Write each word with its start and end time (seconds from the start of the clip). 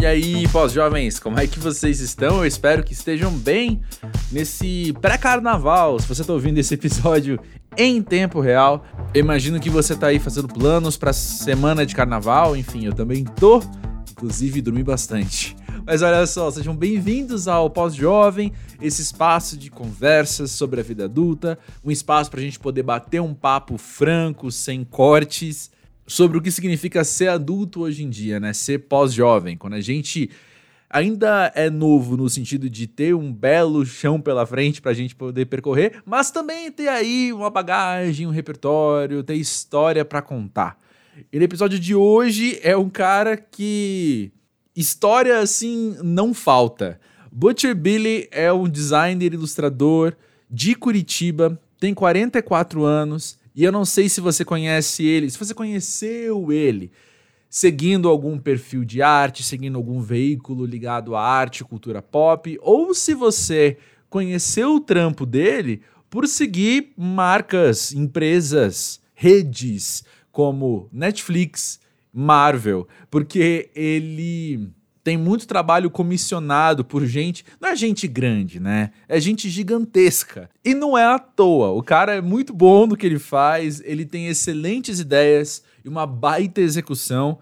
E 0.00 0.06
aí, 0.06 0.48
pós-jovens, 0.48 1.18
como 1.18 1.38
é 1.38 1.46
que 1.46 1.58
vocês 1.58 2.00
estão? 2.00 2.38
Eu 2.38 2.46
espero 2.46 2.82
que 2.82 2.94
estejam 2.94 3.30
bem 3.30 3.82
nesse 4.32 4.94
pré-carnaval. 4.98 5.98
Se 6.00 6.08
você 6.08 6.22
está 6.22 6.32
ouvindo 6.32 6.56
esse 6.56 6.72
episódio 6.72 7.38
em 7.76 8.00
tempo 8.00 8.40
real, 8.40 8.82
eu 9.12 9.20
imagino 9.20 9.60
que 9.60 9.68
você 9.68 9.92
está 9.92 10.06
aí 10.06 10.18
fazendo 10.18 10.48
planos 10.48 10.96
para 10.96 11.12
semana 11.12 11.84
de 11.84 11.94
carnaval. 11.94 12.56
Enfim, 12.56 12.86
eu 12.86 12.94
também 12.94 13.24
tô, 13.24 13.62
inclusive 14.10 14.62
dormi 14.62 14.82
bastante. 14.82 15.54
Mas 15.84 16.00
olha 16.00 16.26
só, 16.26 16.50
sejam 16.50 16.74
bem-vindos 16.74 17.46
ao 17.46 17.68
Pós-Jovem, 17.68 18.54
esse 18.80 19.02
espaço 19.02 19.54
de 19.54 19.70
conversas 19.70 20.50
sobre 20.50 20.80
a 20.80 20.82
vida 20.82 21.04
adulta, 21.04 21.58
um 21.84 21.90
espaço 21.90 22.30
para 22.30 22.40
a 22.40 22.42
gente 22.42 22.58
poder 22.58 22.82
bater 22.82 23.20
um 23.20 23.34
papo 23.34 23.76
franco, 23.76 24.50
sem 24.50 24.82
cortes 24.82 25.70
sobre 26.10 26.36
o 26.36 26.42
que 26.42 26.50
significa 26.50 27.04
ser 27.04 27.28
adulto 27.28 27.82
hoje 27.82 28.02
em 28.02 28.10
dia, 28.10 28.40
né? 28.40 28.52
Ser 28.52 28.80
pós-jovem. 28.80 29.56
Quando 29.56 29.74
a 29.74 29.80
gente 29.80 30.28
ainda 30.90 31.52
é 31.54 31.70
novo 31.70 32.16
no 32.16 32.28
sentido 32.28 32.68
de 32.68 32.88
ter 32.88 33.14
um 33.14 33.32
belo 33.32 33.86
chão 33.86 34.20
pela 34.20 34.44
frente 34.44 34.82
para 34.82 34.90
a 34.90 34.94
gente 34.94 35.14
poder 35.14 35.46
percorrer, 35.46 36.02
mas 36.04 36.32
também 36.32 36.68
ter 36.72 36.88
aí 36.88 37.32
uma 37.32 37.48
bagagem, 37.48 38.26
um 38.26 38.30
repertório, 38.30 39.22
ter 39.22 39.36
história 39.36 40.04
para 40.04 40.20
contar. 40.20 40.76
E 41.32 41.38
no 41.38 41.44
episódio 41.44 41.78
de 41.78 41.94
hoje 41.94 42.58
é 42.60 42.76
um 42.76 42.90
cara 42.90 43.36
que 43.36 44.32
história 44.74 45.38
assim 45.38 45.96
não 46.02 46.34
falta. 46.34 46.98
Butcher 47.30 47.76
Billy 47.76 48.26
é 48.32 48.52
um 48.52 48.68
designer 48.68 49.32
ilustrador 49.32 50.16
de 50.50 50.74
Curitiba, 50.74 51.56
tem 51.78 51.94
44 51.94 52.82
anos 52.84 53.38
e 53.54 53.64
eu 53.64 53.72
não 53.72 53.84
sei 53.84 54.08
se 54.08 54.20
você 54.20 54.44
conhece 54.44 55.04
ele, 55.04 55.30
se 55.30 55.38
você 55.38 55.54
conheceu 55.54 56.52
ele 56.52 56.90
seguindo 57.50 58.08
algum 58.08 58.38
perfil 58.38 58.84
de 58.84 59.02
arte, 59.02 59.42
seguindo 59.42 59.76
algum 59.76 60.00
veículo 60.00 60.64
ligado 60.64 61.16
à 61.16 61.20
arte, 61.20 61.64
cultura 61.64 62.00
pop, 62.00 62.56
ou 62.62 62.94
se 62.94 63.12
você 63.12 63.76
conheceu 64.08 64.76
o 64.76 64.80
trampo 64.80 65.26
dele 65.26 65.82
por 66.08 66.28
seguir 66.28 66.92
marcas, 66.96 67.92
empresas, 67.92 69.00
redes 69.14 70.04
como 70.30 70.88
Netflix, 70.92 71.80
Marvel, 72.12 72.86
porque 73.10 73.70
ele 73.74 74.70
tem 75.02 75.16
muito 75.16 75.46
trabalho 75.46 75.90
comissionado 75.90 76.84
por 76.84 77.04
gente. 77.06 77.44
Não 77.60 77.70
é 77.70 77.76
gente 77.76 78.06
grande, 78.06 78.60
né? 78.60 78.90
É 79.08 79.18
gente 79.18 79.48
gigantesca. 79.48 80.50
E 80.64 80.74
não 80.74 80.96
é 80.96 81.04
à 81.04 81.18
toa. 81.18 81.70
O 81.70 81.82
cara 81.82 82.14
é 82.14 82.20
muito 82.20 82.52
bom 82.52 82.86
no 82.86 82.96
que 82.96 83.06
ele 83.06 83.18
faz, 83.18 83.80
ele 83.84 84.04
tem 84.04 84.26
excelentes 84.26 85.00
ideias 85.00 85.62
e 85.84 85.88
uma 85.88 86.06
baita 86.06 86.60
execução. 86.60 87.38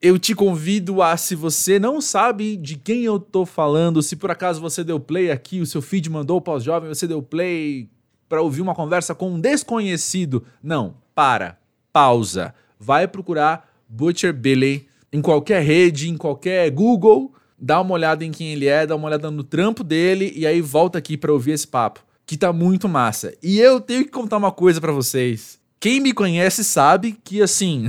Eu 0.00 0.18
te 0.18 0.34
convido 0.34 1.00
a, 1.00 1.16
se 1.16 1.36
você 1.36 1.78
não 1.78 2.00
sabe 2.00 2.56
de 2.56 2.76
quem 2.76 3.04
eu 3.04 3.20
tô 3.20 3.46
falando, 3.46 4.02
se 4.02 4.16
por 4.16 4.32
acaso 4.32 4.60
você 4.60 4.82
deu 4.82 4.98
play 4.98 5.30
aqui, 5.30 5.60
o 5.60 5.66
seu 5.66 5.80
feed 5.80 6.10
mandou 6.10 6.40
pós-jovem, 6.40 6.88
você 6.88 7.06
deu 7.06 7.22
play 7.22 7.88
para 8.28 8.42
ouvir 8.42 8.62
uma 8.62 8.74
conversa 8.74 9.14
com 9.14 9.30
um 9.30 9.40
desconhecido. 9.40 10.44
Não, 10.60 10.96
para, 11.14 11.58
pausa. 11.92 12.52
Vai 12.80 13.06
procurar 13.06 13.72
Butcher 13.88 14.32
Billy 14.32 14.88
em 15.12 15.20
qualquer 15.20 15.62
rede, 15.62 16.08
em 16.08 16.16
qualquer 16.16 16.70
Google, 16.70 17.32
dá 17.58 17.80
uma 17.80 17.94
olhada 17.94 18.24
em 18.24 18.32
quem 18.32 18.52
ele 18.52 18.66
é, 18.66 18.86
dá 18.86 18.96
uma 18.96 19.06
olhada 19.06 19.30
no 19.30 19.44
trampo 19.44 19.84
dele 19.84 20.32
e 20.34 20.46
aí 20.46 20.60
volta 20.60 20.98
aqui 20.98 21.16
para 21.16 21.32
ouvir 21.32 21.52
esse 21.52 21.66
papo, 21.66 22.00
que 22.26 22.36
tá 22.36 22.52
muito 22.52 22.88
massa. 22.88 23.34
E 23.42 23.60
eu 23.60 23.80
tenho 23.80 24.04
que 24.04 24.10
contar 24.10 24.38
uma 24.38 24.50
coisa 24.50 24.80
para 24.80 24.90
vocês. 24.90 25.60
Quem 25.78 25.98
me 25.98 26.12
conhece 26.12 26.62
sabe 26.62 27.18
que, 27.24 27.42
assim, 27.42 27.88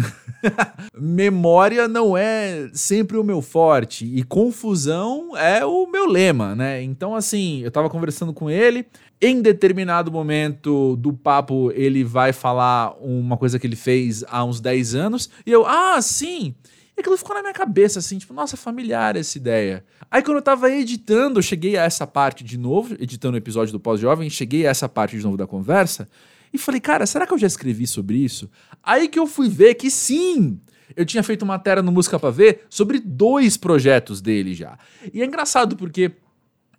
memória 0.99 1.88
não 1.88 2.17
é 2.17 2.67
sempre 2.73 3.17
o 3.17 3.23
meu 3.23 3.39
forte 3.39 4.03
e 4.03 4.23
confusão 4.23 5.38
é 5.38 5.63
o 5.63 5.85
meu 5.85 6.07
lema, 6.07 6.55
né? 6.55 6.81
Então, 6.81 7.16
assim, 7.16 7.61
eu 7.61 7.69
tava 7.69 7.91
conversando 7.91 8.34
com 8.34 8.50
ele. 8.50 8.88
Em 9.22 9.44
determinado 9.44 10.11
momento 10.11 10.95
do 10.95 11.13
papo, 11.13 11.72
ele 11.75 12.03
vai 12.03 12.34
falar 12.34 12.95
uma 13.00 13.38
coisa 13.38 13.59
que 13.59 13.67
ele 13.67 13.75
fez 13.75 14.23
há 14.28 14.44
uns 14.44 14.59
10 14.59 14.95
anos. 14.95 15.29
E 15.45 15.51
eu, 15.51 15.63
ah, 15.63 16.01
sim, 16.01 16.55
e 16.95 17.01
aquilo 17.01 17.17
ficou 17.17 17.35
na 17.35 17.41
minha 17.41 17.53
cabeça, 17.53 17.99
assim, 17.99 18.17
tipo, 18.17 18.33
nossa, 18.33 18.55
familiar 18.55 19.15
essa 19.15 19.37
ideia. 19.37 19.83
Aí 20.11 20.21
quando 20.21 20.37
eu 20.37 20.43
tava 20.43 20.69
editando, 20.69 21.39
eu 21.39 21.43
cheguei 21.43 21.75
a 21.75 21.83
essa 21.83 22.05
parte 22.05 22.43
de 22.43 22.57
novo, 22.57 22.95
editando 22.99 23.35
o 23.35 23.37
episódio 23.37 23.71
do 23.71 23.79
Pós-Jovem, 23.79 24.29
cheguei 24.29 24.67
a 24.67 24.69
essa 24.69 24.87
parte 24.87 25.17
de 25.17 25.23
novo 25.23 25.35
da 25.35 25.47
conversa, 25.47 26.07
e 26.53 26.57
falei, 26.57 26.79
cara, 26.79 27.05
será 27.05 27.25
que 27.25 27.33
eu 27.33 27.37
já 27.37 27.47
escrevi 27.47 27.87
sobre 27.87 28.17
isso? 28.17 28.49
Aí 28.83 29.07
que 29.07 29.17
eu 29.17 29.25
fui 29.25 29.49
ver 29.49 29.73
que 29.73 29.89
sim! 29.89 30.59
Eu 30.95 31.05
tinha 31.05 31.23
feito 31.23 31.45
matéria 31.45 31.81
no 31.81 31.91
Música 31.91 32.19
Pra 32.19 32.29
Ver 32.29 32.65
sobre 32.69 32.99
dois 32.99 33.57
projetos 33.57 34.21
dele 34.21 34.53
já. 34.53 34.77
E 35.11 35.23
é 35.23 35.25
engraçado 35.25 35.75
porque 35.75 36.11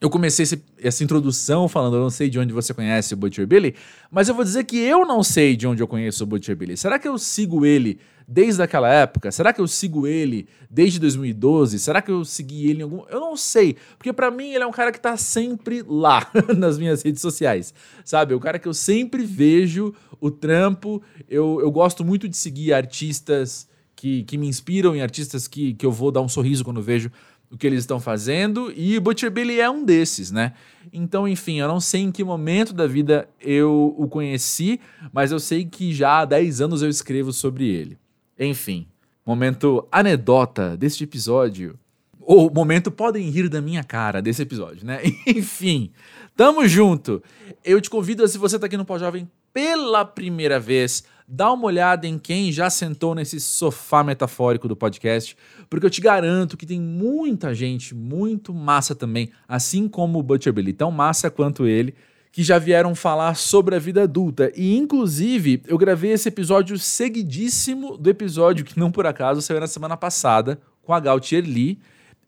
eu 0.05 0.11
comecei 0.11 0.43
esse, 0.43 0.63
essa 0.79 1.03
introdução 1.03 1.67
falando, 1.67 1.97
eu 1.97 2.03
não 2.03 2.11
sei 2.11 2.29
de 2.29 2.39
onde 2.39 2.53
você 2.53 2.75
conhece 2.75 3.15
o 3.15 3.17
Butcher 3.17 3.47
Billy, 3.47 3.75
mas 4.11 4.29
eu 4.29 4.35
vou 4.35 4.45
dizer 4.45 4.65
que 4.65 4.77
eu 4.77 5.07
não 5.07 5.23
sei 5.23 5.57
de 5.57 5.67
onde 5.67 5.83
eu 5.83 5.89
conheço 5.89 6.25
o 6.25 6.27
Butcher 6.27 6.55
Billy. 6.55 6.77
Será 6.77 6.99
que 6.99 7.09
eu 7.09 7.17
sigo 7.17 7.65
ele 7.65 7.99
desde 8.29 8.63
aquela 8.63 8.87
época? 8.93 9.33
Será 9.33 9.51
que 9.51 9.63
eu 9.63 9.67
sigo 9.67 10.07
ele 10.07 10.47
desde 10.71 11.01
2012? 11.01 11.79
Será 11.79 12.03
que 12.03 12.11
eu 12.11 12.23
segui 12.23 12.69
ele 12.69 12.81
em 12.81 12.83
algum. 12.83 13.03
Eu 13.09 13.19
não 13.19 13.35
sei. 13.35 13.79
Porque 13.97 14.13
para 14.13 14.31
mim 14.31 14.53
ele 14.53 14.63
é 14.63 14.67
um 14.67 14.73
cara 14.73 14.93
que 14.93 15.01
tá 15.01 15.17
sempre 15.17 15.83
lá 15.89 16.31
nas 16.55 16.77
minhas 16.77 17.01
redes 17.01 17.23
sociais. 17.23 17.73
Sabe? 18.05 18.35
É 18.35 18.37
o 18.37 18.41
cara 18.41 18.59
que 18.59 18.69
eu 18.69 18.75
sempre 18.75 19.25
vejo 19.25 19.95
o 20.21 20.31
trampo. 20.31 21.03
Eu, 21.27 21.61
eu 21.63 21.71
gosto 21.71 22.05
muito 22.05 22.29
de 22.29 22.37
seguir 22.37 22.75
artistas 22.75 23.67
que, 23.97 24.23
que 24.25 24.37
me 24.37 24.47
inspiram 24.47 24.95
e 24.95 25.01
artistas 25.01 25.49
que, 25.49 25.73
que 25.73 25.87
eu 25.87 25.91
vou 25.91 26.11
dar 26.13 26.21
um 26.21 26.29
sorriso 26.29 26.63
quando 26.63 26.83
vejo 26.83 27.11
o 27.55 27.59
que 27.59 27.67
eles 27.67 27.81
estão 27.81 28.01
fazendo, 28.01 28.73
e 28.77 28.99
Butcher 28.99 29.31
Billy 29.31 29.61
é 29.61 29.71
um 29.71 29.85
desses, 29.85 30.33
né? 30.33 30.55
Então, 30.93 31.27
enfim, 31.27 31.61
eu 31.61 31.69
não 31.69 31.79
sei 31.79 32.03
em 32.03 32.11
que 32.11 32.25
momento 32.25 32.73
da 32.73 32.87
vida 32.87 33.29
eu 33.41 33.95
o 33.97 34.09
conheci, 34.09 34.81
mas 35.13 35.31
eu 35.31 35.39
sei 35.39 35.65
que 35.65 35.95
já 35.95 36.21
há 36.21 36.25
10 36.25 36.61
anos 36.61 36.83
eu 36.83 36.89
escrevo 36.89 37.33
sobre 37.33 37.69
ele. 37.69 37.97
Enfim, 38.39 38.89
momento 39.25 39.87
anedota 39.91 40.77
deste 40.77 41.05
episódio. 41.05 41.79
Ou 42.21 42.51
momento 42.53 42.91
podem 42.91 43.31
rir 43.31 43.49
da 43.49 43.61
minha 43.61 43.85
cara 43.85 44.21
desse 44.21 44.43
episódio, 44.43 44.85
né? 44.85 45.01
Enfim, 45.27 45.93
tamo 46.35 46.67
junto. 46.67 47.23
Eu 47.65 47.81
te 47.81 47.89
convido, 47.89 48.27
se 48.27 48.37
você 48.37 48.59
tá 48.59 48.67
aqui 48.67 48.77
no 48.77 48.85
Pós-Jovem 48.85 49.29
pela 49.53 50.05
primeira 50.05 50.59
vez, 50.59 51.05
dá 51.29 51.53
uma 51.53 51.67
olhada 51.67 52.07
em 52.07 52.19
quem 52.19 52.51
já 52.51 52.69
sentou 52.69 53.15
nesse 53.15 53.41
sofá 53.41 54.03
metafórico 54.03 54.67
do 54.67 54.77
podcast, 54.77 55.37
porque 55.69 55.87
eu 55.87 55.91
te 55.91 56.01
garanto 56.01 56.57
que 56.57 56.67
tem 56.67 56.81
muita 56.81 57.55
gente 57.55 57.95
muito 57.95 58.53
massa 58.53 58.95
também, 58.95 59.31
assim 59.49 59.89
como 59.89 60.19
o 60.19 60.23
Butcher 60.23 60.53
Billy, 60.53 60.73
tão 60.73 60.91
massa 60.91 61.31
quanto 61.31 61.67
ele, 61.67 61.95
que 62.35 62.43
já 62.43 62.59
vieram 62.59 62.97
falar 62.97 63.37
sobre 63.37 63.77
a 63.77 63.79
vida 63.79 64.03
adulta. 64.03 64.51
E, 64.57 64.77
inclusive, 64.77 65.63
eu 65.69 65.79
gravei 65.79 66.11
esse 66.11 66.29
episódio 66.29 66.77
seguidíssimo 66.79 67.97
do 67.97 68.11
episódio 68.11 68.65
que, 68.65 68.79
não 68.79 68.91
por 68.91 69.07
acaso, 69.07 69.41
saiu 69.41 69.61
na 69.61 69.69
semana 69.69 69.97
passada, 69.97 70.61
com 70.83 70.93
a 70.93 70.99
Gautier 70.99 71.45
Lee. 71.45 71.79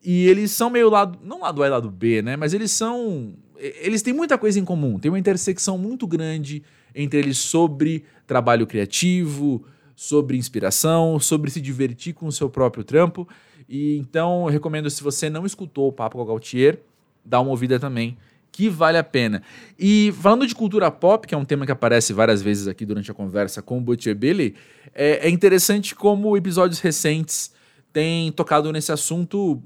E 0.04 0.28
eles 0.28 0.53
são 0.53 0.70
meio 0.70 0.88
lado. 0.88 1.18
Não 1.24 1.41
lado 1.41 1.60
A 1.60 1.66
e 1.66 1.70
lado 1.70 1.91
B, 1.91 2.22
né? 2.22 2.36
Mas 2.36 2.54
eles 2.54 2.70
são. 2.70 3.34
Eles 3.58 4.00
têm 4.00 4.14
muita 4.14 4.38
coisa 4.38 4.60
em 4.60 4.64
comum. 4.64 4.97
Tem 4.97 5.10
uma 5.10 5.18
intersecção 5.18 5.76
muito 5.76 6.06
grande 6.06 6.62
entre 6.94 7.18
eles 7.18 7.38
sobre 7.38 8.04
trabalho 8.28 8.64
criativo, 8.64 9.64
sobre 9.97 10.37
inspiração, 10.37 11.19
sobre 11.19 11.51
se 11.51 11.61
divertir 11.61 12.12
com 12.12 12.27
o 12.27 12.33
seu 12.33 12.51
próprio 12.51 12.84
trampo. 12.84 13.27
E 13.69 13.97
então 13.97 14.45
eu 14.45 14.53
recomendo, 14.53 14.91
se 14.91 15.03
você 15.03 15.31
não 15.31 15.47
escutou 15.47 15.89
o 15.89 15.93
Papo 15.93 16.19
com 16.19 16.23
a 16.23 16.27
Gautier, 16.27 16.79
dá 17.25 17.41
uma 17.41 17.51
ouvida 17.51 17.81
também 17.81 18.17
que 18.53 18.71
vale 18.71 18.97
a 18.97 19.05
pena. 19.05 19.43
E 19.79 20.15
falando 20.23 20.47
de 20.47 20.55
cultura 20.55 20.91
pop, 20.91 21.27
que 21.27 21.34
é 21.34 21.39
um 21.39 21.45
tema 21.45 21.67
que 21.67 21.73
aparece 21.73 22.15
várias 22.15 22.41
vezes 22.41 22.67
aqui 22.67 22.87
durante 22.87 23.11
a 23.11 23.15
conversa 23.15 23.61
com 23.61 23.77
o 23.77 23.81
Butcher 23.83 24.17
Billy, 24.17 24.55
é, 24.95 25.27
é 25.27 25.31
interessante 25.31 25.95
como 25.95 26.37
episódios 26.39 26.81
recentes 26.81 27.53
têm 27.92 28.33
tocado 28.33 28.72
nesse 28.72 28.91
assunto 28.91 29.63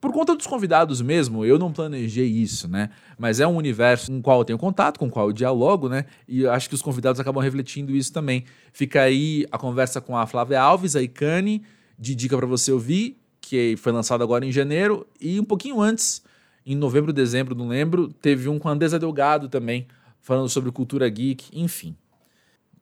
por 0.00 0.12
conta 0.12 0.36
dos 0.36 0.46
convidados 0.46 1.00
mesmo, 1.00 1.44
eu 1.44 1.58
não 1.58 1.72
planejei 1.72 2.26
isso, 2.26 2.68
né? 2.68 2.90
Mas 3.18 3.40
é 3.40 3.46
um 3.46 3.56
universo 3.56 4.10
com 4.10 4.18
o 4.18 4.22
qual 4.22 4.40
eu 4.40 4.44
tenho 4.44 4.58
contato, 4.58 4.98
com 4.98 5.06
o 5.06 5.10
qual 5.10 5.28
eu 5.28 5.32
dialogo, 5.32 5.88
né? 5.88 6.04
E 6.28 6.46
acho 6.46 6.68
que 6.68 6.74
os 6.74 6.82
convidados 6.82 7.20
acabam 7.20 7.42
refletindo 7.42 7.94
isso 7.94 8.12
também. 8.12 8.44
Fica 8.72 9.02
aí 9.02 9.46
a 9.50 9.58
conversa 9.58 10.00
com 10.00 10.16
a 10.16 10.26
Flávia 10.26 10.60
Alves, 10.60 10.94
a 10.94 11.02
Icane, 11.02 11.62
de 11.98 12.14
dica 12.14 12.36
para 12.36 12.46
você 12.46 12.70
ouvir, 12.70 13.18
que 13.40 13.74
foi 13.78 13.90
lançado 13.90 14.22
agora 14.22 14.46
em 14.46 14.52
janeiro, 14.52 15.06
e 15.20 15.40
um 15.40 15.44
pouquinho 15.44 15.80
antes 15.80 16.22
em 16.64 16.76
novembro, 16.76 17.12
dezembro, 17.12 17.54
não 17.54 17.66
lembro, 17.66 18.08
teve 18.08 18.48
um 18.48 18.58
com 18.58 18.68
a 18.68 18.72
Andresa 18.72 18.98
Delgado 18.98 19.48
também, 19.48 19.88
falando 20.20 20.48
sobre 20.48 20.70
cultura 20.70 21.08
geek, 21.08 21.48
enfim. 21.52 21.96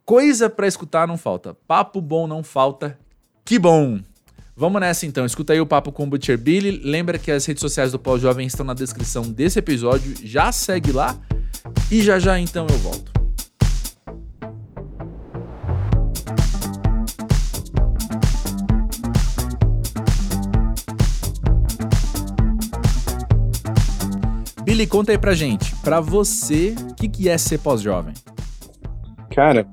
Coisa 0.05 0.51
para 0.51 0.67
escutar 0.67 1.07
não 1.07 1.17
falta. 1.17 1.55
Papo 1.67 2.01
bom 2.01 2.27
não 2.27 2.43
falta. 2.43 2.99
Que 3.45 3.59
bom! 3.59 4.01
Vamos 4.59 4.81
nessa 4.81 5.05
então, 5.05 5.27
escuta 5.27 5.53
aí 5.53 5.61
o 5.61 5.67
papo 5.67 5.93
com 5.93 6.05
o 6.05 6.07
Butcher 6.07 6.39
Billy. 6.39 6.81
Lembra 6.83 7.19
que 7.19 7.31
as 7.31 7.45
redes 7.45 7.61
sociais 7.61 7.93
do 7.93 7.99
Pau 7.99 8.19
Jovem 8.19 8.47
estão 8.47 8.65
na 8.65 8.73
descrição 8.73 9.23
desse 9.23 9.59
episódio, 9.59 10.15
já 10.25 10.51
segue 10.51 10.93
lá 10.93 11.15
e 11.93 12.01
já 12.01 12.19
já 12.19 12.41
então 12.41 12.67
eu 12.67 12.79
volto. 12.79 13.13
Billy, 24.65 24.87
conta 24.87 25.13
aí 25.13 25.19
pra 25.19 25.35
gente, 25.35 25.77
pra 25.83 26.01
você, 26.01 26.75
o 26.91 26.95
que, 26.95 27.11
que 27.11 27.29
é 27.29 27.37
ser 27.37 27.59
pós-jovem? 27.59 28.15
Cara, 29.35 29.69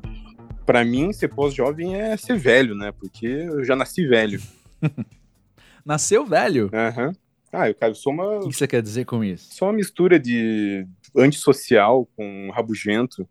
pra 0.66 0.84
mim, 0.84 1.14
ser 1.14 1.30
pós-jovem 1.30 1.96
é 1.96 2.18
ser 2.18 2.38
velho, 2.38 2.76
né? 2.76 2.92
Porque 2.92 3.26
eu 3.26 3.64
já 3.64 3.78
nasci 3.78 4.06
velho. 4.06 4.42
Nasceu 5.86 6.26
velho? 6.26 6.70
Aham. 6.74 7.08
Uhum. 7.08 7.14
Ah, 7.52 7.70
eu, 7.70 7.76
cara, 7.76 7.92
eu 7.92 7.96
sou 7.96 8.12
uma. 8.12 8.40
O 8.40 8.50
que 8.50 8.56
você 8.56 8.68
quer 8.68 8.82
dizer 8.82 9.06
com 9.06 9.24
isso? 9.24 9.54
Sou 9.54 9.68
uma 9.68 9.76
mistura 9.76 10.20
de 10.20 10.88
antissocial 11.16 12.08
com 12.16 12.50
rabugento, 12.52 13.30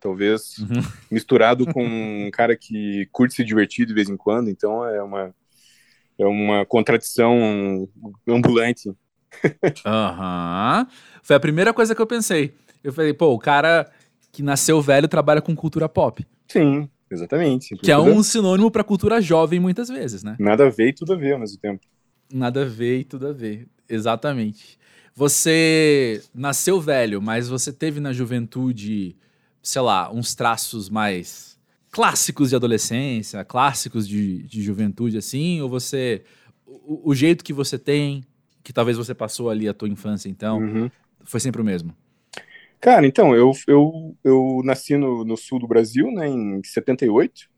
talvez, 0.00 0.58
uhum. 0.58 0.82
misturado 1.08 1.64
com 1.72 1.84
um 1.84 2.30
cara 2.32 2.56
que 2.56 3.08
curte 3.12 3.34
se 3.36 3.44
divertir 3.44 3.86
de 3.86 3.94
vez 3.94 4.08
em 4.08 4.16
quando, 4.16 4.50
então 4.50 4.84
é 4.84 5.00
uma. 5.02 5.34
É 6.18 6.26
uma 6.26 6.66
contradição 6.66 7.88
ambulante. 8.28 8.92
Aham. 9.86 10.80
Uhum. 10.80 10.96
Foi 11.22 11.36
a 11.36 11.40
primeira 11.40 11.72
coisa 11.72 11.94
que 11.94 12.02
eu 12.02 12.06
pensei. 12.06 12.52
Eu 12.84 12.92
falei, 12.92 13.14
pô, 13.14 13.32
o 13.32 13.38
cara 13.38 13.90
que 14.30 14.42
nasceu 14.42 14.82
velho 14.82 15.08
trabalha 15.08 15.40
com 15.40 15.56
cultura 15.56 15.88
pop. 15.88 16.26
Sim, 16.46 16.90
exatamente. 17.10 17.76
Que 17.76 17.90
é 17.90 17.98
um 17.98 18.22
sinônimo 18.22 18.70
para 18.70 18.84
cultura 18.84 19.20
jovem 19.20 19.58
muitas 19.60 19.88
vezes, 19.88 20.22
né? 20.22 20.36
Nada 20.38 20.66
a 20.66 20.70
ver 20.70 20.88
e 20.88 20.92
tudo 20.92 21.12
a 21.12 21.16
ver 21.16 21.32
ao 21.34 21.40
mesmo 21.40 21.58
tempo. 21.58 21.84
Nada 22.32 22.62
a 22.62 22.64
ver 22.64 23.00
e 23.00 23.04
tudo 23.04 23.26
a 23.26 23.32
ver. 23.32 23.66
Exatamente. 23.88 24.78
Você 25.14 26.22
nasceu 26.32 26.80
velho, 26.80 27.20
mas 27.20 27.48
você 27.48 27.72
teve 27.72 28.00
na 28.00 28.12
juventude, 28.12 29.16
sei 29.62 29.82
lá, 29.82 30.10
uns 30.12 30.34
traços 30.34 30.88
mais 30.88 31.58
clássicos 31.90 32.50
de 32.50 32.56
adolescência, 32.56 33.44
clássicos 33.44 34.06
de, 34.06 34.44
de 34.44 34.62
juventude, 34.62 35.18
assim? 35.18 35.60
Ou 35.60 35.68
você. 35.68 36.22
O, 36.64 37.10
o, 37.10 37.14
jeito 37.14 37.44
que 37.44 37.52
você 37.52 37.78
tem, 37.78 38.24
que 38.62 38.72
talvez 38.72 38.96
você 38.96 39.12
passou 39.12 39.50
ali 39.50 39.68
a 39.68 39.74
tua 39.74 39.88
infância, 39.88 40.28
então, 40.28 40.58
uhum. 40.58 40.90
foi 41.24 41.40
sempre 41.40 41.60
o 41.60 41.64
mesmo? 41.64 41.94
Cara, 42.80 43.06
então, 43.06 43.36
eu, 43.36 43.52
eu, 43.66 44.16
eu 44.24 44.62
nasci 44.64 44.96
no, 44.96 45.22
no 45.22 45.36
sul 45.36 45.58
do 45.58 45.68
Brasil, 45.68 46.10
né, 46.10 46.26
em 46.26 46.62
78. 46.64 47.48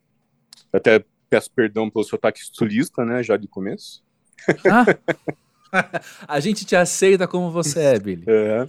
Até 0.72 1.04
peço 1.30 1.50
perdão 1.52 1.88
pelo 1.88 2.04
sotaque 2.04 2.40
sulista, 2.42 3.04
né, 3.04 3.22
já 3.22 3.36
de 3.36 3.46
começo. 3.46 4.02
Ah, 4.68 4.84
a 6.26 6.40
gente 6.40 6.64
te 6.64 6.74
aceita 6.74 7.28
como 7.28 7.52
você 7.52 7.80
é, 7.80 7.98
Billy. 8.00 8.24
É, 8.26 8.66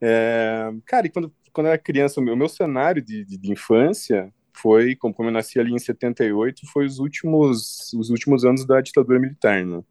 é, 0.00 0.72
cara, 0.84 1.06
e 1.06 1.10
quando, 1.10 1.32
quando 1.50 1.68
eu 1.68 1.72
era 1.72 1.82
criança, 1.82 2.20
o 2.20 2.22
meu, 2.22 2.36
meu 2.36 2.48
cenário 2.48 3.02
de, 3.02 3.24
de, 3.24 3.38
de, 3.38 3.50
infância 3.50 4.30
foi, 4.52 4.94
como, 4.94 5.14
como 5.14 5.30
eu 5.30 5.32
nasci 5.32 5.58
ali 5.58 5.72
em 5.72 5.78
78, 5.78 6.66
foi 6.72 6.84
os 6.84 6.98
últimos, 6.98 7.90
os 7.94 8.10
últimos 8.10 8.44
anos 8.44 8.66
da 8.66 8.82
ditadura 8.82 9.18
militar, 9.18 9.64
né? 9.64 9.82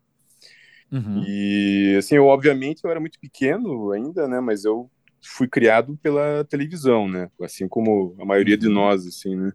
Uhum. 0.92 1.24
E, 1.28 1.96
assim, 1.98 2.16
eu, 2.16 2.28
obviamente, 2.28 2.84
eu 2.84 2.92
era 2.92 3.00
muito 3.00 3.20
pequeno 3.20 3.92
ainda, 3.92 4.28
né, 4.28 4.40
mas 4.40 4.66
eu 4.66 4.90
fui 5.28 5.48
criado 5.48 5.98
pela 6.02 6.44
televisão, 6.46 7.08
né? 7.08 7.30
Assim 7.42 7.68
como 7.68 8.16
a 8.20 8.26
maioria 8.26 8.58
de 8.58 8.68
uhum. 8.68 8.74
nós, 8.74 9.06
assim, 9.06 9.36
né? 9.36 9.52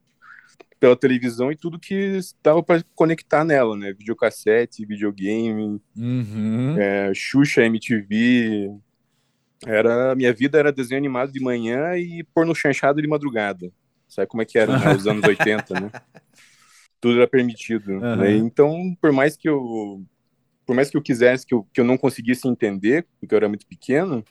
Pela 0.79 0.97
televisão 0.97 1.53
e 1.53 1.57
tudo 1.57 1.79
que 1.79 1.95
estava 1.95 2.63
para 2.63 2.83
conectar 2.95 3.45
nela, 3.45 3.77
né? 3.77 3.93
Videocassete, 3.93 4.87
videogame, 4.87 5.81
uhum. 5.97 6.77
é, 6.79 7.13
Xuxa, 7.15 7.63
MTV. 7.65 8.71
Era, 9.67 10.15
minha 10.15 10.33
vida 10.33 10.59
era 10.59 10.73
desenho 10.73 10.99
animado 10.99 11.33
de 11.33 11.41
manhã 11.41 11.97
e 11.97 12.25
pôr 12.35 12.47
no 12.47 12.55
chanchado 12.55 13.01
de 13.03 13.09
madrugada. 13.09 13.71
Sabe 14.09 14.27
como 14.27 14.43
é 14.43 14.47
que 14.47 14.59
era, 14.59 14.79
né? 14.79 14.95
Os 14.95 15.07
anos 15.07 15.23
80, 15.29 15.81
né? 15.81 15.91
Tudo 17.01 17.19
era 17.19 17.29
permitido. 17.29 17.93
Uhum. 17.93 18.17
Né? 18.17 18.37
Então, 18.37 18.97
por 19.01 19.13
mais 19.13 19.37
que 19.37 19.49
eu 19.49 20.03
por 20.71 20.77
mais 20.77 20.89
que 20.89 20.97
eu 20.97 21.03
quisesse, 21.03 21.45
que 21.45 21.53
eu, 21.53 21.67
que 21.73 21.81
eu 21.81 21.85
não 21.85 21.99
conseguisse 21.99 22.47
entender, 22.47 23.05
porque 23.19 23.35
eu 23.35 23.39
era 23.39 23.49
muito 23.49 23.67
pequeno, 23.67 24.25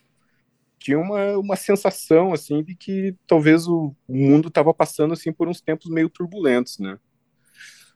tinha 0.79 0.97
uma, 0.97 1.37
uma 1.37 1.55
sensação 1.55 2.33
assim 2.33 2.63
de 2.63 2.73
que 2.73 3.15
talvez 3.27 3.67
o 3.67 3.93
mundo 4.07 4.47
estava 4.47 4.73
passando 4.73 5.13
assim 5.13 5.31
por 5.31 5.47
uns 5.47 5.61
tempos 5.61 5.89
meio 5.89 6.09
turbulentos, 6.09 6.79
né? 6.79 6.97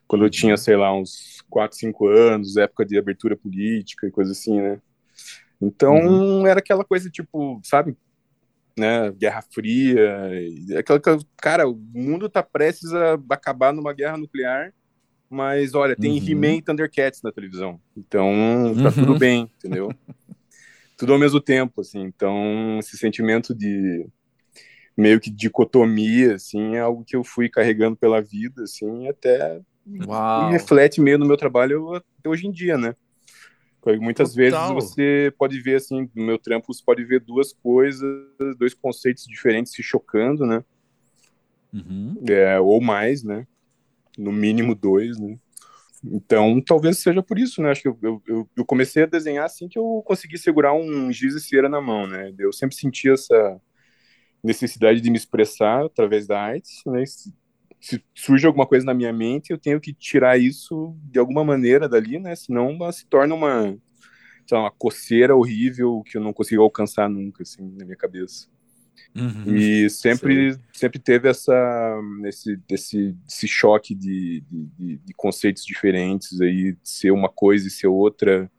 Quando 0.06 0.24
eu 0.24 0.30
tinha, 0.30 0.56
sei 0.56 0.76
lá, 0.76 0.94
uns 0.94 1.42
4, 1.48 1.78
5 1.78 2.06
anos, 2.06 2.56
época 2.56 2.84
de 2.84 2.98
abertura 2.98 3.36
política 3.36 4.06
e 4.06 4.10
coisa 4.10 4.32
assim, 4.32 4.60
né? 4.60 4.78
Então, 5.60 5.94
uhum. 5.94 6.46
era 6.46 6.58
aquela 6.58 6.84
coisa 6.84 7.08
tipo, 7.08 7.58
sabe, 7.64 7.96
né, 8.78 9.10
Guerra 9.12 9.42
Fria, 9.50 10.30
aquela 10.78 11.00
cara, 11.38 11.66
o 11.66 11.74
mundo 11.74 12.28
tá 12.28 12.42
prestes 12.42 12.92
a 12.92 13.18
acabar 13.30 13.72
numa 13.72 13.94
guerra 13.94 14.18
nuclear, 14.18 14.74
mas 15.30 15.74
olha, 15.74 15.96
tem 15.96 16.18
uhum. 16.18 16.28
He-Man 16.28 16.56
e 16.56 16.62
Thundercats 16.62 17.22
na 17.22 17.32
televisão. 17.32 17.80
Então, 17.96 18.30
tá 18.76 18.88
uhum. 18.88 18.92
tudo 18.92 19.18
bem, 19.18 19.50
entendeu? 19.58 19.90
tudo 20.96 21.12
ao 21.12 21.18
mesmo 21.18 21.40
tempo, 21.40 21.80
assim. 21.80 22.02
Então, 22.02 22.78
esse 22.78 22.96
sentimento 22.96 23.54
de 23.54 24.06
meio 24.96 25.20
que 25.20 25.30
dicotomia, 25.30 26.34
assim, 26.34 26.76
é 26.76 26.80
algo 26.80 27.04
que 27.04 27.16
eu 27.16 27.24
fui 27.24 27.48
carregando 27.48 27.96
pela 27.96 28.20
vida, 28.20 28.62
assim, 28.62 29.08
até 29.08 29.60
Uau. 30.06 30.50
reflete 30.50 31.00
meio 31.00 31.18
no 31.18 31.26
meu 31.26 31.36
trabalho 31.36 31.94
até 31.94 32.28
hoje 32.28 32.46
em 32.46 32.52
dia, 32.52 32.78
né? 32.78 32.94
Muitas 34.00 34.34
Total. 34.34 34.34
vezes 34.34 34.70
você 34.70 35.32
pode 35.36 35.60
ver, 35.60 35.76
assim, 35.76 36.08
no 36.14 36.24
meu 36.24 36.38
trampo, 36.38 36.72
você 36.72 36.82
pode 36.82 37.04
ver 37.04 37.20
duas 37.20 37.52
coisas, 37.52 38.08
dois 38.58 38.72
conceitos 38.72 39.24
diferentes 39.24 39.72
se 39.72 39.82
chocando, 39.82 40.46
né? 40.46 40.64
Uhum. 41.70 42.16
É, 42.26 42.58
ou 42.58 42.80
mais, 42.80 43.22
né? 43.22 43.46
No 44.16 44.32
mínimo 44.32 44.74
dois, 44.74 45.18
né? 45.18 45.38
Então, 46.12 46.60
talvez 46.60 46.98
seja 46.98 47.22
por 47.22 47.38
isso, 47.38 47.62
né? 47.62 47.70
Acho 47.70 47.82
que 47.82 47.88
eu, 47.88 48.22
eu, 48.26 48.50
eu 48.56 48.64
comecei 48.64 49.04
a 49.04 49.06
desenhar 49.06 49.46
assim 49.46 49.68
que 49.68 49.78
eu 49.78 50.02
consegui 50.04 50.36
segurar 50.38 50.74
um 50.74 51.10
giz 51.12 51.34
de 51.34 51.40
cera 51.40 51.68
na 51.68 51.80
mão, 51.80 52.06
né? 52.06 52.32
Eu 52.38 52.52
sempre 52.52 52.76
senti 52.76 53.10
essa 53.10 53.60
necessidade 54.42 55.00
de 55.00 55.10
me 55.10 55.16
expressar 55.16 55.86
através 55.86 56.26
da 56.26 56.40
arte, 56.40 56.70
né? 56.86 57.06
Se, 57.06 57.32
se 57.80 58.04
surge 58.14 58.46
alguma 58.46 58.66
coisa 58.66 58.84
na 58.84 58.94
minha 58.94 59.12
mente, 59.12 59.50
eu 59.50 59.58
tenho 59.58 59.80
que 59.80 59.94
tirar 59.94 60.38
isso 60.38 60.96
de 61.04 61.18
alguma 61.18 61.44
maneira 61.44 61.88
dali, 61.88 62.18
né? 62.18 62.36
Senão 62.36 62.70
ela 62.80 62.92
se 62.92 63.06
torna 63.06 63.34
uma, 63.34 63.76
lá, 64.52 64.60
uma 64.60 64.70
coceira 64.70 65.34
horrível 65.34 66.02
que 66.04 66.18
eu 66.18 66.22
não 66.22 66.32
consigo 66.32 66.62
alcançar 66.62 67.08
nunca, 67.08 67.42
assim, 67.42 67.62
na 67.78 67.84
minha 67.84 67.96
cabeça. 67.96 68.48
Uhum, 69.14 69.54
e 69.54 69.88
sempre, 69.88 70.58
sempre 70.72 70.98
teve 70.98 71.28
essa, 71.28 72.00
esse, 72.24 72.60
esse, 72.68 73.16
esse 73.28 73.46
choque 73.46 73.94
de, 73.94 74.42
de, 74.50 74.98
de, 74.98 75.14
conceitos 75.14 75.64
diferentes, 75.64 76.40
aí, 76.40 76.72
de 76.72 76.78
ser 76.82 77.12
uma 77.12 77.28
coisa 77.28 77.68
e 77.68 77.70
ser 77.70 77.86
outra. 77.86 78.50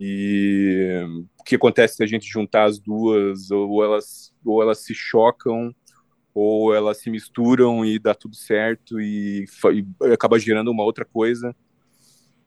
E 0.00 1.00
o 1.38 1.44
que 1.44 1.56
acontece 1.56 1.96
se 1.96 2.02
a 2.02 2.06
gente 2.06 2.26
juntar 2.26 2.64
as 2.64 2.78
duas, 2.78 3.50
ou 3.50 3.84
elas, 3.84 4.34
ou 4.44 4.62
elas 4.62 4.78
se 4.78 4.94
chocam, 4.94 5.74
ou 6.34 6.74
elas 6.74 6.98
se 6.98 7.10
misturam 7.10 7.84
e 7.84 7.98
dá 7.98 8.14
tudo 8.14 8.34
certo 8.34 9.00
e, 9.00 9.44
e 9.72 10.12
acaba 10.12 10.38
gerando 10.38 10.70
uma 10.70 10.82
outra 10.82 11.04
coisa. 11.04 11.54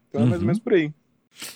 Então 0.09 0.21
é 0.21 0.25
mais 0.25 0.33
ou 0.33 0.39
uhum. 0.39 0.45
menos 0.47 0.59
por 0.59 0.73
aí. 0.73 0.93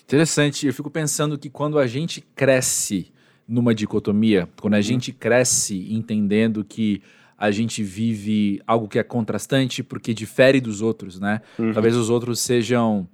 Interessante. 0.03 0.67
Eu 0.67 0.73
fico 0.73 0.89
pensando 0.89 1.37
que 1.37 1.49
quando 1.49 1.77
a 1.77 1.87
gente 1.87 2.21
cresce 2.21 3.11
numa 3.51 3.75
dicotomia, 3.75 4.47
quando 4.61 4.75
a 4.75 4.77
uhum. 4.77 4.81
gente 4.81 5.11
cresce 5.11 5.93
entendendo 5.93 6.63
que 6.63 7.01
a 7.37 7.51
gente 7.51 7.83
vive 7.83 8.61
algo 8.65 8.87
que 8.87 8.97
é 8.97 9.03
contrastante 9.03 9.83
porque 9.83 10.13
difere 10.13 10.61
dos 10.61 10.81
outros, 10.81 11.19
né? 11.19 11.41
Uhum. 11.59 11.73
Talvez 11.73 11.95
os 11.97 12.09
outros 12.09 12.39
sejam 12.39 13.07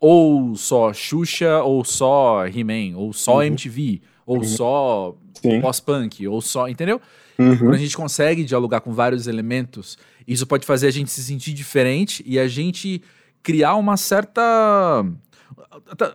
ou 0.00 0.56
só 0.56 0.92
Xuxa, 0.94 1.62
ou 1.62 1.84
só 1.84 2.46
He-Man, 2.46 2.96
ou 2.96 3.12
só 3.12 3.36
uhum. 3.36 3.42
MTV, 3.42 4.00
ou 4.24 4.38
uhum. 4.38 4.44
só 4.44 5.16
pós-punk, 5.60 6.26
ou 6.26 6.40
só. 6.40 6.68
Entendeu? 6.68 7.00
Uhum. 7.38 7.58
Quando 7.58 7.74
a 7.74 7.78
gente 7.78 7.96
consegue 7.96 8.44
dialogar 8.44 8.80
com 8.80 8.94
vários 8.94 9.26
elementos, 9.26 9.98
isso 10.26 10.46
pode 10.46 10.64
fazer 10.64 10.86
a 10.86 10.90
gente 10.90 11.10
se 11.10 11.22
sentir 11.22 11.52
diferente 11.52 12.22
e 12.26 12.38
a 12.38 12.48
gente 12.48 13.02
criar 13.42 13.74
uma 13.74 13.96
certa 13.96 15.04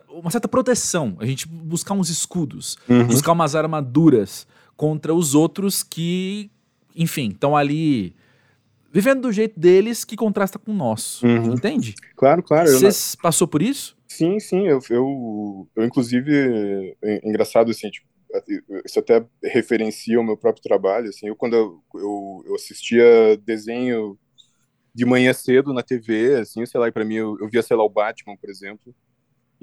uma 0.08 0.30
certa 0.30 0.48
proteção, 0.48 1.16
a 1.18 1.26
gente 1.26 1.46
buscar 1.48 1.94
uns 1.94 2.08
escudos, 2.08 2.76
uhum. 2.88 3.06
buscar 3.06 3.32
umas 3.32 3.54
armaduras 3.54 4.46
contra 4.76 5.14
os 5.14 5.34
outros 5.34 5.82
que, 5.82 6.50
enfim, 6.94 7.28
estão 7.28 7.56
ali 7.56 8.14
vivendo 8.92 9.22
do 9.22 9.32
jeito 9.32 9.58
deles 9.58 10.04
que 10.04 10.16
contrasta 10.16 10.58
com 10.58 10.70
o 10.70 10.74
nosso, 10.74 11.26
uhum. 11.26 11.54
entende? 11.54 11.94
Claro, 12.14 12.42
claro. 12.42 12.70
Você 12.70 12.86
não... 13.16 13.22
passou 13.22 13.48
por 13.48 13.62
isso? 13.62 13.96
Sim, 14.06 14.38
sim, 14.38 14.66
eu, 14.68 14.78
eu, 14.90 15.68
eu 15.74 15.84
inclusive, 15.84 16.94
é 17.02 17.26
engraçado 17.26 17.70
assim, 17.70 17.90
tipo, 17.90 18.06
isso 18.84 18.98
até 18.98 19.24
referencia 19.42 20.20
o 20.20 20.24
meu 20.24 20.36
próprio 20.36 20.62
trabalho, 20.62 21.08
assim, 21.08 21.28
eu 21.28 21.36
quando 21.36 21.54
eu, 21.54 21.82
eu, 21.94 22.44
eu 22.46 22.54
assistia 22.54 23.36
desenho 23.38 24.18
de 24.94 25.06
manhã 25.06 25.32
cedo 25.32 25.72
na 25.72 25.82
TV, 25.82 26.36
assim, 26.36 26.64
sei 26.66 26.78
lá, 26.78 26.88
e 26.88 26.92
para 26.92 27.04
mim 27.04 27.14
eu, 27.14 27.38
eu 27.40 27.48
via, 27.48 27.62
sei 27.62 27.76
lá, 27.76 27.84
o 27.84 27.88
Batman, 27.88 28.36
por 28.36 28.50
exemplo, 28.50 28.94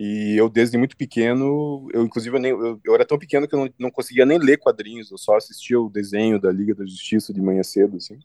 e 0.01 0.38
eu, 0.38 0.48
desde 0.48 0.77
muito 0.77 0.96
pequeno, 0.96 1.89
eu 1.94 2.06
inclusive 2.06 2.34
eu, 2.34 2.39
nem, 2.39 2.51
eu, 2.51 2.79
eu 2.86 2.96
era 2.96 3.06
tão 3.06 3.20
pequeno 3.20 3.46
que 3.46 3.53
eu 3.53 3.60
não, 3.60 3.70
não, 3.77 3.91
conseguia 3.91 4.25
nem 4.25 4.38
ler 4.38 4.58
quadrinhos, 4.58 5.12
eu 5.12 5.18
só 5.18 5.36
assistia 5.36 5.77
o 5.77 5.89
desenho 5.89 6.39
da 6.39 6.50
Liga 6.50 6.74
da 6.74 6.86
Justiça 6.86 7.34
de 7.34 7.41
manhã 7.41 7.62
cedo, 7.63 7.98
assim. 7.98 8.18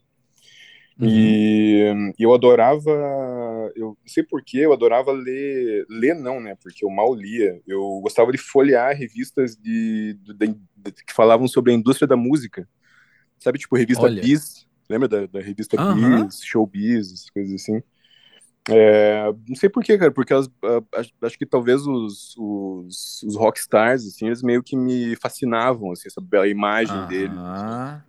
Uhum. 0.96 1.08
E, 1.08 2.14
e, 2.16 2.22
eu 2.22 2.32
adorava, 2.32 2.92
eu 3.74 3.86
não 3.88 3.96
sei 4.06 4.22
porquê, 4.22 4.58
eu 4.58 4.72
adorava 4.72 5.10
ler, 5.10 5.84
ler 5.90 6.14
não, 6.14 6.38
né, 6.38 6.54
porque 6.62 6.84
eu 6.84 6.90
mal 6.90 7.12
lia. 7.12 7.60
Eu 7.66 7.98
gostava 8.00 8.30
de 8.30 8.38
folhear 8.38 8.96
revistas 8.96 9.56
de, 9.56 10.16
de, 10.22 10.54
que 10.92 11.12
falavam 11.12 11.48
sobre 11.48 11.72
a 11.72 11.74
indústria 11.74 12.06
da 12.06 12.16
música. 12.16 12.68
Sabe, 13.36 13.58
tipo, 13.58 13.74
revista 13.74 14.04
Olha. 14.04 14.22
Biz, 14.22 14.64
lembra 14.88 15.08
da, 15.08 15.26
da 15.26 15.40
revista 15.40 15.76
uhum. 15.76 16.26
Biz, 16.26 16.40
Showbiz, 16.44 17.30
coisas 17.30 17.52
assim. 17.60 17.82
É, 18.70 19.30
não 19.46 19.54
sei 19.56 19.68
porquê, 19.68 19.98
cara, 19.98 20.10
porque 20.10 20.32
elas, 20.32 20.48
acho 21.22 21.38
que 21.38 21.44
talvez 21.44 21.86
os, 21.86 22.34
os, 22.38 23.22
os 23.22 23.36
rockstars, 23.36 24.06
assim, 24.06 24.26
eles 24.26 24.42
meio 24.42 24.62
que 24.62 24.74
me 24.74 25.14
fascinavam, 25.16 25.92
assim, 25.92 26.08
essa 26.08 26.20
bela 26.20 26.48
imagem 26.48 26.96
aham, 26.96 27.06
deles. 27.06 27.36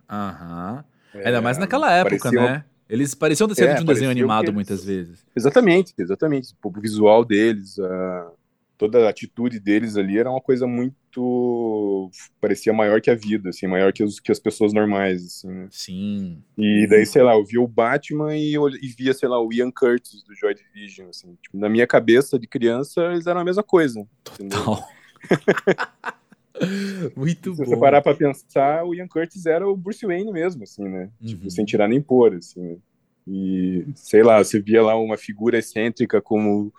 Aham, 0.08 0.84
é, 1.14 1.26
Ainda 1.26 1.42
mais 1.42 1.58
naquela 1.58 1.92
época, 1.92 2.18
pareciam, 2.18 2.44
né? 2.44 2.64
Eles 2.88 3.14
pareciam 3.14 3.48
ter 3.48 3.68
é, 3.68 3.74
de 3.74 3.82
um 3.82 3.86
desenho 3.86 4.10
animado 4.10 4.52
muitas 4.52 4.84
vezes. 4.84 5.26
Exatamente, 5.36 5.92
exatamente. 5.98 6.54
O 6.62 6.70
visual 6.80 7.24
deles, 7.24 7.78
a, 7.78 8.30
toda 8.76 9.06
a 9.06 9.10
atitude 9.10 9.58
deles 9.58 9.96
ali 9.96 10.18
era 10.18 10.30
uma 10.30 10.40
coisa 10.40 10.66
muito 10.66 12.10
parecia 12.40 12.72
maior 12.72 13.00
que 13.00 13.10
a 13.10 13.14
vida, 13.14 13.48
assim, 13.48 13.66
maior 13.66 13.92
que, 13.92 14.04
os, 14.04 14.20
que 14.20 14.30
as 14.30 14.38
pessoas 14.38 14.72
normais, 14.72 15.24
assim. 15.24 15.48
Né? 15.48 15.68
Sim. 15.70 16.42
E 16.56 16.86
daí, 16.88 17.04
sei 17.06 17.22
lá, 17.22 17.34
eu 17.34 17.44
via 17.44 17.60
o 17.60 17.66
Batman 17.66 18.36
e, 18.36 18.54
eu, 18.54 18.68
e 18.68 18.88
via, 18.88 19.12
sei 19.14 19.28
lá, 19.28 19.40
o 19.40 19.52
Ian 19.52 19.70
Curtis 19.70 20.22
do 20.22 20.34
Joy 20.34 20.54
Division, 20.54 21.08
assim. 21.08 21.36
Tipo, 21.42 21.58
na 21.58 21.68
minha 21.68 21.86
cabeça 21.86 22.38
de 22.38 22.46
criança, 22.46 23.02
eles 23.12 23.26
eram 23.26 23.40
a 23.40 23.44
mesma 23.44 23.62
coisa. 23.62 24.06
Total. 24.24 24.86
Muito 27.16 27.50
Se 27.52 27.58
bom. 27.58 27.64
Se 27.64 27.70
você 27.70 27.76
parar 27.76 28.02
pra 28.02 28.14
pensar, 28.14 28.84
o 28.84 28.94
Ian 28.94 29.08
Curtis 29.08 29.46
era 29.46 29.66
o 29.66 29.76
Bruce 29.76 30.06
Wayne 30.06 30.32
mesmo, 30.32 30.62
assim, 30.64 30.84
né? 30.84 31.10
Tipo, 31.20 31.22
uhum. 31.22 31.28
Tipo, 31.28 31.50
sem 31.50 31.64
tirar 31.64 31.88
nem 31.88 32.00
pôr, 32.00 32.34
assim. 32.34 32.60
Né? 32.60 32.76
E, 33.28 33.86
sei 33.94 34.22
lá, 34.22 34.42
você 34.42 34.60
via 34.60 34.82
lá 34.82 34.96
uma 34.96 35.16
figura 35.16 35.58
excêntrica 35.58 36.22
como 36.22 36.72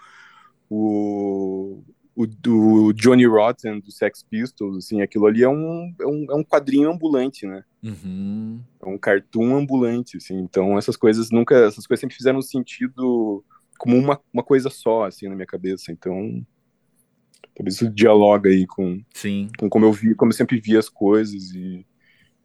o, 0.69 1.83
o 2.15 2.25
do 2.25 2.93
Johnny 2.93 3.25
Rotten 3.25 3.79
do 3.79 3.91
Sex 3.91 4.23
Pistols, 4.23 4.77
assim, 4.77 5.01
aquilo 5.01 5.27
ali 5.27 5.43
é 5.43 5.49
um, 5.49 5.93
é 5.99 6.05
um, 6.05 6.25
é 6.31 6.35
um 6.35 6.43
quadrinho 6.43 6.89
ambulante, 6.89 7.45
né? 7.45 7.63
Uhum. 7.83 8.59
É 8.81 8.87
um 8.87 8.97
cartoon 8.97 9.55
ambulante, 9.55 10.17
assim. 10.17 10.37
Então 10.39 10.77
essas 10.77 10.97
coisas 10.97 11.29
nunca, 11.29 11.55
essas 11.67 11.85
coisas 11.85 12.01
sempre 12.01 12.15
fizeram 12.15 12.41
sentido 12.41 13.43
como 13.77 13.95
uma, 13.95 14.19
uma 14.33 14.43
coisa 14.43 14.69
só, 14.69 15.05
assim, 15.05 15.27
na 15.27 15.35
minha 15.35 15.45
cabeça. 15.45 15.91
Então 15.91 16.45
talvez 17.55 17.75
isso 17.75 17.89
dialoga 17.89 18.49
aí 18.49 18.67
com, 18.67 19.01
Sim. 19.13 19.49
com 19.57 19.69
como 19.69 19.85
eu 19.85 19.91
vi, 19.91 20.15
como 20.15 20.31
eu 20.31 20.35
sempre 20.35 20.59
vi 20.59 20.77
as 20.77 20.89
coisas 20.89 21.51
e 21.55 21.85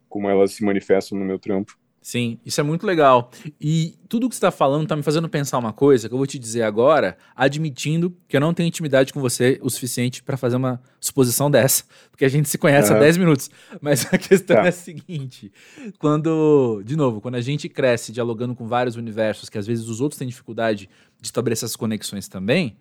como 0.07 0.29
elas 0.29 0.53
se 0.53 0.63
manifestam 0.63 1.17
no 1.17 1.25
meu 1.25 1.39
trampo. 1.39 1.77
Sim, 2.03 2.37
isso 2.45 2.59
é 2.59 2.63
muito 2.63 2.85
legal. 2.85 3.31
E 3.61 3.97
tudo 4.09 4.27
que 4.27 4.35
você 4.35 4.39
está 4.39 4.51
falando 4.51 4.83
está 4.83 4.93
me 4.93 5.01
fazendo 5.01 5.29
pensar 5.29 5.57
uma 5.57 5.71
coisa 5.71 6.09
que 6.09 6.13
eu 6.13 6.17
vou 6.17 6.27
te 6.27 6.37
dizer 6.37 6.63
agora, 6.63 7.17
admitindo 7.33 8.13
que 8.27 8.35
eu 8.35 8.41
não 8.41 8.53
tenho 8.53 8.67
intimidade 8.67 9.13
com 9.13 9.21
você 9.21 9.57
o 9.63 9.69
suficiente 9.69 10.21
para 10.21 10.35
fazer 10.35 10.57
uma 10.57 10.81
suposição 10.99 11.49
dessa, 11.49 11.85
porque 12.11 12.25
a 12.25 12.27
gente 12.27 12.49
se 12.49 12.57
conhece 12.57 12.91
uhum. 12.91 12.97
há 12.97 12.99
10 12.99 13.17
minutos. 13.17 13.49
Mas 13.81 14.05
a 14.13 14.17
questão 14.17 14.57
tá. 14.57 14.65
é 14.65 14.67
a 14.67 14.71
seguinte: 14.73 15.49
quando, 15.97 16.83
de 16.83 16.97
novo, 16.97 17.21
quando 17.21 17.35
a 17.35 17.41
gente 17.41 17.69
cresce 17.69 18.11
dialogando 18.11 18.53
com 18.53 18.67
vários 18.67 18.97
universos, 18.97 19.47
que 19.47 19.57
às 19.57 19.65
vezes 19.65 19.87
os 19.87 20.01
outros 20.01 20.19
têm 20.19 20.27
dificuldade 20.27 20.89
de 21.21 21.25
estabelecer 21.25 21.65
essas 21.67 21.77
conexões 21.77 22.27
também, 22.27 22.75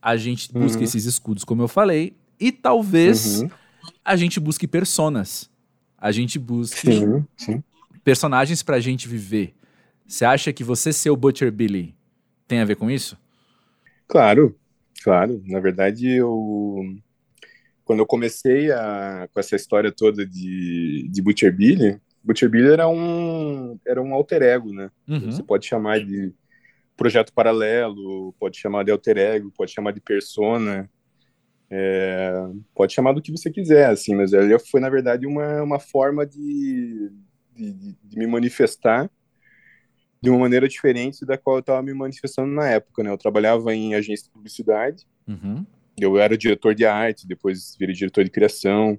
a 0.00 0.16
gente 0.16 0.54
uhum. 0.54 0.62
busca 0.62 0.84
esses 0.84 1.04
escudos, 1.04 1.42
como 1.42 1.62
eu 1.62 1.68
falei, 1.68 2.16
e 2.38 2.52
talvez 2.52 3.40
uhum. 3.40 3.50
a 4.04 4.14
gente 4.14 4.38
busque 4.38 4.68
personas. 4.68 5.50
A 6.00 6.12
gente 6.12 6.38
busque. 6.38 6.92
Sim, 6.92 7.26
sim 7.36 7.64
personagens 8.08 8.62
pra 8.62 8.80
gente 8.80 9.06
viver. 9.06 9.52
Você 10.06 10.24
acha 10.24 10.50
que 10.50 10.64
você 10.64 10.94
ser 10.94 11.10
o 11.10 11.16
Butcher 11.16 11.52
Billy 11.52 11.94
tem 12.46 12.60
a 12.60 12.64
ver 12.64 12.74
com 12.74 12.90
isso? 12.90 13.18
Claro, 14.06 14.58
claro. 15.04 15.42
Na 15.44 15.60
verdade, 15.60 16.08
eu 16.08 16.86
quando 17.84 17.98
eu 17.98 18.06
comecei 18.06 18.72
a, 18.72 19.28
com 19.30 19.38
essa 19.38 19.56
história 19.56 19.92
toda 19.92 20.24
de, 20.24 21.06
de 21.10 21.20
Butcher 21.20 21.54
Billy, 21.54 22.00
Butcher 22.24 22.48
Billy 22.48 22.72
era 22.72 22.88
um 22.88 23.78
era 23.86 24.00
um 24.00 24.14
alter 24.14 24.40
ego, 24.40 24.72
né? 24.72 24.90
Uhum. 25.06 25.30
Você 25.30 25.42
pode 25.42 25.66
chamar 25.66 26.00
de 26.00 26.32
projeto 26.96 27.30
paralelo, 27.34 28.34
pode 28.40 28.56
chamar 28.56 28.84
de 28.84 28.90
alter 28.90 29.18
ego, 29.18 29.52
pode 29.54 29.70
chamar 29.70 29.92
de 29.92 30.00
persona, 30.00 30.88
é, 31.70 32.32
pode 32.74 32.94
chamar 32.94 33.12
do 33.12 33.20
que 33.20 33.30
você 33.30 33.50
quiser, 33.50 33.90
assim, 33.90 34.14
mas 34.14 34.32
ele 34.32 34.58
foi 34.58 34.80
na 34.80 34.88
verdade 34.88 35.26
uma, 35.26 35.62
uma 35.62 35.78
forma 35.78 36.24
de 36.24 37.12
de, 37.58 37.96
de, 38.02 38.18
me 38.18 38.26
manifestar 38.26 39.10
de 40.20 40.30
uma 40.30 40.38
maneira 40.38 40.68
diferente 40.68 41.24
da 41.24 41.36
qual 41.36 41.56
eu 41.56 41.60
estava 41.60 41.82
me 41.82 41.94
manifestando 41.94 42.52
na 42.52 42.68
época, 42.68 43.02
né? 43.02 43.10
Eu 43.10 43.18
trabalhava 43.18 43.74
em 43.74 43.94
agência 43.94 44.26
de 44.26 44.30
publicidade, 44.30 45.06
uhum. 45.26 45.64
eu 45.98 46.18
era 46.18 46.36
diretor 46.36 46.74
de 46.74 46.84
arte, 46.84 47.26
depois 47.26 47.76
virei 47.78 47.94
diretor 47.94 48.24
de 48.24 48.30
criação. 48.30 48.98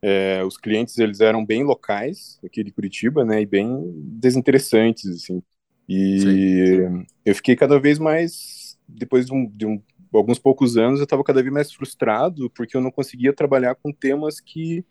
É, 0.00 0.42
os 0.44 0.56
clientes 0.56 0.98
eles 0.98 1.20
eram 1.20 1.46
bem 1.46 1.62
locais 1.62 2.40
aqui 2.44 2.64
de 2.64 2.72
Curitiba, 2.72 3.24
né? 3.24 3.40
E 3.42 3.46
bem 3.46 3.92
desinteressantes, 3.94 5.06
assim. 5.06 5.42
E 5.88 6.20
Sim. 6.20 7.06
eu 7.24 7.34
fiquei 7.34 7.54
cada 7.54 7.78
vez 7.78 7.98
mais 7.98 8.78
depois 8.88 9.26
de, 9.26 9.32
um, 9.32 9.46
de 9.48 9.66
um, 9.66 9.82
alguns 10.12 10.38
poucos 10.38 10.76
anos 10.76 11.00
eu 11.00 11.04
estava 11.04 11.24
cada 11.24 11.42
vez 11.42 11.52
mais 11.52 11.72
frustrado 11.72 12.50
porque 12.50 12.76
eu 12.76 12.80
não 12.80 12.90
conseguia 12.90 13.32
trabalhar 13.32 13.74
com 13.74 13.92
temas 13.92 14.40
que 14.40 14.84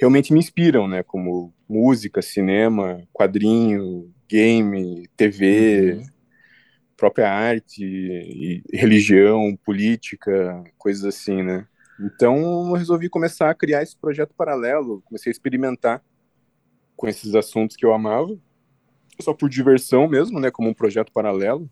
realmente 0.00 0.32
me 0.32 0.38
inspiram, 0.38 0.88
né? 0.88 1.02
Como 1.02 1.52
música, 1.68 2.22
cinema, 2.22 3.06
quadrinho, 3.12 4.10
game, 4.26 5.06
TV, 5.14 5.92
uhum. 5.92 6.06
própria 6.96 7.30
arte, 7.30 8.64
religião, 8.72 9.54
política, 9.62 10.64
coisas 10.78 11.04
assim, 11.04 11.42
né? 11.42 11.66
Então 12.00 12.68
eu 12.68 12.72
resolvi 12.72 13.10
começar 13.10 13.50
a 13.50 13.54
criar 13.54 13.82
esse 13.82 13.94
projeto 13.94 14.32
paralelo, 14.34 15.02
comecei 15.04 15.28
a 15.30 15.34
experimentar 15.34 16.02
com 16.96 17.06
esses 17.06 17.34
assuntos 17.34 17.76
que 17.76 17.84
eu 17.84 17.92
amava, 17.92 18.34
só 19.20 19.34
por 19.34 19.50
diversão 19.50 20.08
mesmo, 20.08 20.40
né? 20.40 20.50
Como 20.50 20.70
um 20.70 20.74
projeto 20.74 21.12
paralelo. 21.12 21.70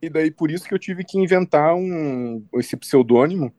E 0.00 0.08
daí 0.08 0.30
por 0.30 0.52
isso 0.52 0.68
que 0.68 0.74
eu 0.74 0.78
tive 0.78 1.04
que 1.04 1.18
inventar 1.18 1.74
um 1.74 2.44
esse 2.54 2.76
pseudônimo 2.76 3.52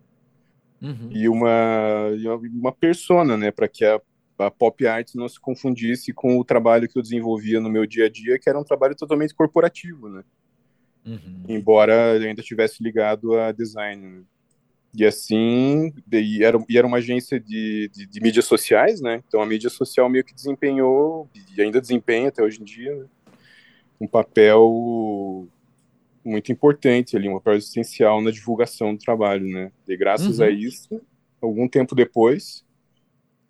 uhum. 0.84 1.10
e 1.10 1.30
uma, 1.30 2.10
uma 2.54 2.72
persona, 2.72 3.38
né, 3.38 3.50
para 3.50 3.68
que 3.68 3.86
a, 3.86 4.00
a 4.38 4.52
pop 4.52 4.86
art 4.86 5.16
não 5.16 5.30
se 5.30 5.40
confundisse 5.40 6.14
com 6.14 6.38
o 6.38 6.44
trabalho 6.44 6.88
que 6.88 6.98
eu 6.98 7.02
desenvolvia 7.02 7.60
no 7.60 7.70
meu 7.70 7.86
dia 7.86 8.06
a 8.06 8.10
dia, 8.10 8.38
que 8.38 8.50
era 8.50 8.60
um 8.60 8.64
trabalho 8.64 8.96
totalmente 8.96 9.34
corporativo, 9.34 10.10
né? 10.10 10.24
Uhum. 11.06 11.44
Embora 11.48 12.16
eu 12.16 12.28
ainda 12.28 12.42
estivesse 12.42 12.82
ligado 12.82 13.38
a 13.38 13.52
design. 13.52 14.08
Né? 14.08 14.22
E 14.96 15.06
assim, 15.06 15.92
e 16.12 16.44
era, 16.44 16.64
e 16.70 16.78
era 16.78 16.86
uma 16.86 16.98
agência 16.98 17.40
de, 17.40 17.90
de, 17.94 18.06
de, 18.06 18.22
mídias 18.22 18.46
sociais, 18.46 19.02
né? 19.02 19.24
Então 19.28 19.42
a 19.42 19.46
mídia 19.46 19.70
social 19.70 20.08
meio 20.08 20.24
que 20.24 20.34
desempenhou, 20.34 21.28
e 21.56 21.62
ainda 21.62 21.82
desempenha 21.82 22.30
até 22.30 22.44
hoje 22.44 22.62
em 22.62 22.64
dia, 22.64 22.96
né? 22.96 23.06
um 24.00 24.08
papel 24.08 25.48
muito 26.24 26.52
importante 26.52 27.18
ali, 27.18 27.28
um 27.28 27.34
papel 27.34 27.58
essencial 27.58 28.22
na 28.22 28.32
divulgação 28.32 28.94
do 28.94 29.00
trabalho, 29.00 29.46
né? 29.48 29.72
E 29.88 29.98
graças 29.98 30.40
uhum. 30.40 30.46
a 30.46 30.50
isso, 30.50 31.02
algum 31.42 31.68
tempo 31.68 31.94
depois, 31.96 32.64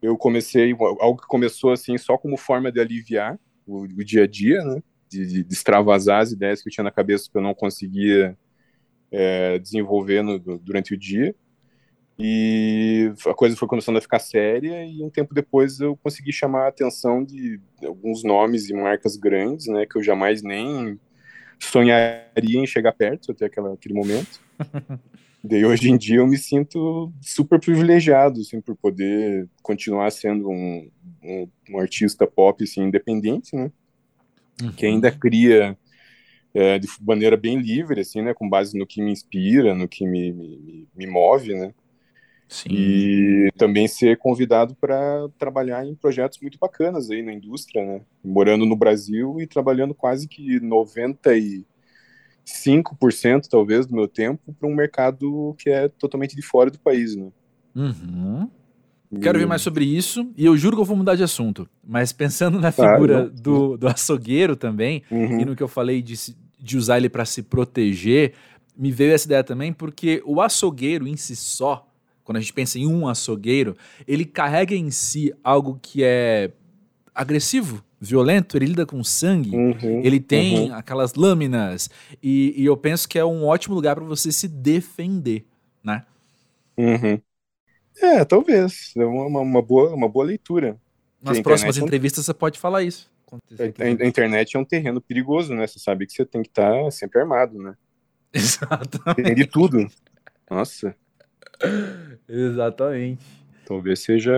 eu 0.01 0.18
comecei 0.18 0.75
algo 1.00 1.22
que 1.22 1.27
começou 1.27 1.72
assim 1.72 1.98
só 1.98 2.18
como 2.18 2.36
forma 2.38 2.72
de 2.72 2.80
aliviar 2.80 3.39
o, 3.65 3.82
o 3.82 4.03
dia 4.03 4.24
a 4.24 4.27
dia, 4.27 4.63
né? 4.63 4.82
De, 5.10 5.25
de, 5.25 5.44
de, 5.44 5.53
extravasar 5.53 6.22
as 6.22 6.32
ideias 6.32 6.62
que 6.62 6.70
eu 6.70 6.74
tinha 6.74 6.84
na 6.84 6.92
cabeça 6.92 7.30
que 7.32 7.38
eu 7.38 7.42
não 7.42 7.53
conseguia 7.53 8.36
é, 9.12 9.60
desenvolver 9.60 10.24
no, 10.24 10.39
durante 10.39 10.94
o 10.94 10.98
dia. 10.98 11.36
E 12.18 13.12
a 13.25 13.34
coisa 13.34 13.56
foi 13.56 13.68
começando 13.68 13.98
a 13.98 14.01
ficar 14.01 14.20
séria 14.20 14.86
e 14.86 15.03
um 15.03 15.10
tempo 15.10 15.34
depois 15.34 15.80
eu 15.80 15.98
consegui 15.98 16.32
chamar 16.32 16.65
a 16.65 16.68
atenção 16.68 17.24
de 17.24 17.60
alguns 17.84 18.24
nomes 18.24 18.70
e 18.70 18.74
marcas 18.74 19.18
grandes, 19.18 19.68
né, 19.68 19.86
que 19.86 19.98
eu 19.98 20.03
jamais 20.03 20.44
nem 20.44 21.00
sonharia 21.60 22.60
em 22.60 22.65
chegar 22.65 22.93
perto 22.93 23.31
até 23.31 23.45
aquela, 23.45 23.74
aquele 23.74 23.93
momento. 23.93 24.39
Daí 25.43 25.65
hoje 25.65 25.89
em 25.89 25.98
dia 25.98 26.17
eu 26.17 26.27
me 26.27 26.38
sinto 26.38 27.12
super 27.22 27.60
privilegiado, 27.60 28.39
assim, 28.39 28.62
por 28.62 28.77
poder 28.77 29.50
continuar 29.62 30.10
sendo 30.12 30.50
um, 30.50 30.89
um, 31.22 31.48
um 31.72 31.79
artista 31.79 32.25
pop, 32.25 32.63
assim, 32.63 32.83
independente, 32.83 33.53
né? 33.53 33.69
Uhum. 34.62 34.72
Que 34.72 34.86
ainda 34.86 35.12
cria 35.12 35.77
é, 36.53 36.79
de 36.79 36.88
maneira 37.01 37.36
bem 37.36 37.60
livre, 37.60 38.00
assim, 38.00 38.22
né? 38.22 38.33
Com 38.33 38.48
base 38.48 38.77
no 38.77 38.88
que 38.88 39.01
me 39.01 39.12
inspira, 39.12 39.75
no 39.75 39.86
que 39.86 40.07
me, 40.07 40.31
me, 40.31 40.88
me 40.95 41.07
move, 41.07 41.53
né? 41.53 41.74
Sim. 42.47 42.69
E 42.69 43.50
também 43.57 43.88
ser 43.88 44.17
convidado 44.17 44.75
para 44.75 45.27
trabalhar 45.38 45.85
em 45.85 45.95
projetos 45.95 46.39
muito 46.41 46.59
bacanas 46.59 47.09
aí 47.09 47.23
na 47.23 47.33
indústria, 47.33 47.83
né? 47.85 48.01
Morando 48.23 48.65
no 48.65 48.75
Brasil 48.75 49.38
e 49.39 49.47
trabalhando 49.47 49.95
quase 49.95 50.27
que 50.27 50.59
95% 50.59 51.65
talvez 53.50 53.85
do 53.88 53.95
meu 53.95 54.07
tempo 54.07 54.53
para 54.53 54.69
um 54.69 54.75
mercado 54.75 55.55
que 55.57 55.69
é 55.69 55.88
totalmente 55.88 56.35
de 56.35 56.41
fora 56.41 56.69
do 56.69 56.79
país, 56.79 57.15
né? 57.15 57.31
Uhum. 57.75 58.50
Quero 59.21 59.39
ver 59.39 59.45
mais 59.45 59.62
sobre 59.62 59.85
isso 59.85 60.31
e 60.38 60.45
eu 60.45 60.57
juro 60.57 60.75
que 60.75 60.81
eu 60.81 60.85
vou 60.85 60.97
mudar 60.97 61.15
de 61.15 61.23
assunto. 61.23 61.69
Mas 61.83 62.12
pensando 62.12 62.59
na 62.59 62.71
figura 62.71 63.25
ah, 63.25 63.41
do, 63.41 63.77
do 63.77 63.88
açougueiro 63.88 64.55
também 64.55 65.03
uhum. 65.09 65.39
e 65.39 65.45
no 65.45 65.55
que 65.55 65.63
eu 65.63 65.67
falei 65.67 66.01
de, 66.01 66.15
de 66.59 66.77
usar 66.77 66.97
ele 66.97 67.09
para 67.09 67.25
se 67.25 67.43
proteger, 67.43 68.33
me 68.75 68.91
veio 68.91 69.13
essa 69.13 69.25
ideia 69.25 69.43
também 69.43 69.71
porque 69.71 70.21
o 70.25 70.41
açougueiro 70.41 71.07
em 71.07 71.15
si 71.15 71.35
só 71.35 71.88
quando 72.24 72.38
a 72.38 72.39
gente 72.39 72.53
pensa 72.53 72.80
em 72.80 72.88
um 72.88 73.08
açougueiro, 73.08 73.75
ele 74.08 74.25
carrega 74.25 74.74
em 74.75 74.89
si 74.92 75.34
algo 75.44 75.80
que 75.82 76.03
é 76.03 76.51
agressivo, 77.13 77.84
violento, 78.00 78.58
ele 78.58 78.68
lida 78.68 78.86
com 78.86 79.03
sangue, 79.03 79.56
Uhum, 79.56 80.01
ele 80.03 80.20
tem 80.20 80.70
uhum. 80.70 80.75
aquelas 80.75 81.13
lâminas, 81.13 81.89
e, 82.22 82.53
e 82.58 82.65
eu 82.65 82.75
penso 82.75 83.08
que 83.08 83.20
é 83.20 83.25
um 83.25 83.46
ótimo 83.46 83.75
lugar 83.75 83.96
para 83.96 84.03
você 84.03 84.32
se 84.32 84.48
defender, 84.48 85.46
né? 85.84 86.03
Uhum. 86.77 87.22
É, 88.01 88.25
talvez. 88.25 88.92
É 88.98 89.06
uma, 89.06 89.39
uma- 89.42 89.62
boa, 89.62 89.94
uma 89.94 90.10
boa 90.10 90.25
leitura. 90.25 90.77
Nas 91.22 91.39
próximas 91.39 91.75
internet 91.75 91.84
é 91.84 91.88
entrevistas 91.88 92.25
você 92.25 92.34
pode 92.34 92.60
falar 92.60 92.84
isso. 92.84 93.12
A, 93.80 94.06
internet 94.08 94.58
é 94.58 94.60
um 94.60 94.65
terreno 94.65 95.00
perigoso, 95.00 95.56
né? 95.56 95.65
Você 95.65 95.80
sabe 95.80 96.06
que 96.06 96.13
você 96.13 96.25
tem 96.25 96.42
que 96.42 96.50
estar 96.50 96.92
sempre 96.92 97.22
armado, 97.22 97.58
né? 97.58 97.75
Exato. 98.34 99.00
Tem 99.15 99.36
de 99.36 99.46
tudo. 99.46 99.88
Nossa, 100.50 100.96
Exatamente. 102.27 103.24
talvez 103.65 104.00
seja. 104.00 104.34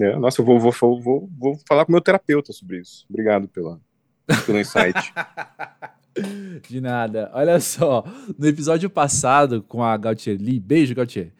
é, 0.00 0.16
nossa, 0.16 0.40
eu 0.40 0.44
vou, 0.44 0.58
vou, 0.58 0.72
vou, 1.00 1.28
vou 1.38 1.58
falar 1.68 1.84
com 1.84 1.92
o 1.92 1.94
meu 1.94 2.00
terapeuta 2.02 2.52
sobre 2.52 2.78
isso. 2.80 3.04
Obrigado 3.08 3.48
pela, 3.48 3.80
pelo 4.46 4.58
insight. 4.60 5.12
De 6.68 6.80
nada. 6.80 7.30
Olha 7.32 7.60
só, 7.60 8.04
no 8.36 8.46
episódio 8.46 8.90
passado 8.90 9.62
com 9.62 9.82
a 9.84 9.96
Gautier 9.96 10.36
Lee, 10.40 10.58
beijo, 10.58 10.94
Gautier. 10.94 11.32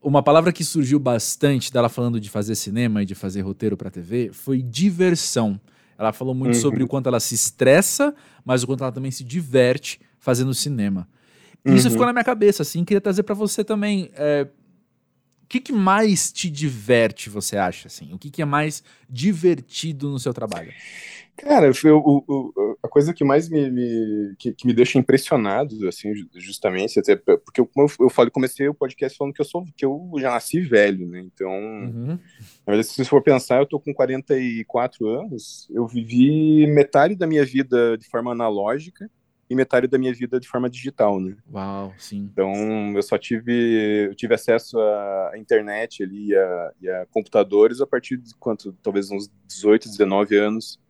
Uma 0.00 0.22
palavra 0.22 0.52
que 0.52 0.62
surgiu 0.62 0.98
bastante 1.00 1.72
dela 1.72 1.88
falando 1.88 2.20
de 2.20 2.28
fazer 2.30 2.54
cinema 2.54 3.02
e 3.02 3.06
de 3.06 3.14
fazer 3.14 3.40
roteiro 3.40 3.76
pra 3.76 3.90
TV 3.90 4.30
foi 4.32 4.62
diversão. 4.62 5.58
Ela 5.98 6.12
falou 6.12 6.34
muito 6.34 6.54
Uhum. 6.54 6.60
sobre 6.60 6.82
o 6.84 6.86
quanto 6.88 7.08
ela 7.08 7.18
se 7.18 7.34
estressa, 7.34 8.14
mas 8.44 8.62
o 8.62 8.66
quanto 8.66 8.84
ela 8.84 8.92
também 8.92 9.10
se 9.10 9.24
diverte 9.24 10.00
fazendo 10.18 10.52
cinema. 10.54 11.08
E 11.64 11.74
Isso 11.74 11.86
Uhum. 11.86 11.92
ficou 11.92 12.06
na 12.06 12.12
minha 12.12 12.24
cabeça, 12.24 12.62
assim, 12.62 12.84
queria 12.84 13.00
trazer 13.00 13.22
pra 13.22 13.34
você 13.34 13.64
também. 13.64 14.10
é, 14.14 14.46
que, 15.60 15.60
que 15.60 15.72
mais 15.72 16.32
te 16.32 16.50
diverte, 16.50 17.30
você 17.30 17.56
acha, 17.56 17.86
assim? 17.86 18.12
O 18.12 18.18
que, 18.18 18.30
que 18.30 18.42
é 18.42 18.44
mais 18.44 18.82
divertido 19.08 20.10
no 20.10 20.18
seu 20.18 20.34
trabalho? 20.34 20.72
Cara, 21.36 21.72
foi 21.74 21.90
o- 21.90 21.98
o- 21.98 22.24
o- 22.28 22.78
a 22.82 22.88
coisa 22.88 23.12
que 23.12 23.24
mais 23.24 23.48
me, 23.48 23.70
me- 23.70 24.34
que, 24.38 24.52
que 24.52 24.66
me 24.66 24.72
deixa 24.72 24.98
impressionado, 24.98 25.88
assim, 25.88 26.14
ju- 26.14 26.28
justamente, 26.34 26.98
até 26.98 27.16
porque 27.16 27.60
eu, 27.60 27.66
como 27.66 27.88
eu 28.00 28.10
falei, 28.10 28.30
comecei 28.30 28.68
o 28.68 28.74
podcast 28.74 29.16
falando 29.18 29.34
que 29.34 29.40
eu 29.40 29.44
sou, 29.44 29.64
que 29.76 29.84
eu 29.84 30.10
já 30.18 30.30
nasci 30.30 30.60
velho, 30.60 31.06
né? 31.08 31.20
Então, 31.20 31.50
Uhum. 31.50 32.06
na 32.06 32.18
verdade, 32.72 32.86
se 32.86 32.94
você 32.94 33.04
for 33.04 33.22
pensar, 33.22 33.58
eu 33.60 33.66
tô 33.66 33.80
com 33.80 33.92
44 33.92 35.08
anos, 35.08 35.68
eu 35.72 35.86
vivi 35.86 36.66
metade 36.68 37.16
da 37.16 37.26
minha 37.26 37.44
vida 37.44 37.96
de 37.98 38.06
forma 38.08 38.30
analógica 38.32 39.10
e 39.54 39.56
metade 39.56 39.86
da 39.86 39.98
minha 39.98 40.12
vida 40.12 40.38
de 40.38 40.48
forma 40.48 40.68
digital, 40.68 41.18
né? 41.20 41.36
Uau, 41.52 41.94
sim. 41.98 42.28
Então, 42.32 42.52
eu 42.94 43.02
só 43.02 43.16
tive, 43.16 44.08
eu 44.10 44.14
tive 44.14 44.34
acesso 44.34 44.78
à 44.78 45.32
internet 45.36 46.02
ali 46.02 46.28
e 46.28 46.36
a, 46.36 46.72
e 46.82 46.88
a 46.90 47.06
computadores 47.06 47.80
a 47.80 47.86
partir 47.86 48.16
de 48.16 48.34
quanto? 48.38 48.72
Talvez 48.82 49.10
uns 49.10 49.30
18, 49.46 49.88
19 49.88 50.36
anos. 50.36 50.80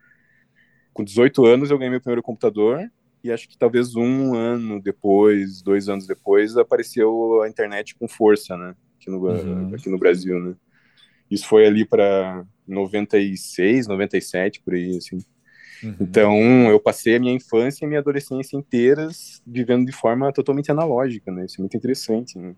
Com 0.93 1.05
18 1.05 1.45
anos 1.45 1.71
eu 1.71 1.79
ganhei 1.79 1.91
meu 1.91 2.01
primeiro 2.01 2.23
computador 2.23 2.81
e 3.23 3.31
acho 3.31 3.49
que 3.49 3.57
talvez 3.59 3.95
um 3.97 4.35
ano 4.35 4.81
depois, 4.81 5.63
dois 5.63 5.89
anos 5.89 6.07
depois, 6.07 6.57
apareceu 6.57 7.43
a 7.43 7.49
internet 7.49 7.95
com 7.97 8.09
força, 8.09 8.57
né? 8.57 8.75
Aqui 8.99 9.11
no, 9.11 9.19
Uhum. 9.19 9.75
aqui 9.75 9.91
no 9.91 9.99
Brasil, 9.99 10.39
né? 10.39 10.55
Isso 11.31 11.47
foi 11.47 11.67
ali 11.67 11.87
para 11.87 12.45
96, 12.67 13.87
97, 13.87 14.61
por 14.63 14.75
aí, 14.75 14.97
assim. 14.97 15.19
Uhum. 15.85 15.97
Então, 16.01 16.71
eu 16.71 16.81
passei 16.81 17.17
a 17.17 17.21
minha 17.21 17.35
infância 17.35 17.85
e 17.85 17.89
minha 17.89 18.01
adolescência 18.01 18.57
inteiras 18.57 19.43
vivendo 19.47 19.85
de 19.85 19.93
forma 19.93 20.33
totalmente 20.33 20.71
analógica, 20.71 21.31
né? 21.31 21.45
Isso 21.45 21.61
é 21.61 21.63
muito 21.63 21.77
interessante, 21.77 22.39
né? 22.39 22.55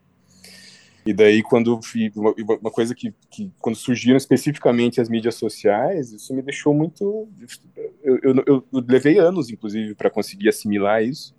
E 1.05 1.13
daí, 1.13 1.41
quando 1.41 1.79
uma 2.61 2.71
coisa 2.71 2.93
que, 2.93 3.15
que, 3.31 3.53
quando 3.61 3.77
surgiram 3.77 4.17
especificamente 4.17 5.01
as 5.01 5.09
mídias 5.09 5.37
sociais, 5.37 6.13
isso 6.13 6.35
me 6.35 6.43
deixou 6.43 6.75
muito. 6.75 7.29
Eu, 8.03 8.19
eu, 8.23 8.45
eu 8.45 8.65
levei 8.73 9.17
anos, 9.17 9.49
inclusive, 9.49 9.95
para 9.95 10.11
conseguir 10.11 10.49
assimilar 10.49 11.05
isso. 11.05 11.33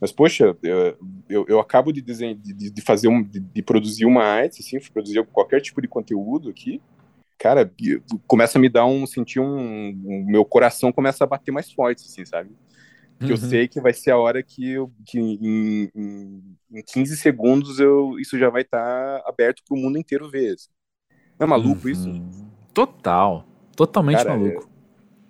Mas, 0.00 0.12
poxa, 0.12 0.56
eu, 0.62 0.96
eu, 1.28 1.46
eu 1.48 1.58
acabo 1.58 1.92
de, 1.92 2.00
desenho, 2.00 2.36
de, 2.36 2.70
de 2.70 2.82
fazer 2.82 3.08
um, 3.08 3.20
de, 3.20 3.40
de 3.40 3.62
produzir 3.62 4.04
uma 4.04 4.22
arte, 4.22 4.60
assim, 4.60 4.78
produzir 4.92 5.24
qualquer 5.32 5.60
tipo 5.60 5.82
de 5.82 5.88
conteúdo 5.88 6.48
aqui, 6.48 6.80
cara, 7.44 7.70
começa 8.26 8.56
a 8.56 8.60
me 8.60 8.70
dar 8.70 8.86
um, 8.86 9.06
sentir 9.06 9.38
um, 9.38 9.44
um 9.44 10.24
meu 10.26 10.46
coração 10.46 10.90
começa 10.90 11.24
a 11.24 11.26
bater 11.26 11.52
mais 11.52 11.70
forte, 11.70 12.06
assim, 12.06 12.24
sabe? 12.24 12.48
Que 13.18 13.26
eu 13.32 13.36
Uhum. 13.36 13.50
sei 13.50 13.68
que 13.68 13.82
vai 13.82 13.92
ser 13.92 14.12
a 14.12 14.16
hora 14.16 14.42
que, 14.42 14.70
eu, 14.70 14.90
que 15.04 15.18
em, 15.20 15.90
em, 15.94 16.56
em 16.72 16.82
15 16.82 17.14
segundos 17.18 17.78
eu, 17.78 18.18
isso 18.18 18.38
já 18.38 18.48
vai 18.48 18.62
estar 18.62 19.22
aberto 19.26 19.62
para 19.62 19.76
o 19.76 19.78
mundo 19.78 19.98
inteiro 19.98 20.30
ver. 20.30 20.54
assim. 20.54 20.70
Não 21.38 21.44
é 21.44 21.46
maluco 21.46 21.86
isso? 21.86 22.08
Uhum. 22.08 22.46
Total. 22.72 23.46
Totalmente 23.76 24.24
Cara, 24.24 24.38
maluco. 24.38 24.70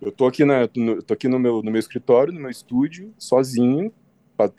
Eu 0.00 0.12
tô 0.12 0.26
aqui, 0.28 0.44
na, 0.44 0.68
no, 0.76 1.02
tô 1.02 1.14
aqui 1.14 1.26
no, 1.26 1.40
meu, 1.40 1.64
no 1.64 1.70
meu 1.72 1.80
escritório, 1.80 2.32
no 2.32 2.38
meu 2.38 2.50
estúdio, 2.50 3.12
sozinho. 3.18 3.92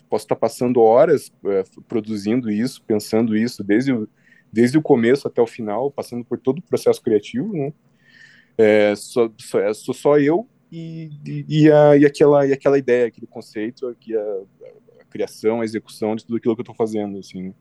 Posso 0.10 0.26
estar 0.26 0.36
passando 0.36 0.82
horas 0.82 1.32
é, 1.46 1.63
produzindo 1.88 2.52
isso, 2.52 2.84
pensando 2.84 3.34
isso, 3.36 3.63
desde 3.63 3.94
o, 3.94 4.10
desde 4.56 4.78
o 4.78 4.82
começo 4.82 5.28
até 5.28 5.41
o 5.41 5.48
final, 5.48 5.91
passando 5.91 6.24
por 6.24 6.39
todo 6.39 6.60
o 6.60 6.62
processo 6.62 7.02
criativo, 7.02 7.52
né? 7.52 7.74
É, 8.58 8.96
só, 8.96 9.30
só, 9.38 9.60
é, 9.60 9.74
sou 9.74 9.94
só 9.94 10.18
eu 10.18 10.48
e, 10.72 11.12
e, 11.48 11.70
a, 11.70 11.98
e, 11.98 12.06
aquela, 12.06 12.48
e 12.48 12.54
aquela 12.54 12.78
ideia, 12.78 13.08
aquele 13.08 13.28
conceito, 13.28 13.86
aqui 13.88 14.15
a, 14.15 14.22
a, 15.02 15.04
criação, 15.10 15.60
a 15.60 15.65
execução 15.65 16.15
de 16.15 16.26
tudo 16.26 16.38
aquilo 16.38 16.56
que 16.56 16.62
eu 16.62 16.63
estou 16.63 16.76
fazendo, 16.76 17.20
assim. 17.20 17.44
né? 17.50 17.54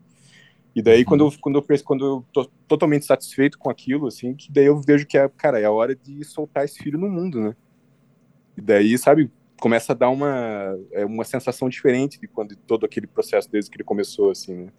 E 0.72 0.80
daí, 0.80 1.00
Uhum. 1.00 1.04
quando, 1.04 1.24
eu, 1.26 1.33
quando, 1.40 1.59
eu, 1.59 1.85
quando 1.85 2.07
eu 2.07 2.26
tô 2.33 2.44
totalmente 2.68 3.04
satisfeito 3.07 3.59
com 3.59 3.68
aquilo, 3.68 4.07
assim, 4.07 4.33
que 4.35 4.52
daí 4.52 4.66
eu 4.66 4.80
vejo 4.80 5.04
que, 5.04 5.18
é, 5.18 5.28
cara, 5.28 5.59
é 5.59 5.64
a 5.64 5.70
hora 5.72 5.96
de 5.96 6.22
soltar 6.22 6.64
esse 6.64 6.78
filho 6.78 6.98
no 6.98 7.09
mundo, 7.11 7.40
né? 7.40 7.57
E 8.57 8.61
daí, 8.61 8.96
sabe, 8.96 9.28
começa 9.61 9.92
a 9.92 9.96
dar 9.96 10.11
uma, 10.11 10.78
é 10.92 11.04
uma 11.04 11.24
sensação 11.24 11.68
diferente 11.68 12.20
de 12.20 12.28
quando 12.28 12.54
todo 12.54 12.87
aquele 12.87 13.09
processo 13.09 13.50
desde 13.50 13.68
que 13.68 13.76
ele 13.78 13.85
começou, 13.85 14.30
assim, 14.30 14.54
né? 14.54 14.72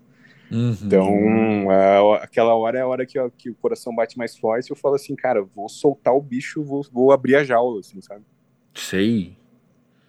Uhum. 0.52 0.78
Então, 0.84 1.70
a- 1.70 2.18
aquela 2.18 2.54
hora 2.56 2.78
é 2.80 2.82
a 2.82 2.88
hora 2.88 3.06
que, 3.06 3.18
ó, 3.20 3.30
que 3.30 3.50
o 3.50 3.56
coração 3.56 3.94
bate 3.96 4.18
mais 4.18 4.38
forte 4.38 4.68
e 4.68 4.72
eu 4.72 4.76
falo 4.76 4.96
assim, 4.96 5.16
cara, 5.16 5.44
vou 5.44 5.68
soltar 5.68 6.14
o 6.16 6.22
bicho, 6.22 6.64
vou, 6.64 6.86
vou 6.92 7.12
abrir 7.12 7.36
a 7.36 7.44
jaula, 7.44 7.80
assim, 7.80 8.00
sabe? 8.02 8.24
Sei. 8.74 9.36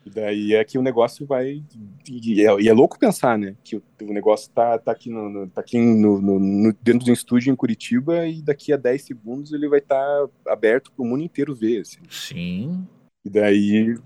E 0.05 0.11
daí 0.11 0.55
é 0.55 0.63
que 0.65 0.79
o 0.79 0.83
negócio 0.83 1.27
vai. 1.27 1.65
E 2.09 2.41
é, 2.47 2.61
e 2.61 2.69
é 2.69 2.73
louco 2.73 2.97
pensar, 2.97 3.37
né? 3.37 3.57
Que 3.65 3.77
o, 3.77 3.83
o 4.03 4.13
negócio 4.13 4.49
tá, 4.55 4.79
tá 4.79 4.93
aqui, 4.93 5.11
no, 5.11 5.29
no- 5.29 5.47
tá 5.49 5.61
aqui 5.61 5.79
no, 5.81 6.21
no- 6.21 6.73
dentro 6.81 7.05
de 7.05 7.11
um 7.11 7.15
estúdio 7.15 7.53
em 7.53 7.57
Curitiba 7.57 8.25
e 8.27 8.41
daqui 8.41 8.73
a 8.73 8.77
10 8.77 9.03
segundos 9.03 9.53
ele 9.53 9.69
vai 9.69 9.81
estar 9.81 10.27
aberto 10.47 10.93
para 10.93 11.03
o 11.03 11.07
mundo 11.09 11.25
inteiro 11.25 11.55
ver. 11.57 11.81
Assim. 11.81 11.99
Sim. 12.09 12.87
E 13.27 13.29
daí 13.29 13.99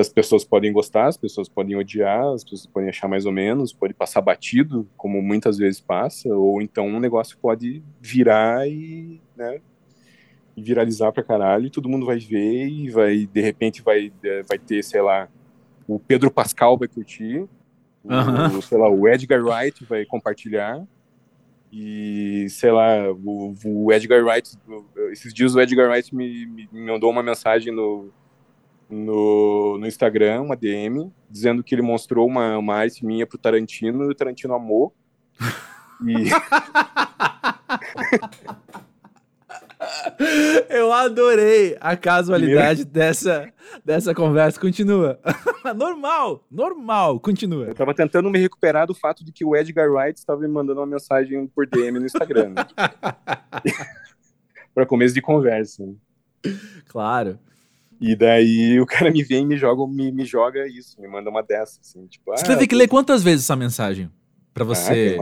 as 0.00 0.08
pessoas 0.08 0.44
podem 0.44 0.72
gostar, 0.72 1.06
as 1.06 1.18
pessoas 1.18 1.46
podem 1.46 1.76
odiar, 1.76 2.24
as 2.28 2.42
pessoas 2.42 2.64
podem 2.64 2.88
achar 2.88 3.06
mais 3.06 3.26
ou 3.26 3.32
menos, 3.32 3.70
pode 3.70 3.92
passar 3.92 4.22
batido, 4.22 4.88
como 4.96 5.20
muitas 5.20 5.58
vezes 5.58 5.78
passa, 5.78 6.34
ou 6.34 6.62
então 6.62 6.86
um 6.86 6.98
negócio 6.98 7.36
pode 7.36 7.82
virar 8.00 8.66
e, 8.66 9.20
né, 9.36 9.60
viralizar 10.56 11.12
pra 11.12 11.22
caralho, 11.22 11.66
e 11.66 11.70
todo 11.70 11.86
mundo 11.86 12.06
vai 12.06 12.18
ver 12.18 12.66
e 12.66 12.88
vai, 12.88 13.26
de 13.26 13.40
repente 13.42 13.82
vai, 13.82 14.10
é, 14.24 14.42
vai 14.42 14.58
ter, 14.58 14.82
sei 14.82 15.02
lá, 15.02 15.28
o 15.86 15.98
Pedro 15.98 16.30
Pascal 16.30 16.78
vai 16.78 16.88
curtir, 16.88 17.46
o, 18.02 18.10
Aham. 18.10 18.58
sei 18.62 18.78
lá, 18.78 18.88
o 18.88 19.06
Edgar 19.06 19.44
Wright 19.44 19.84
vai 19.84 20.06
compartilhar, 20.06 20.82
e, 21.70 22.46
sei 22.48 22.70
lá, 22.70 23.12
o, 23.12 23.54
o 23.66 23.92
Edgar 23.92 24.24
Wright, 24.24 24.56
esses 25.10 25.34
dias 25.34 25.54
o 25.54 25.60
Edgar 25.60 25.90
Wright 25.90 26.14
me 26.14 26.46
me 26.46 26.68
mandou 26.72 27.10
uma 27.10 27.22
mensagem 27.22 27.70
no, 27.70 28.10
no, 28.92 29.78
no 29.78 29.86
Instagram, 29.86 30.42
uma 30.42 30.54
DM, 30.54 31.10
dizendo 31.30 31.64
que 31.64 31.74
ele 31.74 31.80
mostrou 31.80 32.26
uma, 32.26 32.58
uma 32.58 32.74
arte 32.74 33.06
minha 33.06 33.26
pro 33.26 33.38
Tarantino 33.38 34.04
e 34.04 34.08
o 34.08 34.14
Tarantino 34.14 34.52
amou. 34.54 34.94
E 36.04 36.30
Eu 40.68 40.92
adorei 40.92 41.76
a 41.80 41.96
casualidade 41.96 42.84
dessa, 42.84 43.52
dessa 43.84 44.12
conversa. 44.12 44.58
Continua. 44.58 45.20
normal, 45.76 46.44
normal. 46.50 47.20
Continua. 47.20 47.66
eu 47.66 47.74
tava 47.74 47.94
tentando 47.94 48.28
me 48.30 48.40
recuperar 48.40 48.84
do 48.84 48.96
fato 48.96 49.24
de 49.24 49.30
que 49.30 49.44
o 49.44 49.54
Edgar 49.54 49.88
Wright 49.88 50.18
estava 50.18 50.40
me 50.40 50.48
mandando 50.48 50.80
uma 50.80 50.86
mensagem 50.86 51.46
por 51.46 51.68
DM 51.68 52.00
no 52.00 52.06
Instagram. 52.06 52.50
né? 52.50 52.66
para 54.74 54.86
começo 54.86 55.14
de 55.14 55.22
conversa. 55.22 55.84
Claro. 56.88 57.38
E 58.02 58.16
daí 58.16 58.80
o 58.80 58.86
cara 58.86 59.12
me 59.12 59.22
vem 59.22 59.44
e 59.44 59.46
me 59.46 59.56
joga, 59.56 59.86
me, 59.86 60.10
me 60.10 60.24
joga 60.24 60.66
isso, 60.66 61.00
me 61.00 61.06
manda 61.06 61.30
uma 61.30 61.40
dessa, 61.40 61.80
assim, 61.80 62.04
tipo, 62.08 62.32
Você 62.32 62.44
ah, 62.44 62.48
teve 62.48 62.66
que 62.66 62.74
ler 62.74 62.88
quantas 62.88 63.22
vezes 63.22 63.44
essa 63.44 63.54
mensagem? 63.54 64.10
Pra 64.52 64.64
ah, 64.64 64.66
você 64.66 65.16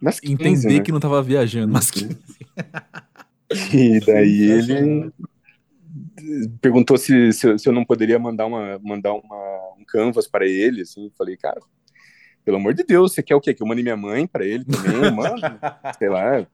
umas 0.00 0.18
15, 0.18 0.32
entender 0.32 0.74
né? 0.78 0.80
que 0.80 0.92
não 0.92 0.98
tava 0.98 1.22
viajando. 1.22 1.72
Mas 1.72 1.90
que... 1.90 2.08
E 3.72 4.00
daí 4.00 4.50
ele 4.50 5.12
perguntou 6.60 6.96
se, 6.96 7.32
se, 7.32 7.46
eu- 7.46 7.58
se 7.58 7.68
eu 7.68 7.72
não 7.72 7.84
poderia 7.84 8.18
mandar, 8.18 8.46
uma, 8.46 8.80
mandar 8.82 9.12
uma, 9.12 9.74
um 9.78 9.84
canvas 9.86 10.26
para 10.26 10.44
ele, 10.44 10.82
assim, 10.82 11.08
falei, 11.16 11.36
cara, 11.36 11.60
pelo 12.44 12.56
amor 12.56 12.74
de 12.74 12.82
Deus, 12.82 13.12
você 13.12 13.22
quer 13.22 13.36
o 13.36 13.40
quê? 13.40 13.54
Que 13.54 13.62
eu 13.62 13.66
mande 13.66 13.82
minha 13.82 13.96
mãe 13.96 14.26
para 14.26 14.44
ele 14.44 14.64
também? 14.64 15.12
Manda, 15.12 15.60
sei 15.98 16.08
lá. 16.08 16.44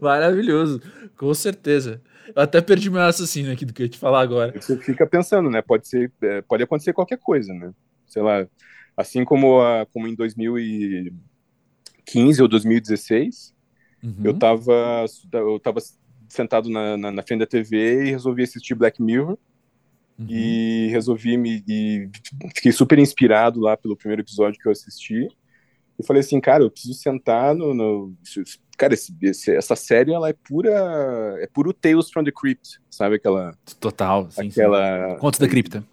Maravilhoso, 0.00 0.80
com 1.16 1.34
certeza. 1.34 2.00
Eu 2.28 2.42
até 2.42 2.60
perdi 2.60 2.90
meu 2.90 3.00
raciocínio 3.00 3.52
aqui 3.52 3.64
do 3.64 3.72
que 3.72 3.82
eu 3.82 3.86
ia 3.86 3.90
te 3.90 3.98
falar 3.98 4.20
agora. 4.20 4.52
Você 4.60 4.76
fica 4.78 5.06
pensando, 5.06 5.50
né? 5.50 5.62
Pode 5.62 5.88
ser, 5.88 6.12
é, 6.22 6.42
pode 6.42 6.62
acontecer 6.62 6.92
qualquer 6.92 7.18
coisa, 7.18 7.52
né? 7.52 7.72
Sei 8.06 8.22
lá, 8.22 8.46
assim 8.96 9.24
como, 9.24 9.60
a, 9.60 9.86
como 9.86 10.06
em 10.06 10.14
2015 10.14 12.42
ou 12.42 12.48
2016, 12.48 13.54
uhum. 14.02 14.16
eu 14.24 14.38
tava 14.38 15.04
eu 15.32 15.58
tava 15.58 15.80
sentado 16.28 16.70
na, 16.70 16.96
na, 16.96 17.12
na, 17.12 17.22
frente 17.22 17.40
da 17.40 17.46
TV 17.46 18.06
e 18.06 18.10
resolvi 18.10 18.42
assistir 18.42 18.74
Black 18.74 19.02
Mirror. 19.02 19.38
Uhum. 20.18 20.26
E 20.28 20.88
resolvi 20.88 21.36
me. 21.36 21.64
E 21.66 22.10
fiquei 22.54 22.72
super 22.72 22.98
inspirado 22.98 23.60
lá 23.60 23.76
pelo 23.76 23.96
primeiro 23.96 24.22
episódio 24.22 24.60
que 24.60 24.68
eu 24.68 24.72
assisti. 24.72 25.28
E 26.02 26.06
falei 26.06 26.20
assim, 26.20 26.40
cara, 26.40 26.64
eu 26.64 26.70
preciso 26.70 26.94
sentar 26.94 27.54
no. 27.54 27.72
no 27.72 28.14
cara, 28.76 28.92
esse, 28.92 29.14
esse, 29.22 29.54
essa 29.54 29.76
série 29.76 30.12
ela 30.12 30.28
é 30.28 30.32
pura. 30.32 30.70
É 31.40 31.46
puro 31.46 31.72
Tales 31.72 32.10
from 32.10 32.24
the 32.24 32.32
Crypt, 32.32 32.80
sabe? 32.90 33.16
Aquela. 33.16 33.56
Total, 33.78 34.28
sim. 34.30 34.48
Aquela, 34.48 35.10
sim. 35.10 35.18
Contos 35.18 35.38
da 35.38 35.48
Cripta. 35.48 35.84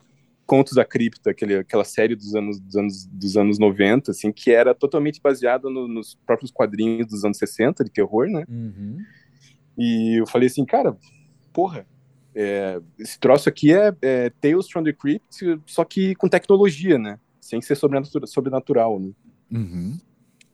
Contos 0.47 0.73
da 0.73 0.83
Cripta, 0.83 1.29
aquele, 1.29 1.57
aquela 1.57 1.83
série 1.83 2.15
dos 2.15 2.33
anos, 2.33 2.59
dos, 2.59 2.75
anos, 2.75 3.05
dos 3.05 3.37
anos 3.37 3.59
90, 3.59 4.09
assim, 4.09 4.31
que 4.31 4.49
era 4.49 4.73
totalmente 4.73 5.21
baseada 5.21 5.69
no, 5.69 5.87
nos 5.87 6.17
próprios 6.25 6.49
quadrinhos 6.49 7.05
dos 7.05 7.23
anos 7.23 7.37
60 7.37 7.83
de 7.83 7.91
terror, 7.91 8.27
né? 8.27 8.45
Uhum. 8.49 8.97
E 9.77 10.19
eu 10.19 10.25
falei 10.25 10.47
assim, 10.47 10.65
cara, 10.65 10.97
porra, 11.53 11.85
é, 12.33 12.81
esse 12.97 13.19
troço 13.19 13.47
aqui 13.47 13.71
é, 13.71 13.93
é, 14.01 14.31
Tales 14.41 14.67
from 14.71 14.83
the 14.83 14.91
Crypt, 14.91 15.61
só 15.67 15.85
que 15.85 16.15
com 16.15 16.27
tecnologia, 16.27 16.97
né? 16.97 17.19
Sem 17.39 17.61
ser 17.61 17.75
sobrenatural, 17.75 18.27
sobrenatural 18.27 18.99
né? 18.99 19.11
Uhum. 19.51 19.97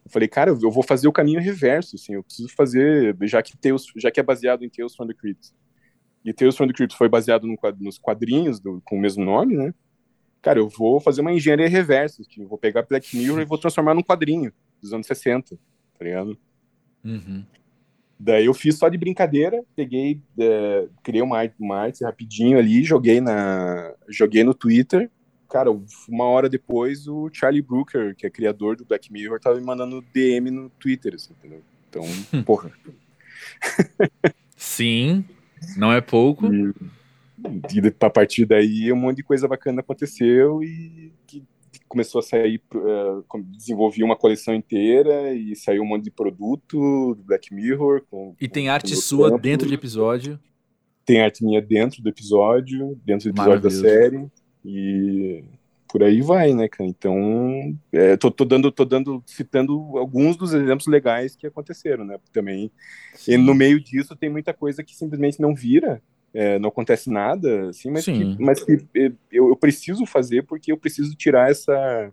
Eu 0.06 0.12
falei, 0.12 0.28
cara, 0.28 0.52
eu 0.52 0.72
vou 0.72 0.84
fazer 0.84 1.08
o 1.08 1.12
caminho 1.12 1.42
reverso, 1.42 1.96
assim, 1.96 2.14
eu 2.14 2.24
preciso 2.24 2.50
fazer, 2.50 3.18
já 3.24 3.42
que, 3.42 3.58
Tales, 3.58 3.86
já 3.98 4.12
que 4.12 4.20
é 4.20 4.24
baseado 4.24 4.64
em 4.64 4.70
Tales 4.70 4.96
from 4.96 5.08
the 5.08 5.14
Crypt. 5.14 5.52
E 6.24 6.34
Tales 6.34 6.56
from 6.56 6.68
the 6.68 6.74
Crypt 6.74 6.96
foi 6.96 7.10
baseado 7.10 7.48
no, 7.48 7.58
nos 7.80 7.98
quadrinhos 7.98 8.60
do, 8.60 8.82
com 8.86 8.98
o 8.98 9.00
mesmo 9.00 9.26
nome, 9.26 9.56
né? 9.56 9.74
Cara, 10.42 10.60
eu 10.60 10.70
vou 10.70 11.00
fazer 11.00 11.22
uma 11.22 11.34
engenharia 11.34 11.68
reversa, 11.68 12.22
que 12.30 12.40
eu 12.40 12.48
vou 12.48 12.58
pegar 12.58 12.84
Black 12.84 13.18
Mirror 13.18 13.42
e 13.42 13.46
vou 13.46 13.58
transformar 13.58 13.96
num 13.96 14.04
quadrinho 14.04 14.54
dos 14.80 14.94
anos 14.94 15.08
60, 15.08 15.56
tá 15.98 16.06
ligado? 16.06 16.38
Uhum. 17.04 17.44
Daí 18.20 18.46
eu 18.46 18.54
fiz 18.54 18.78
só 18.78 18.88
de 18.88 18.98
brincadeira, 18.98 19.64
peguei, 19.76 20.22
é, 20.40 20.88
criei 21.04 21.22
uma 21.22 21.40
arte, 21.40 21.56
uma 21.60 21.78
arte 21.78 22.04
rapidinho 22.04 22.58
ali, 22.58 22.84
joguei 22.84 23.20
na, 23.20 23.94
joguei 24.08 24.44
no 24.44 24.54
Twitter. 24.54 25.12
Cara, 25.56 25.70
uma 26.10 26.26
hora 26.26 26.50
depois 26.50 27.08
o 27.08 27.30
Charlie 27.32 27.62
Brooker, 27.62 28.14
que 28.14 28.28
é 28.28 28.30
criador 28.30 28.76
do 28.76 28.84
Black 28.84 29.10
Mirror, 29.10 29.40
tava 29.40 29.58
me 29.58 29.66
mandando 29.66 30.04
DM 30.14 30.52
no 30.52 30.70
Twitter, 30.70 31.16
assim, 31.16 31.32
entendeu? 31.32 31.62
Então, 31.88 32.04
porra. 32.44 32.74
Sim, 34.58 35.24
não 35.78 35.94
é 35.94 36.02
pouco. 36.02 36.54
E, 36.54 36.74
e 37.74 37.96
a 38.02 38.10
partir 38.10 38.46
daí 38.46 38.92
um 38.92 38.98
monte 38.98 39.16
de 39.16 39.24
coisa 39.24 39.48
bacana 39.48 39.80
aconteceu 39.80 40.62
e 40.62 41.14
que 41.26 41.42
começou 41.88 42.20
a 42.20 42.24
sair, 42.24 42.62
uh, 42.74 43.24
desenvolvi 43.46 44.04
uma 44.04 44.18
coleção 44.18 44.54
inteira 44.54 45.34
e 45.34 45.56
saiu 45.56 45.84
um 45.84 45.88
monte 45.88 46.04
de 46.04 46.12
produto 46.12 47.16
do 47.16 47.24
Black 47.24 47.56
Mirror. 47.56 48.02
Com, 48.12 48.36
e 48.42 48.50
tem 48.50 48.68
arte 48.68 48.94
sua 48.94 49.30
tempo. 49.30 49.42
dentro 49.42 49.70
do 49.70 49.74
episódio? 49.74 50.38
Tem 51.06 51.22
arte 51.22 51.46
minha 51.46 51.62
dentro 51.62 52.04
do 52.04 52.10
episódio, 52.10 53.00
dentro 53.06 53.32
do 53.32 53.40
episódio 53.40 53.62
da 53.62 53.70
série. 53.70 54.30
E 54.66 55.44
por 55.88 56.04
aí 56.04 56.22
vai, 56.22 56.54
né, 56.54 56.68
cara? 56.68 56.90
Então, 56.90 57.78
é, 57.92 58.18
tô, 58.18 58.32
tô, 58.32 58.44
dando, 58.44 58.72
tô 58.72 58.84
dando, 58.84 59.24
citando 59.26 59.98
alguns 59.98 60.36
dos 60.36 60.54
exemplos 60.54 60.88
legais 60.88 61.36
que 61.36 61.48
aconteceram, 61.48 62.04
né? 62.04 62.18
Também. 62.34 62.72
Sim. 63.14 63.34
E 63.34 63.38
no 63.38 63.54
meio 63.54 63.80
disso 63.80 64.16
tem 64.16 64.30
muita 64.30 64.54
coisa 64.54 64.84
que 64.84 64.96
simplesmente 64.96 65.40
não 65.40 65.56
vira 65.56 66.02
é, 66.36 66.60
não 66.60 66.68
acontece 66.68 67.10
nada, 67.10 67.70
assim, 67.70 67.90
mas 67.90 68.04
que, 68.04 68.36
mas 68.38 68.62
que 68.62 68.86
eu, 68.94 69.16
eu, 69.32 69.56
preciso 69.56 70.06
fazer 70.06 70.44
porque 70.44 70.70
eu 70.70 70.78
preciso 70.78 71.16
tirar 71.16 71.50
essa. 71.50 72.12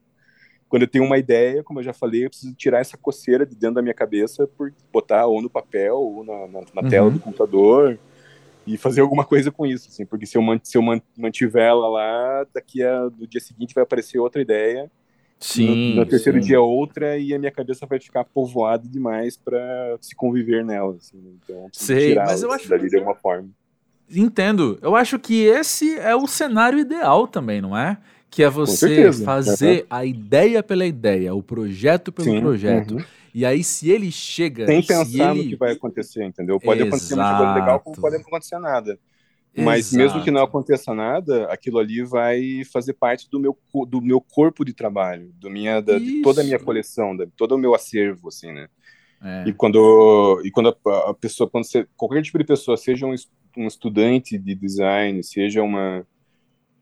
Quando 0.69 0.83
eu 0.83 0.89
tenho 0.89 1.05
uma 1.05 1.19
ideia, 1.19 1.65
como 1.65 1.81
eu 1.81 1.83
já 1.83 1.93
falei, 1.93 2.25
eu 2.25 2.31
preciso 2.31 2.55
tirar 2.55 2.79
essa 2.79 2.97
coceira 2.97 3.45
de 3.45 3.57
dentro 3.57 3.75
da 3.75 3.83
minha 3.83 3.93
cabeça 3.93 4.47
por 4.47 4.73
botar 4.93 5.27
ou 5.27 5.43
no 5.43 5.51
papel 5.51 5.97
ou 5.97 6.25
na, 6.25 6.47
na, 6.47 6.61
na 6.73 6.83
uhum. 6.83 6.89
tela 6.89 7.11
do 7.11 7.19
computador 7.19 7.99
e 8.67 8.77
fazer 8.77 9.01
alguma 9.01 9.25
coisa 9.25 9.51
com 9.51 9.67
isso, 9.67 9.89
assim, 9.89 10.07
porque 10.07 10.27
se 10.27 10.37
eu, 10.37 10.43
se 10.63 10.77
eu 10.79 10.83
mantiver 11.17 11.65
ela 11.65 11.89
lá, 11.89 12.47
daqui 12.55 12.83
a 12.83 13.09
do 13.09 13.27
dia 13.27 13.41
seguinte 13.41 13.75
vai 13.75 13.85
aparecer 13.85 14.19
outra 14.19 14.41
ideia. 14.41 14.91
Sim. 15.39 15.95
No, 15.95 15.97
no 15.97 16.07
terceiro 16.07 16.41
sim. 16.41 16.47
dia 16.47 16.61
outra 16.61 17.19
e 17.19 17.35
a 17.35 17.39
minha 17.39 17.51
cabeça 17.51 17.85
vai 17.85 17.99
ficar 17.99 18.25
povoada 18.25 18.87
demais 18.87 19.37
para 19.37 19.99
se 20.01 20.15
conviver 20.15 20.65
nela, 20.65 20.95
assim. 20.95 21.19
Então, 21.43 21.69
Sei, 21.73 22.15
mas 22.15 22.43
eu 22.43 22.53
acho 22.53 22.69
dali 22.69 22.89
de 22.89 22.97
alguma 22.97 23.17
forma. 23.17 23.49
Entendo. 24.09 24.79
Eu 24.81 24.95
acho 24.95 25.19
que 25.19 25.43
esse 25.43 25.99
é 25.99 26.15
o 26.15 26.29
cenário 26.29 26.79
ideal 26.79 27.27
também, 27.27 27.61
não 27.61 27.77
é? 27.77 27.99
Que 28.33 28.43
é 28.43 28.49
você 28.49 29.13
fazer 29.13 29.87
a 29.91 30.07
ideia 30.07 30.63
pela 30.63 30.87
ideia, 30.87 31.35
o 31.35 31.43
projeto 31.43 32.11
pelo 32.11 32.31
Sim, 32.31 32.41
projeto. 32.41 32.95
Uhum. 32.97 33.05
E 33.35 33.45
aí, 33.45 33.63
se 33.63 33.91
ele 33.91 34.11
chega. 34.11 34.67
Sem 34.67 34.83
pensar 34.83 35.37
ele... 35.37 35.45
no 35.45 35.49
que 35.51 35.57
vai 35.57 35.73
acontecer, 35.73 36.25
entendeu? 36.25 36.59
Pode 36.59 36.81
Exato. 36.81 36.89
acontecer 36.89 37.15
uma 37.15 37.37
coisa 37.37 37.55
legal, 37.55 37.81
como 37.81 38.01
pode 38.01 38.17
não 38.17 38.23
acontecer 38.23 38.59
nada. 38.59 38.99
Mas 39.55 39.93
Exato. 39.93 39.97
mesmo 39.97 40.25
que 40.25 40.31
não 40.31 40.43
aconteça 40.43 40.95
nada, 40.95 41.45
aquilo 41.53 41.79
ali 41.79 42.03
vai 42.03 42.63
fazer 42.73 42.95
parte 42.95 43.29
do 43.31 43.39
meu, 43.39 43.57
do 43.87 44.01
meu 44.01 44.19
corpo 44.19 44.65
de 44.65 44.73
trabalho, 44.73 45.31
do 45.35 45.51
minha, 45.51 45.83
da, 45.83 45.99
de 45.99 46.23
toda 46.23 46.41
a 46.41 46.45
minha 46.45 46.59
coleção, 46.59 47.15
de 47.15 47.27
todo 47.37 47.55
o 47.55 47.59
meu 47.59 47.75
acervo, 47.75 48.29
assim, 48.29 48.51
né? 48.51 48.67
É. 49.23 49.45
E 49.49 49.53
quando, 49.53 50.41
e 50.43 50.51
quando 50.51 50.77
a, 50.87 51.11
a, 51.11 51.15
pessoa, 51.15 51.49
quando 51.51 51.65
você, 51.65 51.87
qualquer 51.97 52.23
tipo 52.23 52.39
de 52.39 52.45
pessoa, 52.45 52.79
seja 52.79 53.07
um, 53.07 53.15
um 53.59 53.67
estudante 53.67 54.39
de 54.39 54.55
design, 54.55 55.23
seja 55.23 55.63
uma 55.63 56.07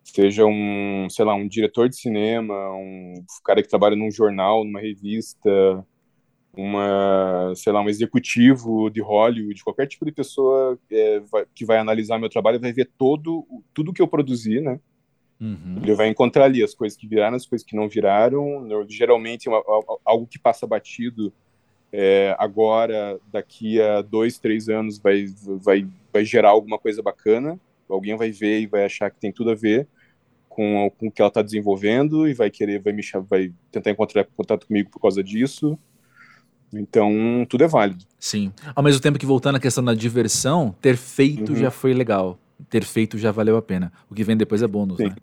seja 0.03 0.45
um, 0.47 1.09
sei 1.11 1.25
lá, 1.25 1.35
um 1.35 1.47
diretor 1.47 1.89
de 1.89 1.97
cinema, 1.97 2.55
um 2.73 3.15
cara 3.45 3.63
que 3.63 3.69
trabalha 3.69 3.97
num 3.97 4.11
jornal, 4.11 4.65
numa 4.65 4.81
revista, 4.81 5.85
uma, 6.53 7.53
sei 7.55 7.73
lá, 7.73 7.81
um 7.81 7.89
executivo 7.89 8.91
de 8.91 9.01
Hollywood, 9.01 9.63
qualquer 9.63 9.87
tipo 9.87 10.05
de 10.05 10.13
pessoa 10.13 10.79
é, 10.91 11.21
vai, 11.21 11.47
que 11.55 11.65
vai 11.65 11.79
analisar 11.79 12.19
meu 12.19 12.29
trabalho 12.29 12.61
vai 12.61 12.73
ver 12.73 12.91
todo 12.99 13.47
tudo 13.73 13.93
que 13.93 14.03
eu 14.03 14.09
produzi, 14.09 14.61
né? 14.61 14.81
Uhum. 15.41 15.81
Ele 15.83 15.95
vai 15.95 16.09
encontrar 16.09 16.45
ali 16.45 16.63
as 16.63 16.75
coisas 16.75 16.99
que 16.99 17.07
viraram, 17.07 17.37
as 17.37 17.47
coisas 17.47 17.67
que 17.67 17.75
não 17.75 17.89
viraram. 17.89 18.69
Geralmente, 18.89 19.49
uma, 19.49 19.63
algo 20.05 20.27
que 20.27 20.39
passa 20.39 20.67
batido 20.67 21.33
é, 21.91 22.37
agora, 22.39 23.19
daqui 23.33 23.81
a 23.81 24.03
dois, 24.03 24.39
três 24.39 24.69
anos, 24.69 24.99
vai, 24.99 25.27
vai, 25.63 25.87
vai 26.13 26.25
gerar 26.25 26.51
alguma 26.51 26.79
coisa 26.79 27.03
bacana. 27.03 27.59
Alguém 27.91 28.17
vai 28.17 28.31
ver 28.31 28.61
e 28.61 28.67
vai 28.67 28.85
achar 28.85 29.11
que 29.11 29.21
tem 29.21 29.33
tudo 29.33 29.51
a 29.51 29.55
ver 29.55 29.89
com, 30.49 30.91
com 30.99 31.07
o 31.07 31.11
que 31.11 31.23
ela 31.23 31.29
está 31.29 31.43
desenvolvendo 31.43 32.29
e 32.29 32.35
vai 32.35 32.51
querer, 32.51 32.81
vai 32.81 32.93
me 32.93 33.03
vai 33.29 33.53
tentar 33.71 33.91
encontrar 33.93 34.25
contato 34.25 34.67
comigo 34.67 34.91
por 34.91 35.01
causa 35.01 35.23
disso. 35.23 35.79
Então, 36.73 37.47
tudo 37.49 37.65
é 37.65 37.69
válido. 37.69 38.05
Sim. 38.19 38.53
Ao 38.75 38.83
mesmo 38.83 39.01
tempo 39.01 39.19
que 39.19 39.27
voltando 39.27 39.57
à 39.57 39.61
questão 39.61 39.83
da 39.83 39.95
diversão, 39.95 40.75
ter 40.81 40.97
feito 40.97 41.53
uhum. 41.53 41.57
já 41.57 41.71
foi 41.71 41.95
legal. 41.95 42.39
Ter 42.69 42.85
feito 42.85 43.19
já 43.19 43.33
valeu 43.33 43.57
a 43.57 43.63
pena. 43.63 43.93
O 44.09 44.15
que 44.15 44.23
vem 44.23 44.37
depois 44.37 44.63
é 44.63 44.67
bônus, 44.67 44.99
Sim. 44.99 45.07
né? 45.09 45.17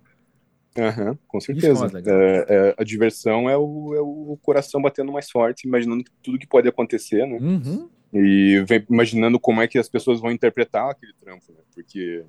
Uhum, 0.78 1.18
com 1.28 1.40
certeza. 1.40 1.92
É, 2.06 2.46
é, 2.50 2.76
a 2.78 2.84
diversão 2.84 3.50
é 3.50 3.58
o, 3.58 3.96
é 3.96 4.02
o, 4.02 4.38
coração 4.42 4.82
batendo 4.82 5.12
mais 5.12 5.30
forte, 5.30 5.68
imaginando 5.68 6.04
tudo 6.22 6.38
que 6.38 6.46
pode 6.46 6.68
acontecer, 6.68 7.26
né? 7.26 7.38
Uhum. 7.40 7.90
E 8.14 8.64
imaginando 8.90 9.40
como 9.40 9.62
é 9.62 9.68
que 9.68 9.80
as 9.80 9.90
pessoas 9.90 10.20
vão 10.20 10.32
interpretar 10.32 10.92
aquele 10.92 11.14
trampo, 11.20 11.46
né? 11.50 11.60
Porque 11.74 12.24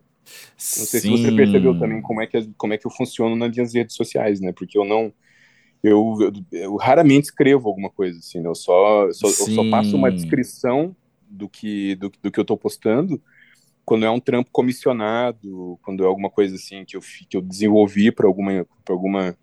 não 0.54 0.86
sei 0.86 1.00
Sim. 1.00 1.16
se 1.16 1.22
você 1.22 1.32
percebeu 1.32 1.78
também 1.78 2.02
como 2.02 2.22
é 2.22 2.26
que 2.26 2.50
como 2.56 2.72
é 2.72 2.78
que 2.78 2.86
eu 2.86 2.90
funciono 2.90 3.36
nas 3.36 3.54
minhas 3.54 3.74
redes 3.74 3.94
sociais, 3.94 4.40
né? 4.40 4.52
Porque 4.52 4.78
eu 4.78 4.84
não 4.84 5.12
eu, 5.82 6.16
eu, 6.20 6.32
eu 6.52 6.76
raramente 6.76 7.26
escrevo 7.26 7.68
alguma 7.68 7.88
coisa 7.90 8.18
assim, 8.18 8.40
né? 8.40 8.48
eu 8.48 8.54
só 8.54 9.10
só, 9.12 9.26
eu 9.28 9.54
só 9.54 9.70
passo 9.70 9.96
uma 9.96 10.10
descrição 10.10 10.94
do 11.28 11.48
que 11.48 11.94
do, 11.96 12.10
do 12.22 12.30
que 12.30 12.38
eu 12.38 12.42
estou 12.42 12.56
postando 12.56 13.20
quando 13.88 14.04
é 14.04 14.10
um 14.10 14.20
trampo 14.20 14.50
comissionado, 14.52 15.78
quando 15.82 16.04
é 16.04 16.06
alguma 16.06 16.28
coisa 16.28 16.56
assim 16.56 16.84
que 16.84 16.94
eu, 16.94 17.00
que 17.00 17.34
eu 17.34 17.40
desenvolvi 17.40 18.12
para 18.12 18.26
alguma, 18.26 18.66
alguma 18.86 19.34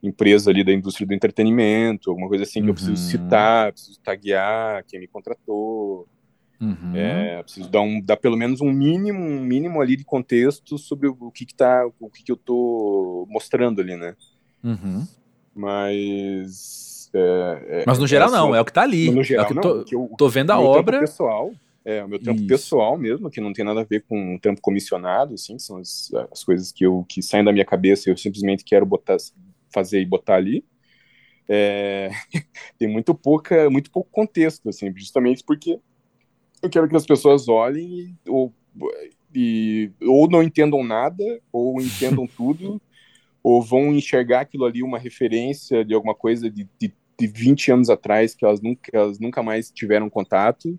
empresa 0.00 0.48
ali 0.48 0.62
da 0.62 0.72
indústria 0.72 1.04
do 1.04 1.12
entretenimento, 1.12 2.08
alguma 2.08 2.28
coisa 2.28 2.44
assim 2.44 2.60
que 2.60 2.66
uhum. 2.66 2.68
eu 2.68 2.74
preciso 2.74 3.02
uhum. 3.02 3.24
citar, 3.24 3.72
preciso 3.72 3.98
taguear 4.00 4.84
quem 4.86 5.00
me 5.00 5.08
contratou, 5.08 6.06
uhum. 6.60 6.94
é, 6.94 7.42
preciso 7.42 7.68
dar, 7.70 7.80
um, 7.80 8.00
dar 8.00 8.16
pelo 8.16 8.36
menos 8.36 8.60
um 8.60 8.72
mínimo, 8.72 9.18
um 9.18 9.40
mínimo 9.40 9.80
ali 9.80 9.96
de 9.96 10.04
contexto 10.04 10.78
sobre 10.78 11.08
o 11.08 11.30
que, 11.30 11.46
que 11.46 11.54
tá, 11.54 11.86
o 11.98 12.10
que, 12.10 12.22
que 12.22 12.32
eu 12.32 12.36
tô 12.36 13.26
mostrando 13.28 13.80
ali, 13.80 13.96
né? 13.96 14.14
Uhum. 14.62 15.06
Mas 15.54 16.90
é, 17.12 17.80
é, 17.80 17.84
Mas 17.86 17.98
no 17.98 18.06
geral 18.06 18.30
não, 18.30 18.54
é 18.54 18.60
o 18.60 18.64
que 18.64 18.72
tá 18.72 18.82
ali. 18.82 19.10
No 19.10 19.22
geral, 19.22 19.44
é 19.44 19.46
o 19.46 19.48
que 19.48 19.54
não, 19.54 19.62
tô, 19.62 19.84
que 19.84 19.94
eu, 19.94 20.10
tô 20.16 20.28
vendo 20.28 20.50
a 20.50 20.60
obra. 20.60 21.00
Pessoal, 21.00 21.52
é, 21.84 22.04
o 22.04 22.08
meu 22.08 22.18
trampo 22.18 22.40
Isso. 22.40 22.48
pessoal 22.48 22.96
mesmo, 22.96 23.30
que 23.30 23.40
não 23.40 23.52
tem 23.52 23.64
nada 23.64 23.80
a 23.80 23.84
ver 23.84 24.04
com 24.08 24.34
um 24.34 24.38
trampo 24.38 24.60
comissionado, 24.60 25.34
assim, 25.34 25.58
são 25.58 25.78
as, 25.78 26.10
as 26.30 26.44
coisas 26.44 26.70
que, 26.70 26.84
eu, 26.84 27.04
que 27.08 27.22
saem 27.22 27.44
da 27.44 27.52
minha 27.52 27.64
cabeça 27.64 28.08
e 28.08 28.12
eu 28.12 28.16
simplesmente 28.16 28.64
quero 28.64 28.86
botar, 28.86 29.16
fazer 29.72 30.00
e 30.00 30.06
botar 30.06 30.36
ali. 30.36 30.64
É, 31.48 32.10
tem 32.78 32.88
muito 32.88 33.14
pouca, 33.14 33.68
muito 33.68 33.90
pouco 33.90 34.08
contexto, 34.10 34.68
assim, 34.68 34.92
justamente 34.96 35.42
porque 35.44 35.80
eu 36.62 36.70
quero 36.70 36.88
que 36.88 36.96
as 36.96 37.06
pessoas 37.06 37.48
olhem 37.48 37.84
e, 37.84 38.14
ou, 38.28 38.52
e, 39.34 39.90
ou 40.02 40.28
não 40.28 40.42
entendam 40.42 40.84
nada, 40.84 41.24
ou 41.52 41.80
entendam 41.80 42.26
tudo, 42.26 42.80
ou 43.42 43.62
vão 43.62 43.92
enxergar 43.92 44.40
aquilo 44.40 44.64
ali 44.64 44.82
uma 44.82 44.98
referência 44.98 45.84
de 45.84 45.94
alguma 45.94 46.14
coisa 46.14 46.50
de, 46.50 46.68
de, 46.78 46.92
de 47.18 47.26
20 47.26 47.72
anos 47.72 47.90
atrás 47.90 48.34
que 48.34 48.44
elas 48.44 48.60
nunca, 48.60 48.90
elas 48.92 49.18
nunca 49.18 49.42
mais 49.42 49.70
tiveram 49.70 50.10
contato. 50.10 50.78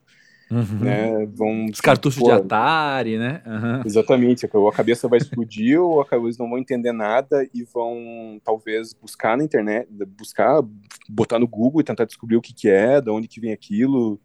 Uhum. 0.52 0.80
Né, 0.80 1.26
vão, 1.28 1.67
Os 1.67 1.80
cartuchos 1.80 2.20
pô, 2.20 2.26
de 2.26 2.32
Atari, 2.34 3.17
né? 3.17 3.41
Uhum. 3.46 3.84
Exatamente, 3.86 4.46
ou 4.52 4.67
a 4.67 4.74
cabeça 4.74 5.08
vai 5.08 5.17
explodir, 5.17 5.82
ou 5.82 6.06
eles 6.12 6.38
não 6.38 6.50
vão 6.50 6.60
entender 6.60 6.91
nada 6.91 7.48
e 7.54 7.63
vão 7.63 8.38
talvez 8.44 8.94
buscar 8.94 9.38
na 9.38 9.46
internet, 9.46 9.88
buscar, 10.17 10.62
botar 11.08 11.39
no 11.39 11.48
Google 11.48 11.80
e 11.80 11.86
tentar 11.86 12.04
descobrir 12.04 12.36
o 12.36 12.41
que, 12.41 12.54
que 12.54 12.67
é, 12.67 13.00
de 13.00 13.10
onde 13.10 13.30
que 13.30 13.39
vem 13.39 13.54
aquilo, 13.54 14.20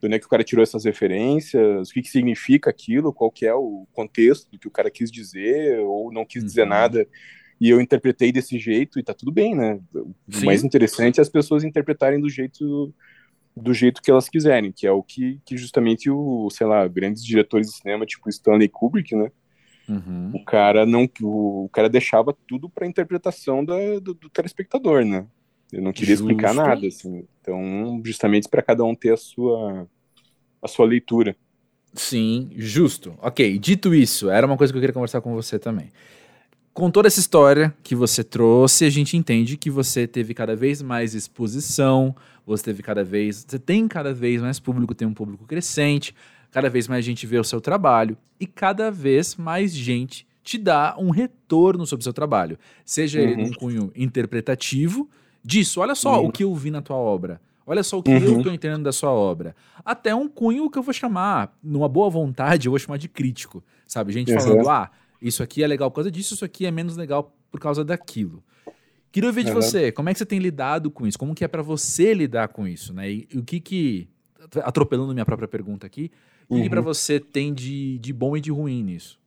de 0.00 0.06
onde 0.06 0.16
é 0.16 0.18
que 0.18 0.26
o 0.26 0.28
cara 0.28 0.42
tirou 0.42 0.62
essas 0.62 0.84
referências, 0.84 1.90
o 1.90 1.92
que, 1.92 2.02
que 2.02 2.08
significa 2.08 2.70
aquilo, 2.70 3.12
qual 3.12 3.30
que 3.30 3.46
é 3.46 3.54
o 3.54 3.86
contexto 3.92 4.50
do 4.50 4.58
que 4.58 4.66
o 4.66 4.70
cara 4.70 4.90
quis 4.90 5.10
dizer, 5.10 5.78
ou 5.80 6.10
não 6.12 6.24
quis 6.24 6.42
dizer 6.42 6.62
uhum. 6.62 6.68
nada 6.68 7.06
e 7.60 7.68
eu 7.68 7.80
interpretei 7.80 8.32
desse 8.32 8.58
jeito 8.58 8.98
e 8.98 9.02
tá 9.02 9.12
tudo 9.12 9.30
bem, 9.30 9.54
né? 9.54 9.78
O 9.94 10.14
Sim. 10.30 10.46
mais 10.46 10.64
interessante 10.64 11.18
é 11.18 11.22
as 11.22 11.28
pessoas 11.28 11.62
interpretarem 11.62 12.18
do 12.18 12.30
jeito 12.30 12.92
do 13.54 13.74
jeito 13.74 14.00
que 14.00 14.10
elas 14.10 14.28
quiserem, 14.28 14.72
que 14.72 14.86
é 14.86 14.92
o 14.92 15.02
que, 15.02 15.38
que 15.44 15.58
justamente 15.58 16.08
o, 16.08 16.48
sei 16.50 16.66
lá, 16.66 16.86
grandes 16.86 17.22
diretores 17.22 17.66
de 17.66 17.74
cinema, 17.74 18.06
tipo 18.06 18.28
Stanley 18.30 18.68
Kubrick, 18.68 19.14
né? 19.14 19.30
Uhum. 19.88 20.30
O 20.34 20.44
cara 20.44 20.86
não, 20.86 21.08
o, 21.20 21.64
o 21.64 21.68
cara 21.68 21.88
deixava 21.88 22.34
tudo 22.46 22.70
para 22.70 22.86
interpretação 22.86 23.64
da, 23.64 23.74
do, 24.00 24.14
do, 24.14 24.30
telespectador, 24.30 25.04
né? 25.04 25.26
Ele 25.72 25.82
não 25.82 25.92
queria 25.92 26.16
Justo. 26.16 26.30
explicar 26.30 26.54
nada, 26.54 26.86
assim. 26.86 27.24
Então, 27.40 28.00
justamente 28.04 28.48
para 28.48 28.62
cada 28.62 28.84
um 28.84 28.94
ter 28.94 29.12
a 29.12 29.16
sua 29.16 29.86
a 30.62 30.68
sua 30.68 30.86
leitura. 30.86 31.34
Sim, 31.94 32.50
justo. 32.54 33.14
Ok, 33.20 33.58
dito 33.58 33.94
isso, 33.94 34.30
era 34.30 34.46
uma 34.46 34.56
coisa 34.56 34.72
que 34.72 34.76
eu 34.76 34.80
queria 34.80 34.94
conversar 34.94 35.20
com 35.20 35.34
você 35.34 35.58
também 35.58 35.90
com 36.72 36.90
toda 36.90 37.08
essa 37.08 37.20
história 37.20 37.74
que 37.82 37.94
você 37.94 38.22
trouxe, 38.22 38.84
a 38.84 38.90
gente 38.90 39.16
entende 39.16 39.56
que 39.56 39.70
você 39.70 40.06
teve 40.06 40.32
cada 40.32 40.54
vez 40.54 40.80
mais 40.80 41.14
exposição, 41.14 42.14
você 42.46 42.64
teve 42.64 42.82
cada 42.82 43.02
vez, 43.02 43.44
você 43.46 43.58
tem 43.58 43.88
cada 43.88 44.14
vez 44.14 44.40
mais 44.40 44.60
público, 44.60 44.94
tem 44.94 45.06
um 45.06 45.14
público 45.14 45.44
crescente, 45.46 46.14
cada 46.50 46.70
vez 46.70 46.88
mais 46.88 47.04
gente 47.04 47.26
vê 47.26 47.38
o 47.38 47.44
seu 47.44 47.60
trabalho 47.60 48.16
e 48.38 48.46
cada 48.46 48.90
vez 48.90 49.36
mais 49.36 49.72
gente 49.74 50.26
te 50.42 50.56
dá 50.56 50.96
um 50.98 51.10
retorno 51.10 51.84
sobre 51.86 52.00
o 52.00 52.04
seu 52.04 52.12
trabalho, 52.12 52.58
seja 52.84 53.20
uhum. 53.20 53.28
ele 53.28 53.42
num 53.42 53.52
cunho 53.52 53.92
interpretativo 53.94 55.08
disso, 55.44 55.80
olha 55.80 55.94
só 55.94 56.20
uhum. 56.20 56.28
o 56.28 56.32
que 56.32 56.44
eu 56.44 56.54
vi 56.54 56.70
na 56.70 56.82
tua 56.82 56.96
obra. 56.96 57.40
Olha 57.66 57.82
só 57.82 57.98
o 57.98 58.02
que 58.02 58.10
uhum. 58.10 58.18
eu 58.18 58.36
estou 58.38 58.52
entendendo 58.52 58.82
da 58.82 58.90
sua 58.90 59.10
obra. 59.10 59.54
Até 59.84 60.12
um 60.14 60.28
cunho 60.28 60.68
que 60.68 60.76
eu 60.76 60.82
vou 60.82 60.92
chamar, 60.92 61.56
numa 61.62 61.88
boa 61.88 62.10
vontade, 62.10 62.66
eu 62.66 62.72
vou 62.72 62.78
chamar 62.78 62.96
de 62.96 63.08
crítico. 63.08 63.62
Sabe? 63.86 64.12
Gente 64.12 64.32
falando, 64.34 64.68
ah, 64.68 64.90
isso 65.22 65.42
aqui 65.42 65.62
é 65.62 65.66
legal 65.66 65.90
por 65.90 65.96
causa 65.96 66.10
disso, 66.10 66.34
isso 66.34 66.44
aqui 66.44 66.66
é 66.66 66.70
menos 66.70 66.96
legal 66.96 67.32
por 67.50 67.60
causa 67.60 67.84
daquilo. 67.84 68.42
Queria 69.12 69.28
ouvir 69.28 69.44
de 69.44 69.50
uhum. 69.50 69.56
você, 69.56 69.92
como 69.92 70.08
é 70.08 70.12
que 70.12 70.18
você 70.18 70.26
tem 70.26 70.38
lidado 70.38 70.90
com 70.90 71.06
isso? 71.06 71.18
Como 71.18 71.34
que 71.34 71.44
é 71.44 71.48
para 71.48 71.62
você 71.62 72.14
lidar 72.14 72.48
com 72.48 72.66
isso, 72.66 72.92
né? 72.92 73.10
E, 73.10 73.28
e, 73.32 73.38
o 73.38 73.44
que 73.44 73.60
que, 73.60 74.08
atropelando 74.62 75.12
minha 75.12 75.24
própria 75.24 75.46
pergunta 75.46 75.86
aqui, 75.86 76.10
o 76.48 76.54
que, 76.54 76.60
uhum. 76.60 76.62
que 76.64 76.70
para 76.70 76.80
você 76.80 77.20
tem 77.20 77.54
de, 77.54 77.98
de 77.98 78.12
bom 78.12 78.36
e 78.36 78.40
de 78.40 78.50
ruim 78.50 78.82
nisso? 78.82 79.19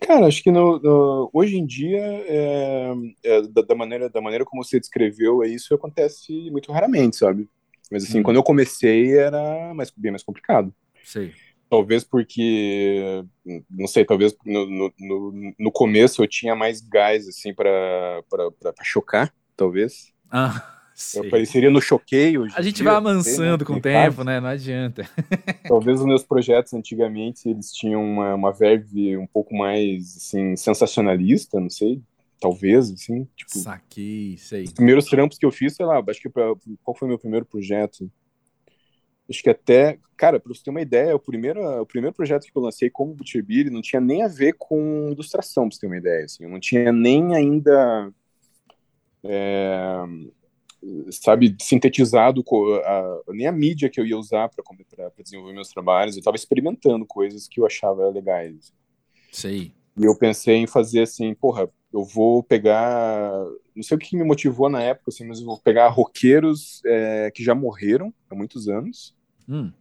Cara, 0.00 0.26
acho 0.26 0.42
que 0.42 0.50
no, 0.50 0.78
no, 0.78 1.30
hoje 1.32 1.56
em 1.56 1.66
dia, 1.66 2.00
é, 2.00 2.94
é, 3.24 3.42
da, 3.42 3.62
da, 3.62 3.74
maneira, 3.74 4.08
da 4.08 4.20
maneira 4.20 4.44
como 4.44 4.62
você 4.62 4.78
descreveu, 4.78 5.42
é, 5.42 5.48
isso 5.48 5.74
acontece 5.74 6.50
muito 6.50 6.70
raramente, 6.72 7.16
sabe? 7.16 7.48
Mas 7.90 8.04
assim, 8.04 8.18
uhum. 8.18 8.22
quando 8.22 8.36
eu 8.36 8.42
comecei 8.42 9.18
era 9.18 9.74
mais, 9.74 9.90
bem 9.90 10.12
mais 10.12 10.22
complicado. 10.22 10.72
Sei. 11.02 11.32
Talvez 11.68 12.04
porque, 12.04 13.22
não 13.68 13.86
sei, 13.86 14.04
talvez 14.04 14.34
no, 14.44 14.92
no, 14.98 15.54
no 15.58 15.72
começo 15.72 16.22
eu 16.22 16.26
tinha 16.26 16.54
mais 16.54 16.80
gás, 16.80 17.28
assim, 17.28 17.52
para 17.52 18.22
chocar, 18.82 19.34
talvez. 19.54 20.12
Ah, 20.30 20.77
Eu 21.14 21.26
apareceria 21.26 21.70
no 21.70 21.80
choqueio. 21.80 22.46
A 22.54 22.60
gente 22.60 22.76
dia, 22.76 22.84
vai 22.84 22.96
amansando 22.96 23.32
sei, 23.36 23.50
né? 23.50 23.64
com 23.64 23.74
o 23.74 23.80
tempo, 23.80 24.24
né? 24.24 24.40
Não 24.40 24.48
adianta. 24.48 25.08
Talvez 25.68 26.00
os 26.00 26.06
meus 26.06 26.24
projetos 26.24 26.74
antigamente, 26.74 27.48
eles 27.48 27.72
tinham 27.72 28.02
uma, 28.02 28.34
uma 28.34 28.52
verve 28.52 29.16
um 29.16 29.26
pouco 29.26 29.54
mais, 29.56 30.16
assim, 30.16 30.56
sensacionalista, 30.56 31.60
não 31.60 31.70
sei. 31.70 32.02
Talvez, 32.40 32.90
assim, 32.90 33.28
tipo... 33.36 33.58
Saquei, 33.58 34.36
sei. 34.38 34.64
Os 34.64 34.72
primeiros 34.72 35.06
trampos 35.06 35.38
que 35.38 35.46
eu 35.46 35.52
fiz, 35.52 35.74
sei 35.74 35.86
lá, 35.86 36.02
acho 36.08 36.20
que 36.20 36.28
pra, 36.28 36.52
qual 36.82 36.96
foi 36.96 37.06
o 37.06 37.10
meu 37.10 37.18
primeiro 37.18 37.46
projeto? 37.46 38.10
Acho 39.28 39.42
que 39.42 39.50
até, 39.50 39.98
cara, 40.16 40.40
para 40.40 40.54
você 40.54 40.62
ter 40.62 40.70
uma 40.70 40.80
ideia, 40.80 41.14
o 41.14 41.18
primeiro, 41.18 41.60
o 41.80 41.86
primeiro 41.86 42.14
projeto 42.14 42.44
que 42.44 42.56
eu 42.56 42.62
lancei 42.62 42.88
como 42.88 43.14
Butcherbeer 43.14 43.70
não 43.70 43.82
tinha 43.82 44.00
nem 44.00 44.22
a 44.22 44.28
ver 44.28 44.54
com 44.58 45.10
ilustração, 45.12 45.68
para 45.68 45.74
você 45.74 45.80
ter 45.80 45.86
uma 45.86 45.98
ideia. 45.98 46.24
Assim, 46.24 46.44
eu 46.44 46.48
não 46.50 46.58
tinha 46.58 46.90
nem 46.90 47.34
ainda, 47.34 48.10
é, 49.22 50.04
sabe, 51.10 51.56
sintetizado 51.60 52.44
a, 52.84 52.90
a, 52.90 53.22
nem 53.28 53.46
a 53.46 53.52
mídia 53.52 53.88
que 53.88 54.00
eu 54.00 54.06
ia 54.06 54.16
usar 54.16 54.48
para 54.48 54.62
desenvolver 55.22 55.52
meus 55.52 55.68
trabalhos. 55.68 56.14
Eu 56.14 56.20
estava 56.20 56.36
experimentando 56.36 57.04
coisas 57.06 57.48
que 57.48 57.60
eu 57.60 57.66
achava 57.66 58.08
legais. 58.08 58.72
Sei. 59.32 59.72
E 59.96 60.04
eu 60.04 60.16
pensei 60.16 60.56
em 60.56 60.66
fazer 60.66 61.02
assim, 61.02 61.34
porra, 61.34 61.68
eu 61.92 62.04
vou 62.04 62.42
pegar, 62.42 63.30
não 63.74 63.82
sei 63.82 63.96
o 63.96 64.00
que 64.00 64.16
me 64.16 64.24
motivou 64.24 64.68
na 64.68 64.82
época, 64.82 65.10
assim, 65.10 65.26
mas 65.26 65.40
eu 65.40 65.46
vou 65.46 65.58
pegar 65.58 65.88
roqueiros 65.88 66.80
é, 66.86 67.30
que 67.34 67.42
já 67.42 67.54
morreram 67.54 68.14
há 68.30 68.34
muitos 68.34 68.68
anos 68.68 69.16
Hum. 69.48 69.72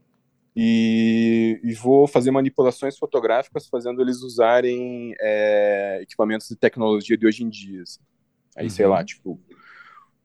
E, 0.56 1.60
e, 1.64 1.74
vou 1.74 2.08
fazer 2.08 2.32
manipulações 2.32 2.98
fotográficas 2.98 3.68
fazendo 3.68 4.02
eles 4.02 4.24
usarem 4.24 5.14
é, 5.20 6.00
equipamentos 6.02 6.48
de 6.48 6.56
tecnologia 6.56 7.16
de 7.16 7.28
hoje 7.28 7.44
em 7.44 7.50
dia. 7.50 7.84
Assim. 7.84 8.00
Aí, 8.56 8.64
uhum. 8.64 8.70
sei 8.72 8.88
lá, 8.88 9.04
tipo, 9.04 9.40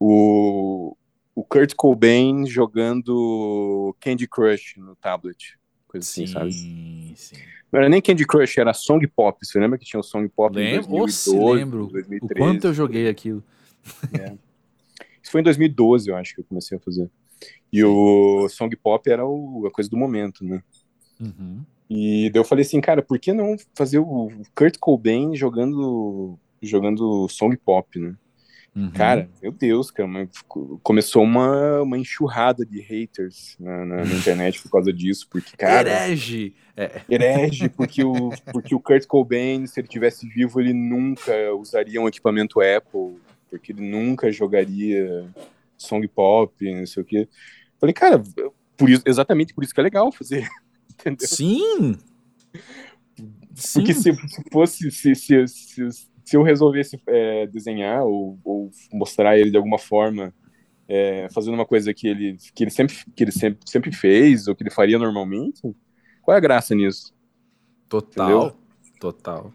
o, 0.04 0.96
o 1.32 1.44
Kurt 1.44 1.74
Cobain 1.76 2.44
jogando 2.44 3.94
Candy 4.00 4.26
Crush 4.26 4.76
no 4.78 4.96
tablet. 4.96 5.56
Coisa 5.86 6.04
sim, 6.04 6.24
assim, 6.24 6.32
sabe? 6.32 6.52
Sim. 7.16 7.36
Não 7.70 7.78
era 7.78 7.88
nem 7.88 8.02
Candy 8.02 8.26
Crush, 8.26 8.58
era 8.58 8.74
Song 8.74 9.06
Pop. 9.06 9.38
Você 9.40 9.60
lembra 9.60 9.78
que 9.78 9.84
tinha 9.84 10.00
o 10.00 10.02
Song 10.02 10.28
Pop 10.28 10.56
lembro, 10.56 10.92
em 10.92 10.98
2012, 10.98 11.54
lembro. 11.54 11.86
2013? 11.86 12.24
O 12.24 12.36
quanto 12.36 12.66
eu 12.66 12.74
joguei 12.74 13.08
aquilo. 13.08 13.44
É. 14.18 14.34
Isso 15.22 15.30
foi 15.30 15.40
em 15.40 15.44
2012, 15.44 16.10
eu 16.10 16.16
acho, 16.16 16.34
que 16.34 16.40
eu 16.40 16.44
comecei 16.44 16.76
a 16.76 16.80
fazer. 16.80 17.08
E 17.72 17.84
o 17.84 18.48
Song 18.48 18.74
Pop 18.74 19.08
era 19.08 19.24
o, 19.24 19.64
a 19.66 19.70
coisa 19.70 19.88
do 19.88 19.96
momento, 19.96 20.44
né? 20.44 20.62
Uhum. 21.20 21.64
E 21.88 22.28
daí 22.30 22.40
eu 22.40 22.44
falei 22.44 22.64
assim, 22.64 22.80
cara, 22.80 23.02
por 23.02 23.20
que 23.20 23.32
não 23.32 23.56
fazer 23.72 24.00
o 24.00 24.32
Kurt 24.52 24.78
Cobain 24.78 25.36
jogando 25.36 26.36
jogando 26.60 27.28
Song 27.28 27.56
Pop, 27.56 27.98
né? 27.98 28.16
Uhum. 28.74 28.90
Cara, 28.90 29.28
meu 29.42 29.52
Deus, 29.52 29.90
cara, 29.90 30.08
começou 30.82 31.22
uma, 31.22 31.82
uma 31.82 31.98
enxurrada 31.98 32.64
de 32.64 32.80
haters 32.80 33.54
na, 33.60 33.84
na, 33.84 33.96
na 33.96 34.14
internet 34.14 34.62
por 34.62 34.70
causa 34.70 34.90
disso, 34.90 35.28
porque, 35.30 35.54
cara... 35.56 35.90
Herege! 35.90 36.54
É. 36.74 37.02
Herege, 37.08 37.68
porque 37.68 38.02
o, 38.02 38.30
porque 38.50 38.74
o 38.74 38.80
Kurt 38.80 39.06
Cobain, 39.06 39.66
se 39.66 39.78
ele 39.78 39.88
tivesse 39.88 40.26
vivo, 40.26 40.58
ele 40.58 40.72
nunca 40.72 41.32
usaria 41.54 42.00
um 42.00 42.08
equipamento 42.08 42.60
Apple, 42.62 43.18
porque 43.50 43.72
ele 43.72 43.82
nunca 43.82 44.32
jogaria 44.32 45.30
song 45.76 46.08
pop, 46.08 46.74
não 46.74 46.86
sei 46.86 47.02
o 47.02 47.06
quê. 47.06 47.28
Falei, 47.78 47.92
cara, 47.92 48.22
por 48.76 48.88
isso, 48.88 49.02
exatamente 49.04 49.52
por 49.52 49.64
isso 49.64 49.74
que 49.74 49.80
é 49.80 49.84
legal 49.84 50.10
fazer. 50.10 50.48
Entendeu? 50.90 51.28
Sim! 51.28 51.98
Porque 53.74 53.92
Sim. 53.92 54.14
se 54.14 54.42
fosse, 54.50 54.90
se, 54.90 55.14
se, 55.14 55.46
se, 55.46 56.08
se 56.24 56.36
eu 56.36 56.42
resolvesse 56.42 57.00
é, 57.06 57.46
desenhar 57.46 58.04
ou, 58.04 58.38
ou, 58.44 58.70
mostrar 58.92 59.38
ele 59.38 59.50
de 59.50 59.56
alguma 59.56 59.78
forma, 59.78 60.32
é, 60.88 61.28
fazendo 61.32 61.54
uma 61.54 61.66
coisa 61.66 61.92
que 61.92 62.06
ele, 62.06 62.36
que 62.54 62.64
ele, 62.64 62.70
sempre, 62.70 62.94
que 63.14 63.24
ele 63.24 63.32
sempre, 63.32 63.60
sempre 63.66 63.92
fez, 63.92 64.46
ou 64.46 64.54
que 64.54 64.62
ele 64.62 64.70
faria 64.70 64.98
normalmente, 64.98 65.60
qual 66.22 66.34
é 66.34 66.38
a 66.38 66.40
graça 66.40 66.74
nisso? 66.74 67.14
Total, 67.88 68.28
Entendeu? 68.28 68.56
total. 69.00 69.52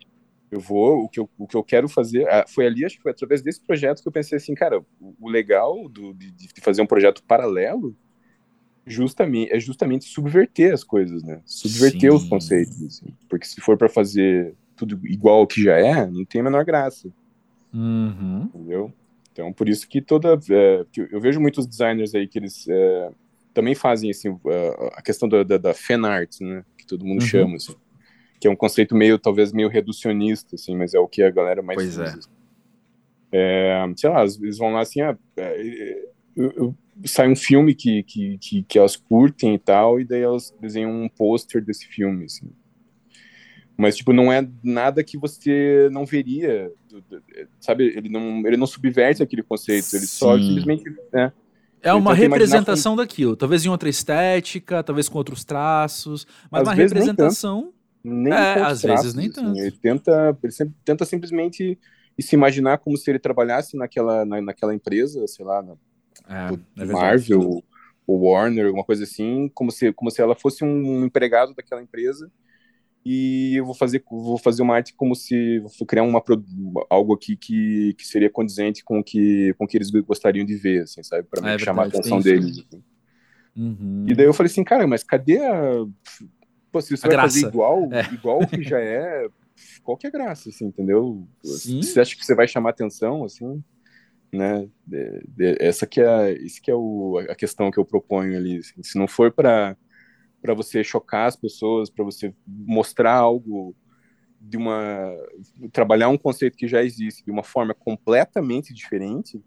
Eu 0.50 0.60
vou, 0.60 1.04
o 1.04 1.10
que 1.10 1.20
eu, 1.20 1.30
o 1.38 1.46
que 1.48 1.56
eu 1.56 1.64
quero 1.64 1.90
fazer, 1.90 2.28
ah, 2.30 2.46
foi 2.48 2.66
ali, 2.66 2.86
acho 2.86 2.98
que 2.98 3.04
foi 3.04 3.12
através 3.12 3.42
desse 3.42 3.60
projeto 3.62 4.02
que 4.02 4.08
eu 4.08 4.12
pensei 4.12 4.38
assim, 4.38 4.56
cara, 4.56 4.80
o, 4.80 5.16
o 5.20 5.30
legal 5.30 5.90
do, 5.90 6.14
de, 6.14 6.32
de, 6.32 6.50
fazer 6.62 6.82
um 6.82 6.88
projeto 6.88 7.22
paralelo 7.24 7.96
justamente, 8.86 9.52
é 9.52 9.60
justamente 9.60 10.06
subverter 10.06 10.74
as 10.74 10.84
coisas, 10.84 11.22
né? 11.22 11.42
Subverter 11.46 12.12
Sim. 12.12 12.18
os 12.18 12.24
conceitos, 12.24 12.82
assim. 12.82 13.08
porque 13.28 13.46
se 13.46 13.60
for 13.60 13.78
para 13.78 13.90
fazer 13.90 14.56
tudo 14.78 15.00
igual 15.06 15.40
ao 15.40 15.48
que 15.48 15.62
já 15.62 15.78
é, 15.78 16.06
não 16.06 16.24
tem 16.24 16.42
a 16.42 16.44
menor 16.44 16.64
graça. 16.64 17.10
Uhum. 17.74 18.50
Entendeu? 18.54 18.94
Então, 19.32 19.52
por 19.52 19.68
isso 19.68 19.88
que 19.88 20.02
toda. 20.02 20.40
É, 20.50 20.86
que 20.92 21.08
eu 21.12 21.20
vejo 21.20 21.40
muitos 21.40 21.68
designers 21.68 22.16
aí 22.16 22.28
que 22.28 22.40
eles 22.40 22.68
é, 22.70 23.12
também 23.54 23.76
fazem 23.76 24.10
assim, 24.10 24.40
a 24.94 25.02
questão 25.02 25.28
da, 25.28 25.44
da, 25.44 25.58
da 25.58 25.74
fan 25.74 26.08
art, 26.08 26.40
né? 26.42 26.64
Que 26.78 26.86
todo 26.86 27.06
mundo 27.06 27.22
uhum. 27.22 27.28
chama, 27.28 27.56
assim 27.56 27.76
que 28.40 28.48
é 28.48 28.52
um 28.52 28.56
conceito 28.56 28.96
meio, 28.96 29.18
talvez, 29.18 29.52
meio 29.52 29.70
reducionista, 29.70 30.56
assim, 30.56 30.76
mas 30.76 30.94
é 30.94 31.00
o 31.00 31.08
que 31.08 31.24
a 31.24 31.32
galera 31.32 31.62
mais 31.62 31.78
pois 31.78 31.98
é. 31.98 32.04
usa. 32.04 32.30
É. 33.32 33.84
é. 33.90 33.94
sei 33.96 34.10
lá, 34.10 34.24
eles 34.24 34.58
vão 34.58 34.72
lá 34.72 34.82
assim, 34.82 35.02
ah, 35.02 35.18
é, 35.36 36.06
eu, 36.36 36.52
eu, 36.52 36.76
sai 37.06 37.30
um 37.30 37.36
filme 37.36 37.74
que, 37.74 38.04
que, 38.04 38.38
que, 38.38 38.64
que, 38.64 38.78
elas 38.78 38.96
curtem 38.96 39.56
e 39.56 39.60
tal, 39.60 40.00
e 40.00 40.06
daí 40.06 40.22
elas 40.22 40.56
desenham 40.62 40.92
um 40.92 41.10
pôster 41.10 41.64
desse 41.64 41.88
filme, 41.88 42.26
assim. 42.26 42.50
Mas, 43.78 43.96
tipo, 43.96 44.12
não 44.12 44.34
é 44.34 44.48
nada 44.64 45.04
que 45.04 45.20
você 45.20 45.88
não 45.92 46.04
veria, 46.04 46.72
sabe? 47.60 47.94
Ele 47.96 48.10
não, 48.10 48.40
ele 48.46 48.58
não 48.58 48.66
subverte 48.66 49.22
aquele 49.22 49.44
conceito, 49.44 49.96
ele 49.96 50.08
Sim. 50.08 50.18
só 50.18 50.36
simplesmente, 50.36 50.84
né? 51.14 51.32
É 51.80 51.94
uma 51.94 52.14
representação 52.14 52.96
daquilo, 52.96 53.36
talvez 53.36 53.64
em 53.64 53.70
outra 53.70 53.88
estética, 53.88 54.82
talvez 54.82 55.08
com 55.08 55.20
outros 55.20 55.46
traços, 55.46 56.26
mas 56.50 56.64
às 56.64 56.68
uma 56.68 56.74
representação. 56.74 57.72
Nem, 58.04 58.24
nem 58.24 58.34
é, 58.34 58.62
às 58.62 58.82
traços, 58.82 59.14
vezes 59.14 59.14
nem 59.14 59.28
assim. 59.28 59.36
tanto. 59.36 59.60
Ele 59.60 59.72
tenta, 59.72 60.38
ele 60.42 60.52
sempre, 60.52 60.76
tenta 60.84 61.06
simplesmente 61.06 61.78
se 62.20 62.36
imaginar 62.36 62.80
como 62.80 62.98
se 62.98 63.12
ele 63.12 63.20
trabalhasse 63.20 63.78
naquela, 63.78 64.26
na, 64.26 64.42
naquela 64.42 64.74
empresa, 64.74 65.28
sei 65.28 65.46
lá, 65.46 65.62
na, 65.62 65.74
é, 66.28 66.82
é 66.82 66.86
Marvel 66.86 67.64
ou 68.08 68.22
Warner, 68.22 68.66
alguma 68.66 68.84
coisa 68.84 69.04
assim, 69.04 69.52
como 69.54 69.70
se, 69.70 69.94
como 69.94 70.10
se 70.10 70.20
ela 70.20 70.34
fosse 70.34 70.64
um 70.64 71.06
empregado 71.06 71.54
daquela 71.54 71.84
empresa 71.84 72.32
e 73.10 73.56
eu 73.56 73.66
vou 73.66 73.74
fazer 73.74 74.04
vou 74.06 74.38
fazer 74.38 74.62
uma 74.62 74.76
arte 74.76 74.94
como 74.94 75.16
se 75.16 75.60
vou 75.60 75.88
criar 75.88 76.04
uma 76.04 76.22
algo 76.90 77.14
aqui 77.14 77.38
que, 77.38 77.94
que 77.98 78.06
seria 78.06 78.30
condizente 78.30 78.84
com 78.84 79.02
que 79.02 79.56
com 79.58 79.66
que 79.66 79.78
eles 79.78 79.90
gostariam 79.90 80.46
de 80.46 80.56
ver 80.58 80.82
assim 80.82 81.02
sabe 81.04 81.24
para 81.24 81.54
é, 81.54 81.58
chamar 81.58 81.84
a 81.84 81.88
atenção 81.88 82.20
deles 82.20 82.60
assim. 82.60 82.84
uhum. 83.56 84.06
e 84.10 84.14
daí 84.14 84.26
eu 84.26 84.34
falei 84.34 84.52
assim 84.52 84.62
cara 84.62 84.86
mas 84.86 85.04
cadê 85.04 85.38
a 85.38 85.86
Pô, 86.70 86.82
se 86.82 86.98
você 86.98 87.08
a 87.08 87.10
vai 87.10 87.18
graça. 87.18 87.36
fazer 87.36 87.48
igual 87.48 87.90
é. 87.94 88.14
igual 88.14 88.46
que 88.46 88.62
já 88.62 88.82
é 88.82 89.30
qual 89.84 89.96
que 89.96 90.06
é 90.06 90.10
a 90.10 90.12
graça 90.12 90.50
assim 90.50 90.66
entendeu 90.66 91.26
Sim. 91.46 91.82
você 91.82 92.02
acha 92.02 92.14
que 92.14 92.26
você 92.26 92.36
vai 92.36 92.46
chamar 92.46 92.72
atenção 92.72 93.24
assim 93.24 93.64
né 94.34 94.68
essa 95.62 95.88
que 95.88 96.02
é 96.02 96.34
isso 96.34 96.62
que 96.62 96.70
é 96.70 96.76
o, 96.76 97.20
a 97.30 97.36
questão 97.36 97.72
que 97.72 97.80
eu 97.80 97.86
proponho 97.86 98.36
ali 98.36 98.58
assim. 98.58 98.84
se 98.84 99.00
não 99.00 99.08
for 99.08 99.32
para 99.32 99.78
para 100.42 100.54
você 100.54 100.84
chocar 100.84 101.28
as 101.28 101.36
pessoas, 101.36 101.90
para 101.90 102.06
você 102.06 102.34
mostrar 102.46 103.14
algo 103.14 103.76
de 104.40 104.56
uma 104.58 105.14
trabalhar 105.72 106.10
um 106.10 106.18
conceito 106.18 106.58
que 106.58 106.68
já 106.68 106.84
existe 106.84 107.24
de 107.24 107.32
uma 107.32 107.44
forma 107.44 107.74
completamente 107.74 108.74
diferente, 108.74 109.42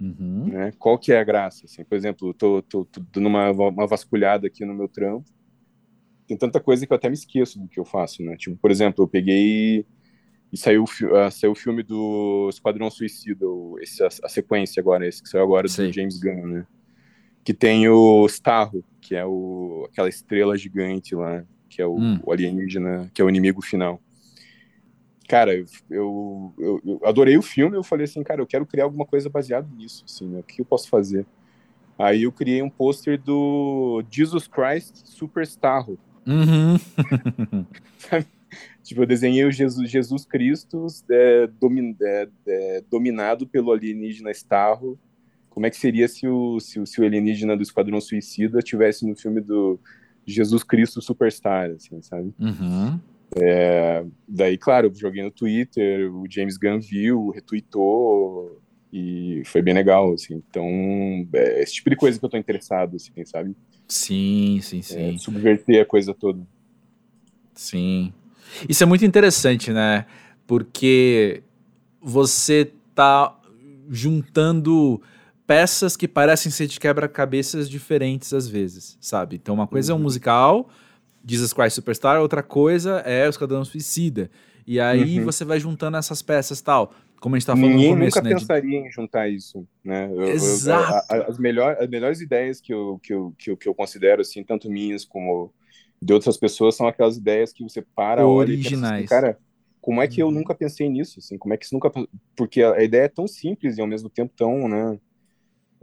uhum. 0.00 0.46
né? 0.46 0.72
Qual 0.78 0.98
que 0.98 1.12
é 1.12 1.18
a 1.18 1.24
graça? 1.24 1.66
Assim, 1.66 1.84
por 1.84 1.96
exemplo, 1.96 2.34
tô, 2.34 2.62
tô, 2.62 2.84
tô 2.84 3.00
dando 3.12 3.28
uma, 3.28 3.50
uma 3.50 3.86
vasculhada 3.86 4.46
aqui 4.46 4.64
no 4.64 4.74
meu 4.74 4.88
trampo, 4.88 5.30
tem 6.26 6.36
tanta 6.36 6.60
coisa 6.60 6.86
que 6.86 6.92
eu 6.92 6.96
até 6.96 7.08
me 7.08 7.14
esqueço 7.14 7.58
do 7.58 7.68
que 7.68 7.78
eu 7.78 7.84
faço, 7.84 8.22
né? 8.22 8.36
Tipo, 8.36 8.56
por 8.56 8.70
exemplo, 8.70 9.04
eu 9.04 9.08
peguei 9.08 9.86
e 10.52 10.56
saiu, 10.56 10.84
uh, 10.84 11.30
saiu 11.30 11.52
o 11.52 11.56
filme 11.56 11.82
do 11.82 12.48
Esquadrão 12.48 12.90
Suicida, 12.90 13.44
esse, 13.80 14.02
a, 14.02 14.06
a, 14.06 14.28
sequência 14.28 14.80
agora, 14.80 15.06
esse 15.06 15.22
que 15.22 15.28
saiu 15.28 15.42
agora 15.42 15.68
Sim. 15.68 15.86
do 15.86 15.92
James 15.92 16.18
Gunn, 16.18 16.46
né? 16.46 16.66
Que 17.44 17.52
tem 17.52 17.88
o 17.88 18.24
Starro, 18.26 18.84
que 19.04 19.14
é 19.14 19.24
o, 19.24 19.86
aquela 19.92 20.08
estrela 20.08 20.56
gigante 20.56 21.14
lá, 21.14 21.44
que 21.68 21.82
é 21.82 21.86
o, 21.86 21.94
hum. 21.94 22.18
o 22.24 22.32
alienígena, 22.32 23.10
que 23.12 23.20
é 23.20 23.24
o 23.24 23.28
inimigo 23.28 23.60
final. 23.60 24.00
Cara, 25.28 25.54
eu, 25.54 25.66
eu, 25.90 26.80
eu, 26.82 27.00
adorei 27.04 27.36
o 27.36 27.42
filme, 27.42 27.76
eu 27.76 27.82
falei 27.82 28.04
assim, 28.04 28.22
cara, 28.22 28.40
eu 28.40 28.46
quero 28.46 28.64
criar 28.64 28.84
alguma 28.84 29.04
coisa 29.04 29.28
baseada 29.28 29.68
nisso, 29.76 30.04
assim, 30.08 30.26
né? 30.26 30.40
O 30.40 30.42
que 30.42 30.62
eu 30.62 30.64
posso 30.64 30.88
fazer? 30.88 31.26
Aí 31.98 32.22
eu 32.22 32.32
criei 32.32 32.62
um 32.62 32.70
pôster 32.70 33.20
do 33.20 34.02
Jesus 34.10 34.48
Christ 34.48 35.04
Superstar. 35.04 35.86
Uhum. 36.26 36.78
tipo, 38.82 39.02
eu 39.02 39.06
desenhei 39.06 39.44
o 39.44 39.52
Jesus, 39.52 39.90
Jesus 39.90 40.24
Cristo 40.24 40.86
é, 41.10 41.46
domin, 41.60 41.94
é, 42.00 42.28
é, 42.46 42.82
dominado 42.90 43.46
pelo 43.46 43.70
alienígena 43.70 44.30
Starro 44.30 44.98
como 45.54 45.66
é 45.66 45.70
que 45.70 45.76
seria 45.76 46.08
se 46.08 46.26
o, 46.26 46.58
se 46.58 46.80
o, 46.80 46.86
se 46.86 47.00
o 47.00 47.04
alienígena 47.04 47.56
do 47.56 47.62
Esquadrão 47.62 48.00
Suicida 48.00 48.60
tivesse 48.60 49.06
no 49.06 49.14
filme 49.16 49.40
do 49.40 49.78
Jesus 50.26 50.64
Cristo 50.64 51.00
Superstar, 51.00 51.70
assim, 51.70 52.02
sabe? 52.02 52.34
Uhum. 52.40 52.98
É, 53.36 54.04
daí, 54.26 54.58
claro, 54.58 54.92
joguei 54.92 55.22
no 55.22 55.30
Twitter, 55.30 56.12
o 56.12 56.24
James 56.28 56.56
Gunn 56.56 56.80
viu, 56.80 57.30
retweetou, 57.30 58.60
e 58.92 59.42
foi 59.46 59.62
bem 59.62 59.74
legal, 59.74 60.12
assim. 60.12 60.42
Então, 60.48 60.66
é 61.32 61.62
esse 61.62 61.74
tipo 61.74 61.88
de 61.88 61.96
coisa 61.96 62.18
que 62.18 62.24
eu 62.24 62.28
tô 62.28 62.36
interessado, 62.36 62.96
assim, 62.96 63.12
sabe? 63.24 63.54
Sim, 63.86 64.58
sim, 64.60 64.80
é, 64.80 64.82
sim. 64.82 65.14
É, 65.14 65.18
subverter 65.18 65.82
a 65.82 65.86
coisa 65.86 66.12
toda. 66.12 66.44
Sim. 67.54 68.12
Isso 68.68 68.82
é 68.82 68.86
muito 68.86 69.04
interessante, 69.04 69.72
né? 69.72 70.04
Porque 70.46 71.42
você 72.00 72.72
tá 72.94 73.40
juntando 73.88 75.00
peças 75.46 75.96
que 75.96 76.08
parecem 76.08 76.50
ser 76.50 76.66
de 76.66 76.80
quebra-cabeças 76.80 77.68
diferentes 77.68 78.32
às 78.32 78.48
vezes, 78.48 78.96
sabe? 79.00 79.36
Então 79.36 79.54
uma 79.54 79.66
coisa 79.66 79.92
uhum. 79.92 79.96
é 79.96 79.96
um 79.96 79.98
uhum. 79.98 80.04
musical, 80.04 80.68
Jesus 81.26 81.52
Christ 81.52 81.74
Superstar, 81.74 82.20
outra 82.20 82.42
coisa 82.42 83.00
é 83.00 83.26
o 83.26 83.30
Esquadrão 83.30 83.64
Suicida. 83.64 84.30
E 84.66 84.80
aí 84.80 85.18
uhum. 85.18 85.24
você 85.24 85.44
vai 85.44 85.60
juntando 85.60 85.96
essas 85.96 86.22
peças 86.22 86.60
tal. 86.60 86.92
Como 87.20 87.36
a 87.36 87.38
gente 87.38 87.46
tá 87.46 87.56
falando 87.56 87.70
Ninguém 87.70 87.90
no 87.90 87.96
começo, 87.96 88.18
nunca 88.18 88.28
né, 88.28 88.34
pensaria 88.34 88.82
de... 88.82 88.86
em 88.86 88.90
juntar 88.90 89.28
isso, 89.28 89.66
né? 89.82 90.10
Eu, 90.12 90.28
Exato. 90.28 91.06
Eu, 91.10 91.16
eu, 91.16 91.30
as, 91.30 91.38
melhor, 91.38 91.76
as 91.80 91.88
melhores 91.88 92.20
ideias 92.20 92.60
que 92.60 92.72
eu, 92.72 93.00
que, 93.02 93.14
eu, 93.14 93.34
que, 93.38 93.50
eu, 93.50 93.56
que 93.56 93.68
eu 93.68 93.74
considero, 93.74 94.20
assim, 94.20 94.44
tanto 94.44 94.70
minhas 94.70 95.06
como 95.06 95.50
de 96.02 96.12
outras 96.12 96.36
pessoas, 96.36 96.74
são 96.74 96.86
aquelas 96.86 97.16
ideias 97.16 97.50
que 97.50 97.62
você 97.62 97.80
para, 97.80 98.26
Originais. 98.26 98.52
olha 98.52 98.52
e 98.52 98.62
pensa 98.62 98.94
assim, 98.94 99.06
cara, 99.06 99.38
como 99.80 100.02
é 100.02 100.08
que 100.08 100.20
eu 100.20 100.26
uhum. 100.26 100.32
nunca 100.32 100.54
pensei 100.54 100.86
nisso, 100.88 101.18
assim? 101.18 101.38
Como 101.38 101.54
é 101.54 101.56
que 101.56 101.64
isso 101.64 101.74
nunca... 101.74 101.90
Porque 102.36 102.62
a, 102.62 102.74
a 102.74 102.84
ideia 102.84 103.04
é 103.04 103.08
tão 103.08 103.26
simples 103.26 103.78
e 103.78 103.80
ao 103.80 103.86
mesmo 103.86 104.10
tempo 104.10 104.34
tão, 104.36 104.68
né? 104.68 104.98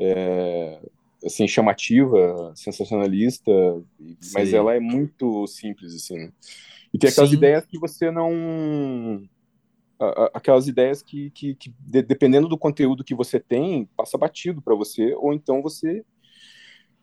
É, 0.02 0.80
assim 1.24 1.48
chamativa, 1.48 2.52
sensacionalista, 2.56 3.52
Sim. 4.20 4.32
mas 4.34 4.54
ela 4.54 4.74
é 4.74 4.80
muito 4.80 5.46
simples 5.48 5.94
assim. 5.94 6.32
E 6.94 6.98
tem 6.98 7.10
aquelas 7.10 7.30
Sim. 7.30 7.38
ideias 7.38 7.66
que 7.66 7.78
você 7.78 8.10
não 8.12 9.24
aquelas 10.34 10.68
ideias 10.68 11.04
que, 11.04 11.30
que, 11.30 11.54
que, 11.54 11.72
dependendo 11.80 12.48
do 12.48 12.58
conteúdo 12.58 13.04
que 13.04 13.14
você 13.14 13.40
tem, 13.40 13.88
passa 13.96 14.18
batido 14.18 14.60
para 14.60 14.74
você, 14.74 15.14
ou 15.14 15.32
então 15.32 15.62
você 15.62 16.04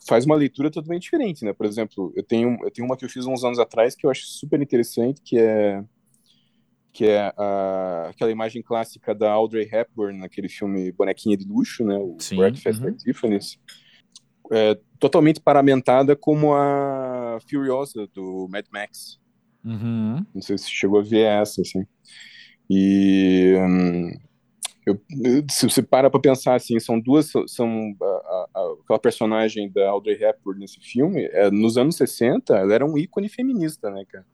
faz 0.05 0.27
uma 0.27 0.35
leitura 0.35 0.69
totalmente 0.69 1.03
diferente, 1.03 1.45
né? 1.45 1.53
Por 1.53 1.65
exemplo, 1.65 2.13
eu 2.17 2.25
tenho, 2.25 2.59
eu 2.63 2.71
tenho 2.73 2.87
uma 2.87 2.97
que 2.97 3.05
eu 3.05 3.09
fiz 3.09 3.25
uns 3.25 3.45
anos 3.45 3.61
atrás 3.61 3.95
que 3.95 4.05
eu 4.05 4.11
acho 4.11 4.27
super 4.27 4.61
interessante, 4.61 5.21
que 5.23 5.39
é 5.39 5.85
que 6.99 7.07
é 7.07 7.33
a, 7.37 8.09
aquela 8.11 8.29
imagem 8.29 8.61
clássica 8.61 9.15
da 9.15 9.31
Audrey 9.31 9.71
Hepburn 9.73 10.19
naquele 10.19 10.49
filme 10.49 10.91
Bonequinha 10.91 11.37
de 11.37 11.47
Luxo, 11.47 11.85
né, 11.85 11.97
o 11.97 12.17
Sim, 12.19 12.39
Breakfast 12.39 12.81
uhum. 12.83 12.89
at 12.89 12.97
Tiffany's, 12.97 13.57
é, 14.51 14.77
totalmente 14.99 15.41
paramentada 15.41 16.17
como 16.17 16.57
a 16.57 17.39
Furiosa 17.49 18.09
do 18.13 18.49
Mad 18.51 18.67
Max. 18.73 19.21
Uhum. 19.65 20.27
Não 20.35 20.43
sei 20.43 20.59
se 20.59 20.69
chegou 20.69 20.99
a 20.99 21.05
ver 21.05 21.25
essa, 21.25 21.63
assim. 21.63 21.87
E 22.69 23.55
hum, 23.57 24.11
eu, 24.85 25.01
se 25.49 25.69
você 25.69 25.81
para 25.81 26.11
para 26.11 26.19
pensar 26.19 26.57
assim, 26.57 26.81
são 26.81 26.99
duas, 26.99 27.31
são 27.47 27.95
a, 28.03 28.47
a, 28.57 28.75
aquela 28.83 28.99
personagem 28.99 29.71
da 29.71 29.89
Audrey 29.89 30.21
Hepburn 30.21 30.59
nesse 30.59 30.81
filme, 30.81 31.27
é, 31.27 31.49
nos 31.49 31.79
anos 31.79 31.95
60, 31.95 32.57
ela 32.57 32.75
era 32.75 32.85
um 32.85 32.99
ícone 32.99 33.29
feminista, 33.29 33.89
né, 33.89 34.03
cara? 34.11 34.27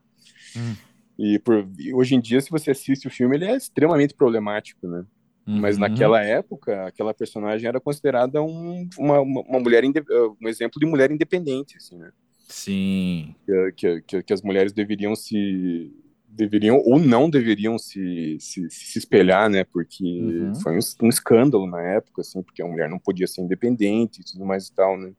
Hum. 0.56 0.93
E 1.18 1.38
por, 1.38 1.68
hoje 1.92 2.14
em 2.14 2.20
dia, 2.20 2.40
se 2.40 2.50
você 2.50 2.72
assiste 2.72 3.06
o 3.06 3.10
filme, 3.10 3.36
ele 3.36 3.44
é 3.44 3.56
extremamente 3.56 4.14
problemático, 4.14 4.86
né? 4.86 5.04
Uhum. 5.46 5.60
Mas 5.60 5.76
naquela 5.76 6.22
época, 6.22 6.86
aquela 6.86 7.12
personagem 7.12 7.68
era 7.68 7.78
considerada 7.78 8.42
um, 8.42 8.88
uma, 8.98 9.20
uma 9.20 9.60
mulher, 9.60 9.84
um 9.84 10.48
exemplo 10.48 10.80
de 10.80 10.86
mulher 10.86 11.10
independente, 11.10 11.76
assim, 11.76 11.98
né? 11.98 12.10
Sim. 12.48 13.34
Que, 13.76 14.02
que, 14.02 14.22
que, 14.22 14.32
as 14.32 14.42
mulheres 14.42 14.72
deveriam 14.72 15.14
se 15.14 15.92
deveriam 16.28 16.78
ou 16.84 16.98
não 16.98 17.30
deveriam 17.30 17.78
se, 17.78 18.36
se, 18.40 18.68
se 18.68 18.98
espelhar, 18.98 19.48
né? 19.48 19.64
Porque 19.64 20.04
uhum. 20.04 20.54
foi 20.56 20.76
um, 20.76 20.80
um, 21.02 21.08
escândalo 21.08 21.66
na 21.66 21.80
época, 21.80 22.22
assim, 22.22 22.42
porque 22.42 22.62
a 22.62 22.66
mulher 22.66 22.88
não 22.88 22.98
podia 22.98 23.26
ser 23.26 23.42
independente 23.42 24.20
e 24.20 24.24
tudo 24.24 24.44
mais 24.44 24.66
e 24.66 24.74
tal, 24.74 24.98
né? 24.98 25.12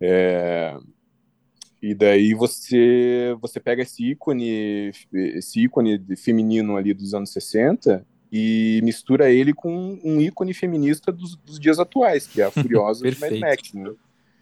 É, 0.00 0.76
e 1.84 1.94
daí 1.94 2.32
você 2.32 3.36
você 3.42 3.60
pega 3.60 3.82
esse 3.82 4.12
ícone, 4.12 4.90
esse 5.12 5.60
ícone 5.60 6.02
feminino 6.16 6.78
ali 6.78 6.94
dos 6.94 7.12
anos 7.12 7.30
60 7.30 8.06
e 8.32 8.80
mistura 8.82 9.30
ele 9.30 9.52
com 9.52 10.00
um 10.02 10.18
ícone 10.18 10.54
feminista 10.54 11.12
dos, 11.12 11.36
dos 11.36 11.60
dias 11.60 11.78
atuais, 11.78 12.26
que 12.26 12.40
é 12.40 12.46
a 12.46 12.50
Furiosa 12.50 13.06
de 13.10 13.20
Mad 13.20 13.38
Max, 13.38 13.74
né? 13.74 13.92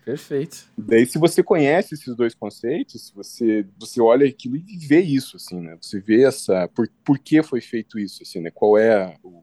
Perfeito. 0.05 0.70
Daí, 0.78 1.05
se 1.05 1.18
você 1.18 1.43
conhece 1.43 1.95
esses 1.95 2.14
dois 2.14 2.32
conceitos, 2.32 3.12
você, 3.14 3.66
você 3.76 4.01
olha 4.01 4.26
aquilo 4.26 4.57
e 4.57 4.86
vê 4.86 5.01
isso, 5.01 5.36
assim, 5.36 5.61
né? 5.61 5.76
Você 5.80 6.01
vê 6.01 6.22
essa... 6.22 6.68
Por, 6.68 6.88
por 7.05 7.18
que 7.18 7.43
foi 7.43 7.61
feito 7.61 7.99
isso, 7.99 8.22
assim, 8.22 8.40
né? 8.40 8.51
Qual 8.53 8.78
é 8.78 9.16
o... 9.22 9.43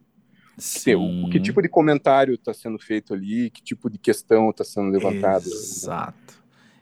Que, 0.57 0.95
o, 0.95 1.29
que 1.29 1.39
tipo 1.39 1.61
de 1.61 1.69
comentário 1.69 2.33
está 2.33 2.53
sendo 2.53 2.77
feito 2.77 3.13
ali, 3.13 3.49
que 3.49 3.61
tipo 3.63 3.89
de 3.89 3.97
questão 3.97 4.49
está 4.49 4.65
sendo 4.65 4.89
levantada. 4.89 5.45
Exato. 5.45 6.33
Né? 6.33 6.38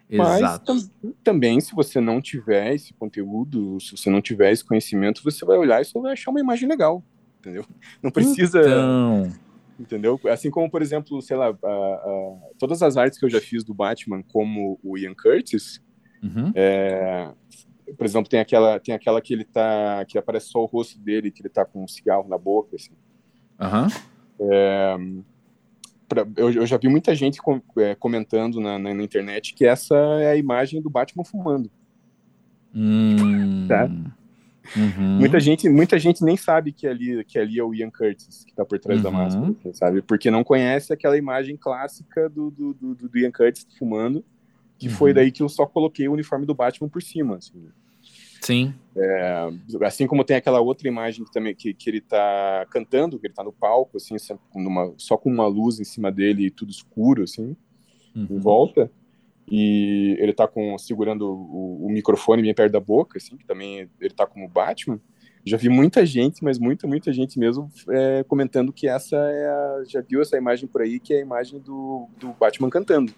Mas 0.10 0.60
tam, 0.60 0.78
também, 1.24 1.60
se 1.60 1.76
você 1.76 2.00
não 2.00 2.22
tiver 2.22 2.74
esse 2.74 2.94
conteúdo, 2.94 3.80
se 3.82 3.98
você 3.98 4.10
não 4.10 4.22
tiver 4.22 4.52
esse 4.52 4.64
conhecimento, 4.64 5.22
você 5.24 5.44
vai 5.44 5.58
olhar 5.58 5.82
e 5.82 5.86
só 5.86 6.00
vai 6.00 6.14
achar 6.14 6.32
uma 6.32 6.40
imagem 6.40 6.70
legal, 6.70 7.04
entendeu? 7.40 7.66
Não 8.02 8.10
precisa. 8.10 8.62
Então... 8.62 9.32
Entendeu? 9.80 10.20
Assim 10.32 10.50
como, 10.50 10.72
por 10.72 10.82
exemplo, 10.82 11.22
sei 11.22 11.38
lá, 11.38 11.50
a, 11.50 11.68
a, 11.68 12.38
todas 12.58 12.82
as 12.82 12.98
artes 12.98 13.20
que 13.20 13.26
eu 13.26 13.30
já 13.30 13.40
fiz 13.40 13.64
do 13.64 13.76
Batman, 13.76 14.24
como 14.24 14.80
o 14.84 14.98
Ian 14.98 15.14
Curtis, 15.14 15.80
uhum. 16.24 16.52
é, 16.56 17.32
por 17.96 18.06
exemplo, 18.06 18.28
tem 18.28 18.40
aquela, 18.40 18.80
tem 18.80 18.96
aquela 18.96 19.22
que 19.22 19.34
ele 19.34 19.44
tá. 19.44 20.04
que 20.06 20.18
aparece 20.18 20.48
só 20.48 20.64
o 20.64 20.66
rosto 20.66 21.00
dele, 21.00 21.30
que 21.30 21.44
ele 21.44 21.50
tá 21.50 21.64
com 21.64 21.84
um 21.84 21.88
cigarro 21.88 22.28
na 22.28 22.40
boca, 22.40 22.76
assim. 22.76 22.94
Uhum. 23.60 24.50
É, 24.52 24.98
pra, 26.08 26.26
eu, 26.36 26.52
eu, 26.52 26.66
já 26.66 26.78
vi 26.78 26.88
muita 26.88 27.14
gente 27.14 27.42
com, 27.42 27.62
é, 27.78 27.96
comentando 27.96 28.60
na, 28.60 28.80
na, 28.80 28.94
na, 28.94 29.04
internet 29.04 29.54
que 29.54 29.66
essa 29.66 29.96
é 29.96 30.32
a 30.32 30.36
imagem 30.36 30.82
do 30.82 30.90
Batman 30.90 31.24
fumando. 31.24 31.70
Hum. 32.74 33.68
Tá? 33.68 33.90
Uhum. 34.76 35.20
Muita 35.20 35.40
gente, 35.40 35.70
muita 35.70 35.98
gente 35.98 36.24
nem 36.24 36.36
sabe 36.36 36.72
que 36.72 36.88
ali, 36.88 37.24
que 37.24 37.40
ali 37.40 37.60
é 37.60 37.64
o 37.64 37.74
Ian 37.74 37.90
Curtis 37.90 38.44
que 38.44 38.52
está 38.52 38.66
por 38.66 38.80
trás 38.80 39.00
uhum. 39.00 39.04
da 39.04 39.12
máscara, 39.12 39.56
sabe? 39.74 40.02
Porque 40.02 40.30
não 40.30 40.44
conhece 40.44 40.92
aquela 40.92 41.18
imagem 41.18 41.56
clássica 41.56 42.30
do, 42.30 42.52
do, 42.52 42.74
do, 42.74 42.96
do 42.96 43.18
Ian 43.18 43.32
Curtis 43.32 43.66
fumando, 43.78 44.24
que 44.78 44.88
uhum. 44.88 44.94
foi 44.94 45.14
daí 45.14 45.32
que 45.32 45.42
eu 45.42 45.50
só 45.50 45.66
coloquei 45.66 46.08
o 46.08 46.14
uniforme 46.14 46.46
do 46.46 46.54
Batman 46.54 46.90
por 46.90 47.02
cima, 47.02 47.38
assim. 47.38 47.68
Sim. 48.42 48.74
É, 48.96 49.50
assim 49.84 50.08
como 50.08 50.24
tem 50.24 50.38
aquela 50.38 50.60
outra 50.60 50.88
imagem 50.88 51.24
que 51.24 51.32
também 51.32 51.56
que, 51.56 51.74
que 51.74 51.90
ele 51.90 52.00
está 52.00 52.66
cantando, 52.72 53.20
que 53.20 53.28
ele 53.28 53.34
está 53.34 53.44
no 53.44 53.54
palco, 53.54 53.98
assim, 53.98 54.16
numa, 54.56 54.94
só 54.98 55.18
com 55.18 55.30
uma 55.30 55.48
luz 55.48 55.80
em 55.80 55.84
cima 55.84 56.12
dele 56.12 56.48
e 56.48 56.52
tudo 56.52 56.72
escuro, 56.72 57.24
assim, 57.24 57.56
em 58.16 58.22
uhum. 58.22 58.40
volta 58.40 58.92
e 59.50 60.18
ele 60.20 60.34
tá 60.34 60.48
com 60.48 60.78
segurando 60.78 61.26
o, 61.26 61.86
o, 61.86 61.90
microfone 61.90 62.42
bem 62.42 62.54
perto 62.54 62.74
da 62.74 62.80
boca, 62.80 63.18
assim, 63.18 63.38
que 63.38 63.46
também 63.46 63.90
ele 64.00 64.14
tá 64.14 64.28
como 64.28 64.48
Batman. 64.48 65.00
Já 65.46 65.56
vi 65.56 65.70
muita 65.70 66.06
gente, 66.06 66.44
mas 66.44 66.60
muita, 66.60 66.86
muita 66.86 67.14
gente 67.14 67.40
mesmo 67.40 67.72
é, 67.90 68.24
comentando 68.28 68.74
que 68.74 68.88
essa 68.88 69.16
é 69.16 69.48
a, 69.48 69.84
já 69.88 70.02
viu 70.02 70.22
essa 70.22 70.38
imagem 70.38 70.68
por 70.68 70.82
aí, 70.82 71.00
que 71.00 71.14
é 71.14 71.20
a 71.20 71.22
imagem 71.22 71.62
do, 71.62 72.10
do 72.20 72.34
Batman 72.34 72.70
cantando. 72.70 73.14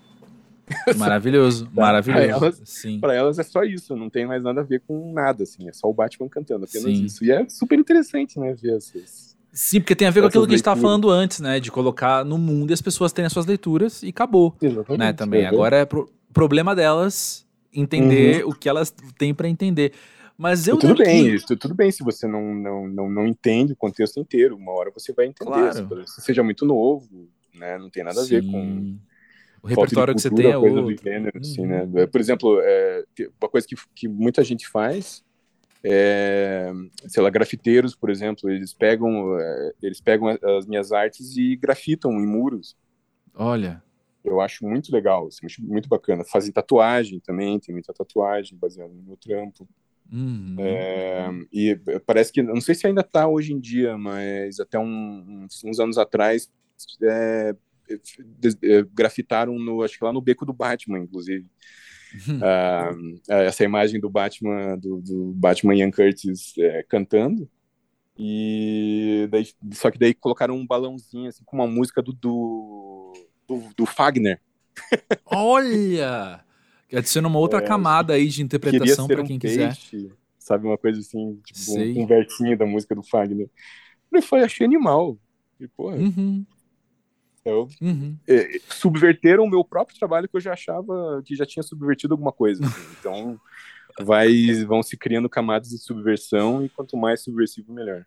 Maravilhoso, 0.98 1.70
maravilhoso. 1.74 2.28
Para 2.28 2.46
elas, 2.46 2.62
Sim. 2.66 3.00
Pra 3.00 3.14
elas 3.14 3.40
é 3.40 3.44
só 3.44 3.64
isso, 3.64 3.96
não 3.96 4.10
tem 4.10 4.26
mais 4.26 4.44
nada 4.44 4.62
a 4.62 4.64
ver 4.64 4.82
com 4.88 5.12
nada, 5.14 5.44
assim, 5.44 5.68
é 5.68 5.74
só 5.74 5.88
o 5.90 5.94
Batman 5.94 6.30
cantando, 6.30 6.66
apenas 6.66 6.98
Sim. 6.98 7.06
isso. 7.06 7.24
E 7.24 7.32
é 7.32 7.48
super 7.50 7.78
interessante, 7.78 8.40
né, 8.40 8.54
ver 8.54 8.78
essas, 8.78 9.30
Sim, 9.52 9.82
porque 9.82 9.96
tem 9.96 10.08
a 10.08 10.12
ver 10.12 10.22
com 10.22 10.28
aquilo 10.28 10.46
que 10.46 10.52
a 10.52 10.56
gente 10.56 10.62
estava 10.62 10.80
falando 10.80 11.10
antes, 11.10 11.40
né? 11.40 11.60
De 11.60 11.72
colocar 11.72 12.24
no 12.24 12.38
mundo 12.38 12.70
e 12.70 12.74
as 12.74 12.82
pessoas 12.82 13.12
terem 13.12 13.26
as 13.26 13.34
suas 13.34 13.46
leituras 13.46 14.04
e 14.04 14.10
acabou. 14.10 14.56
Exatamente, 14.62 15.00
né, 15.00 15.14
também. 15.14 15.42
É 15.42 15.48
Agora 15.48 15.78
é 15.78 15.86
pro, 15.86 16.10
problema 16.32 16.76
delas 16.76 17.46
entender 17.74 18.44
uhum. 18.44 18.52
o 18.52 18.56
que 18.56 18.70
elas 18.70 18.94
têm 19.18 19.34
para 19.34 19.50
entender. 19.50 19.94
Mas 20.38 20.68
eu 20.68 20.78
tudo 20.78 20.96
bem, 20.96 21.34
isso, 21.34 21.58
tudo 21.58 21.76
bem 21.76 21.92
se 21.92 22.02
você 22.02 22.26
não, 22.26 22.56
não, 22.56 22.88
não, 22.88 23.10
não 23.10 23.28
entende 23.28 23.74
o 23.74 23.76
contexto 23.76 24.20
inteiro. 24.20 24.56
Uma 24.56 24.72
hora 24.72 24.92
você 24.92 25.12
vai 25.12 25.26
entender. 25.26 25.52
Claro. 25.52 26.08
Se 26.08 26.22
seja 26.22 26.42
muito 26.42 26.66
novo, 26.66 27.28
né? 27.54 27.78
Não 27.78 27.90
tem 27.90 28.04
nada 28.04 28.22
a 28.22 28.26
ver 28.26 28.46
com 28.46 28.98
o 29.62 29.68
repertório 29.68 30.14
cultura, 30.14 30.16
que 30.16 30.22
você 30.22 30.30
tem 30.30 30.48
é 30.48 30.60
coisa 30.60 30.82
outro. 30.82 30.96
do 30.96 31.04
gênero, 31.04 31.36
uhum. 31.36 31.42
assim, 31.42 31.66
né? 31.66 32.08
Por 32.08 32.22
exemplo, 32.22 32.60
é, 32.62 33.04
uma 33.42 33.50
coisa 33.50 33.68
que, 33.68 33.76
que 33.96 34.08
muita 34.08 34.44
gente 34.44 34.68
faz 34.68 35.24
é, 35.84 36.72
sei 37.08 37.24
lá, 37.24 37.30
grafiteiros, 37.30 37.96
por 37.96 38.10
exemplo, 38.10 38.50
eles 38.50 38.74
pegam, 38.74 39.40
é, 39.40 39.72
eles 39.82 40.02
pegam 40.02 40.28
as 40.58 40.66
minhas 40.66 40.92
artes 40.92 41.38
e 41.38 41.56
grafitam 41.56 42.12
em 42.14 42.26
muros. 42.26 42.76
Olha. 43.34 43.82
Eu 44.24 44.42
acho 44.42 44.66
muito 44.66 44.92
legal, 44.92 45.28
assim, 45.28 45.48
muito 45.60 45.88
bacana. 45.88 46.26
Fazem 46.26 46.52
tatuagem 46.52 47.20
também, 47.20 47.60
tem 47.60 47.74
muita 47.74 47.94
tatuagem 47.94 48.58
baseada 48.58 48.94
no 48.94 49.02
meu 49.02 49.16
trampo. 49.16 49.68
Uhum. 50.12 50.56
É, 50.60 51.30
e 51.54 51.80
parece 52.06 52.34
que, 52.34 52.42
não 52.42 52.60
sei 52.60 52.76
se 52.76 52.86
ainda 52.86 53.02
está 53.02 53.28
hoje 53.28 53.54
em 53.54 53.60
dia, 53.60 53.98
mas 53.98 54.60
até 54.60 54.78
um, 54.78 55.48
uns, 55.64 55.80
anos 55.80 55.98
atrás 55.98 56.52
é, 57.02 57.56
grafitaram 58.94 59.58
no, 59.58 59.84
acho 59.84 59.98
que 59.98 60.04
lá 60.04 60.14
no 60.14 60.22
Beco 60.22 60.46
do 60.46 60.54
Batman, 60.54 61.00
inclusive. 61.00 61.46
Uh, 62.28 63.20
essa 63.28 63.64
imagem 63.64 64.00
do 64.00 64.10
Batman, 64.10 64.78
do, 64.78 65.00
do 65.02 65.32
Batman 65.36 65.76
Ian 65.76 65.92
Curtis 65.92 66.58
é, 66.58 66.84
cantando. 66.84 67.48
E 68.18 69.28
daí, 69.32 69.48
só 69.72 69.90
que 69.90 69.98
daí 69.98 70.14
colocaram 70.14 70.56
um 70.56 70.68
balãozinho 70.68 71.30
assim 71.30 71.44
com 71.46 71.56
uma 71.56 71.68
música 71.68 72.02
do, 72.02 72.12
do, 72.12 73.14
do, 73.48 73.64
do 73.78 73.86
Fagner. 73.86 74.42
Olha! 75.26 76.44
Adiciona 76.92 77.28
uma 77.28 77.40
outra 77.40 77.60
é, 77.60 77.62
camada 77.62 78.14
aí 78.14 78.28
de 78.28 78.42
interpretação 78.42 79.08
para 79.08 79.24
quem 79.24 79.38
um 79.38 79.40
quiser. 79.40 79.68
Peixe, 79.68 80.12
sabe, 80.38 80.66
uma 80.66 80.78
coisa 80.78 81.00
assim, 81.00 81.40
tipo 81.46 81.80
um, 81.80 82.04
um 82.04 82.08
versinho 82.08 82.58
da 82.58 82.66
música 82.66 82.96
do 82.96 83.04
Fagner. 83.04 83.50
Eu 84.12 84.22
falei, 84.24 84.46
achei 84.46 84.66
animal. 84.66 85.18
E, 85.60 85.68
porra, 85.68 85.96
uhum. 85.96 86.46
Eu, 87.50 87.68
uhum. 87.82 88.16
é, 88.28 88.60
subverteram 88.70 89.44
o 89.44 89.50
meu 89.50 89.64
próprio 89.64 89.98
trabalho 89.98 90.28
que 90.28 90.38
eu 90.38 90.42
já 90.42 90.54
achava 90.54 91.22
que 91.26 91.36
já 91.36 91.46
tinha 91.46 91.64
subvertido 91.64 92.14
alguma 92.14 92.32
coisa. 92.32 92.66
Assim. 92.66 92.82
Então, 93.00 93.40
vai, 94.00 94.64
vão 94.66 94.82
se 94.82 94.98
criando 94.98 95.30
camadas 95.30 95.70
de 95.70 95.78
subversão 95.78 96.64
e 96.64 96.70
quanto 96.70 96.96
mais 96.96 97.22
subversivo, 97.22 97.74
melhor. 97.74 98.06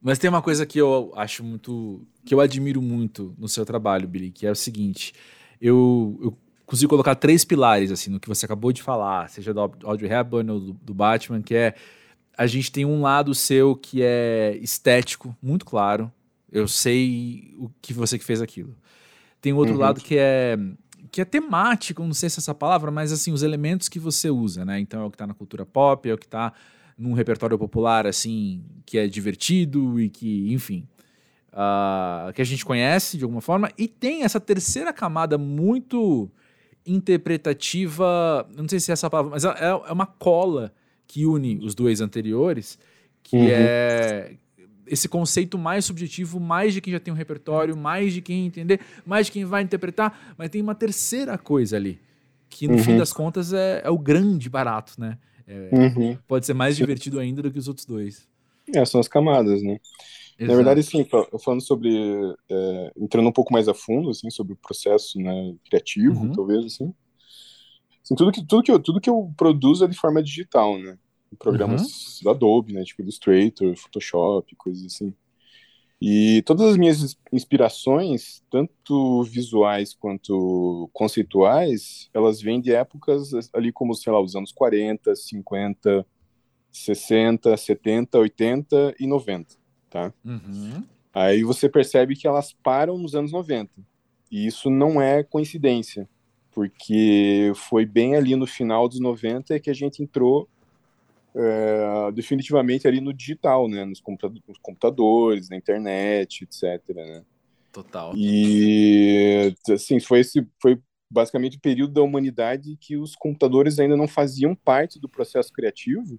Mas 0.00 0.18
tem 0.18 0.30
uma 0.30 0.42
coisa 0.42 0.64
que 0.64 0.78
eu 0.78 1.12
acho 1.16 1.42
muito. 1.42 2.06
que 2.24 2.34
eu 2.34 2.40
admiro 2.40 2.80
muito 2.80 3.34
no 3.36 3.48
seu 3.48 3.66
trabalho, 3.66 4.06
Billy, 4.06 4.30
que 4.30 4.46
é 4.46 4.50
o 4.50 4.56
seguinte. 4.56 5.12
Eu, 5.60 6.18
eu 6.22 6.38
consigo 6.64 6.90
colocar 6.90 7.16
três 7.16 7.44
pilares, 7.44 7.90
assim, 7.90 8.10
no 8.10 8.20
que 8.20 8.28
você 8.28 8.44
acabou 8.44 8.72
de 8.72 8.82
falar, 8.82 9.28
seja 9.28 9.52
do 9.52 9.60
Audrey 9.60 10.10
Hepburn 10.10 10.50
ou 10.52 10.60
do, 10.60 10.72
do 10.72 10.94
Batman, 10.94 11.42
que 11.42 11.54
é. 11.54 11.74
A 12.36 12.46
gente 12.46 12.70
tem 12.70 12.84
um 12.84 13.02
lado 13.02 13.34
seu 13.34 13.74
que 13.74 14.00
é 14.00 14.56
estético, 14.62 15.36
muito 15.42 15.64
claro, 15.64 16.12
eu 16.50 16.66
sei 16.66 17.54
o 17.58 17.70
que 17.80 17.92
você 17.92 18.18
que 18.18 18.24
fez 18.24 18.40
aquilo. 18.40 18.76
Tem 19.40 19.52
outro 19.52 19.74
uhum. 19.74 19.80
lado 19.80 20.00
que 20.00 20.16
é 20.18 20.56
que 21.10 21.22
é 21.22 21.24
temático, 21.24 22.02
não 22.02 22.12
sei 22.12 22.28
se 22.28 22.38
é 22.38 22.40
essa 22.40 22.54
palavra, 22.54 22.90
mas 22.90 23.12
assim, 23.12 23.32
os 23.32 23.42
elementos 23.42 23.88
que 23.88 23.98
você 23.98 24.30
usa, 24.30 24.64
né? 24.64 24.78
Então 24.78 25.00
é 25.00 25.04
o 25.04 25.10
que 25.10 25.16
tá 25.16 25.26
na 25.26 25.34
cultura 25.34 25.64
pop, 25.64 26.08
é 26.08 26.12
o 26.12 26.18
que 26.18 26.28
tá 26.28 26.52
num 26.98 27.12
repertório 27.12 27.56
popular, 27.56 28.06
assim, 28.06 28.62
que 28.84 28.98
é 28.98 29.06
divertido 29.06 30.00
e 30.00 30.10
que, 30.10 30.52
enfim, 30.52 30.86
uh, 31.52 32.32
que 32.32 32.42
a 32.42 32.44
gente 32.44 32.64
conhece 32.64 33.16
de 33.16 33.24
alguma 33.24 33.40
forma. 33.40 33.70
E 33.78 33.86
tem 33.86 34.22
essa 34.22 34.40
terceira 34.40 34.92
camada 34.92 35.38
muito 35.38 36.30
interpretativa, 36.84 38.48
não 38.54 38.68
sei 38.68 38.80
se 38.80 38.90
é 38.90 38.94
essa 38.94 39.08
palavra, 39.08 39.30
mas 39.30 39.44
é, 39.44 39.66
é 39.66 39.92
uma 39.92 40.06
cola 40.06 40.72
que 41.06 41.24
une 41.24 41.58
os 41.62 41.74
dois 41.74 42.00
anteriores, 42.00 42.78
que 43.22 43.36
uhum. 43.36 43.48
é 43.48 44.36
esse 44.90 45.08
conceito 45.08 45.58
mais 45.58 45.84
subjetivo, 45.84 46.40
mais 46.40 46.74
de 46.74 46.80
quem 46.80 46.92
já 46.92 47.00
tem 47.00 47.12
um 47.12 47.16
repertório, 47.16 47.76
mais 47.76 48.12
de 48.12 48.20
quem 48.20 48.46
entender, 48.46 48.80
mais 49.06 49.26
de 49.26 49.32
quem 49.32 49.44
vai 49.44 49.62
interpretar, 49.62 50.34
mas 50.36 50.50
tem 50.50 50.60
uma 50.60 50.74
terceira 50.74 51.36
coisa 51.38 51.76
ali, 51.76 52.00
que 52.48 52.66
no 52.66 52.74
uhum. 52.74 52.82
fim 52.82 52.96
das 52.96 53.12
contas 53.12 53.52
é, 53.52 53.82
é, 53.84 53.90
o 53.90 53.98
grande 53.98 54.48
barato, 54.48 54.94
né? 54.98 55.18
É, 55.46 55.70
uhum. 55.72 56.18
Pode 56.26 56.44
ser 56.44 56.54
mais 56.54 56.76
divertido 56.76 57.18
ainda 57.18 57.42
do 57.42 57.50
que 57.50 57.58
os 57.58 57.68
outros 57.68 57.86
dois. 57.86 58.28
É, 58.74 58.84
são 58.84 59.00
as 59.00 59.08
camadas, 59.08 59.62
né? 59.62 59.78
Exato. 60.38 60.52
Na 60.52 60.54
verdade, 60.54 60.82
sim, 60.82 61.04
falando 61.42 61.60
sobre, 61.60 61.90
é, 62.48 62.92
entrando 62.96 63.28
um 63.28 63.32
pouco 63.32 63.52
mais 63.52 63.66
a 63.66 63.74
fundo, 63.74 64.10
assim, 64.10 64.30
sobre 64.30 64.52
o 64.52 64.56
processo 64.56 65.18
né, 65.18 65.54
criativo, 65.68 66.20
uhum. 66.20 66.32
talvez, 66.32 66.64
assim, 66.64 66.94
assim, 68.04 68.14
tudo, 68.14 68.30
que, 68.30 68.46
tudo, 68.46 68.62
que 68.62 68.70
eu, 68.70 68.78
tudo 68.78 69.00
que 69.00 69.10
eu 69.10 69.32
produzo 69.36 69.84
é 69.84 69.88
de 69.88 69.96
forma 69.96 70.22
digital, 70.22 70.78
né? 70.78 70.96
Programas 71.36 71.82
uhum. 71.82 72.24
do 72.24 72.30
Adobe, 72.30 72.72
né? 72.72 72.84
Tipo 72.84 73.02
Illustrator, 73.02 73.76
Photoshop, 73.76 74.54
coisas 74.56 74.84
assim. 74.86 75.14
E 76.00 76.42
todas 76.42 76.68
as 76.68 76.76
minhas 76.76 77.16
inspirações, 77.32 78.42
tanto 78.48 79.24
visuais 79.24 79.94
quanto 79.94 80.88
conceituais, 80.92 82.08
elas 82.14 82.40
vêm 82.40 82.60
de 82.60 82.72
épocas 82.72 83.32
ali 83.52 83.72
como, 83.72 83.94
sei 83.94 84.12
lá, 84.12 84.20
os 84.20 84.36
anos 84.36 84.52
40, 84.52 85.16
50, 85.16 86.06
60, 86.70 87.56
70, 87.56 88.18
80 88.18 88.94
e 89.00 89.06
90, 89.08 89.56
tá? 89.90 90.14
Uhum. 90.24 90.84
Aí 91.12 91.42
você 91.42 91.68
percebe 91.68 92.14
que 92.14 92.28
elas 92.28 92.52
param 92.62 92.96
nos 92.96 93.16
anos 93.16 93.32
90. 93.32 93.72
E 94.30 94.46
isso 94.46 94.70
não 94.70 95.02
é 95.02 95.24
coincidência, 95.24 96.08
porque 96.52 97.50
foi 97.56 97.84
bem 97.84 98.14
ali 98.14 98.36
no 98.36 98.46
final 98.46 98.88
dos 98.88 99.00
90 99.00 99.58
que 99.58 99.70
a 99.70 99.74
gente 99.74 100.00
entrou 100.00 100.48
é, 101.38 102.12
definitivamente 102.12 102.88
ali 102.88 103.00
no 103.00 103.14
digital, 103.14 103.68
né? 103.68 103.84
Nos, 103.84 104.02
computadores, 104.60 105.48
na 105.48 105.56
internet, 105.56 106.42
etc. 106.42 106.82
Né? 106.94 107.22
Total. 107.72 108.12
E 108.16 109.54
assim, 109.70 110.00
foi 110.00 110.20
esse 110.20 110.44
foi 110.60 110.80
basicamente 111.10 111.56
o 111.56 111.60
período 111.60 111.94
da 111.94 112.02
humanidade 112.02 112.76
que 112.80 112.96
os 112.96 113.14
computadores 113.14 113.78
ainda 113.78 113.96
não 113.96 114.08
faziam 114.08 114.54
parte 114.54 114.98
do 114.98 115.08
processo 115.08 115.52
criativo 115.52 116.18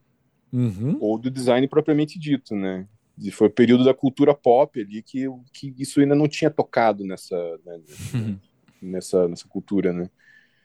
uhum. 0.52 0.98
ou 1.00 1.20
do 1.20 1.30
design 1.30 1.68
propriamente 1.68 2.18
dito, 2.18 2.56
né? 2.56 2.88
E 3.22 3.30
foi 3.30 3.48
o 3.48 3.52
período 3.52 3.84
da 3.84 3.94
cultura 3.94 4.34
pop 4.34 4.80
ali 4.80 5.04
que, 5.04 5.26
que 5.54 5.76
isso 5.78 6.00
ainda 6.00 6.16
não 6.16 6.28
tinha 6.28 6.50
tocado 6.50 7.04
nessa, 7.04 7.36
né, 7.66 7.80
nessa, 8.82 9.28
nessa 9.28 9.48
cultura, 9.48 9.92
né? 9.92 10.10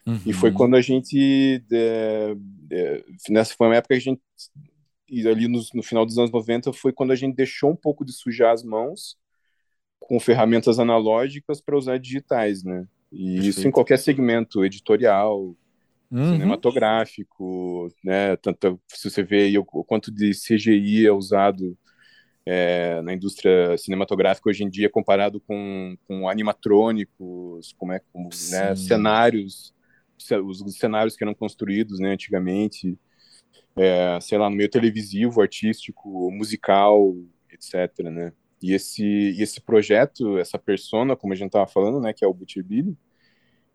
Uhum. 0.07 0.21
E 0.27 0.33
foi 0.33 0.53
quando 0.53 0.77
a 0.77 0.81
gente. 0.81 1.65
É, 1.73 2.37
é, 2.71 3.05
nessa 3.31 3.55
foi 3.57 3.67
uma 3.69 3.77
época 3.77 3.95
que 3.95 4.01
a 4.01 4.03
gente. 4.03 4.21
E 5.09 5.27
ali 5.29 5.49
no, 5.49 5.61
no, 5.75 5.83
final 5.83 6.05
dos 6.05 6.19
anos 6.19 6.31
90 6.31 6.73
foi 6.73 6.93
quando 6.93 7.13
a 7.13 7.17
gente 7.17 7.35
deixou 7.35 7.71
um 7.71 7.77
pouco 7.77 8.05
de 8.05 8.13
sujar 8.13 8.53
as 8.53 8.63
mãos 8.63 9.17
com 9.99 10.19
ferramentas 10.21 10.79
analógicas 10.79 11.61
para 11.61 11.77
usar 11.77 11.99
digitais, 11.99 12.63
né? 12.63 12.87
E 13.13 13.35
Perfeito. 13.35 13.49
isso 13.49 13.69
em 13.69 13.71
qualquer 13.71 13.99
segmento, 13.99 14.65
editorial, 14.65 15.57
uhum. 16.11 16.33
cinematográfico, 16.33 17.89
né? 18.03 18.37
Tanto 18.37 18.81
se 18.89 19.09
você 19.09 19.23
vê 19.23 19.57
o, 19.57 19.67
o 19.73 19.85
quanto 19.85 20.11
de 20.11 20.33
CGI 20.33 21.07
é 21.07 21.13
usado 21.13 21.77
é, 22.47 23.01
na 23.03 23.15
indústria 23.15 23.77
cinematográfica 23.79 24.51
hoje 24.51 24.65
em 24.65 24.69
dia 24.69 24.91
comparado 24.91 25.41
com, 25.41 25.97
com 26.07 26.29
animatrônicos, 26.29 27.75
como 27.79 27.93
é, 27.93 28.01
com, 28.13 28.29
né, 28.51 28.77
cenários, 28.77 29.75
os 30.45 30.79
cenários 30.79 31.17
que 31.17 31.25
eram 31.25 31.35
construídos 31.35 31.99
né, 31.99 32.13
antigamente, 32.13 32.99
é, 33.77 34.19
sei 34.21 34.39
lá, 34.39 34.49
no 34.49 34.57
meio 34.57 34.71
televisivo, 34.71 35.41
artístico, 35.41 36.31
musical, 36.31 37.15
etc. 37.51 38.05
Né? 38.11 38.33
E 38.63 38.73
esse, 38.73 39.37
esse 39.41 39.61
projeto, 39.61 40.39
essa 40.39 40.59
persona, 40.59 41.17
como 41.17 41.33
a 41.33 41.37
gente 41.37 41.49
estava 41.49 41.67
falando, 41.67 42.01
né, 42.01 42.13
que 42.13 42.25
é 42.25 42.29
o 42.29 42.35
Butcher 42.35 42.65
Billy, 42.65 42.97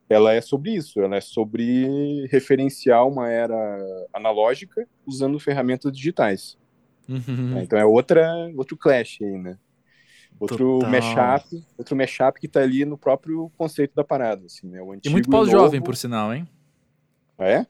ela 0.09 0.33
é 0.33 0.41
sobre 0.41 0.73
isso, 0.75 0.99
ela 0.99 1.17
é 1.17 1.21
sobre 1.21 2.25
referenciar 2.27 3.07
uma 3.07 3.29
era 3.29 3.79
analógica 4.11 4.87
usando 5.05 5.39
ferramentas 5.39 5.91
digitais. 5.91 6.57
Uhum. 7.07 7.59
Então 7.61 7.77
é 7.77 7.85
outra, 7.85 8.51
outro 8.55 8.75
clash 8.75 9.19
aí, 9.21 9.37
né? 9.37 9.57
Outro 10.39 10.79
Total. 10.79 10.89
mashup, 10.89 11.65
outro 11.77 11.95
mashup 11.95 12.39
que 12.39 12.47
tá 12.47 12.61
ali 12.61 12.85
no 12.85 12.97
próprio 12.97 13.51
conceito 13.57 13.93
da 13.93 14.03
parada, 14.03 14.45
assim, 14.45 14.67
né? 14.67 14.81
O 14.81 14.93
antigo 14.93 15.09
e 15.09 15.11
muito 15.11 15.29
pós-jovem, 15.29 15.81
por 15.81 15.95
sinal, 15.97 16.33
hein? 16.33 16.47
Ah, 17.37 17.47
é? 17.47 17.67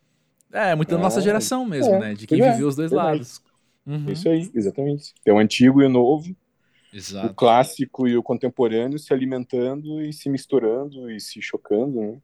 É, 0.52 0.76
muito 0.76 0.90
da 0.90 0.98
é, 0.98 1.02
nossa 1.02 1.20
geração 1.20 1.66
mesmo, 1.66 1.96
é, 1.96 2.00
né? 2.00 2.14
De 2.14 2.28
quem 2.28 2.42
é, 2.42 2.52
viveu 2.52 2.68
os 2.68 2.76
dois 2.76 2.92
lados. 2.92 3.42
Uhum. 3.86 4.12
Isso 4.12 4.30
aí, 4.30 4.50
exatamente. 4.54 5.14
É 5.26 5.34
o 5.34 5.40
antigo 5.40 5.82
e 5.82 5.86
o 5.86 5.90
novo. 5.90 6.36
Exato. 6.94 7.28
O 7.28 7.34
clássico 7.34 8.08
e 8.08 8.18
o 8.18 8.24
contemporâneo 8.24 9.00
se 9.00 9.14
alimentando 9.14 10.02
e 10.02 10.12
se 10.14 10.30
misturando 10.30 11.10
e 11.10 11.20
se 11.20 11.42
chocando, 11.42 12.00
né? 12.00 12.18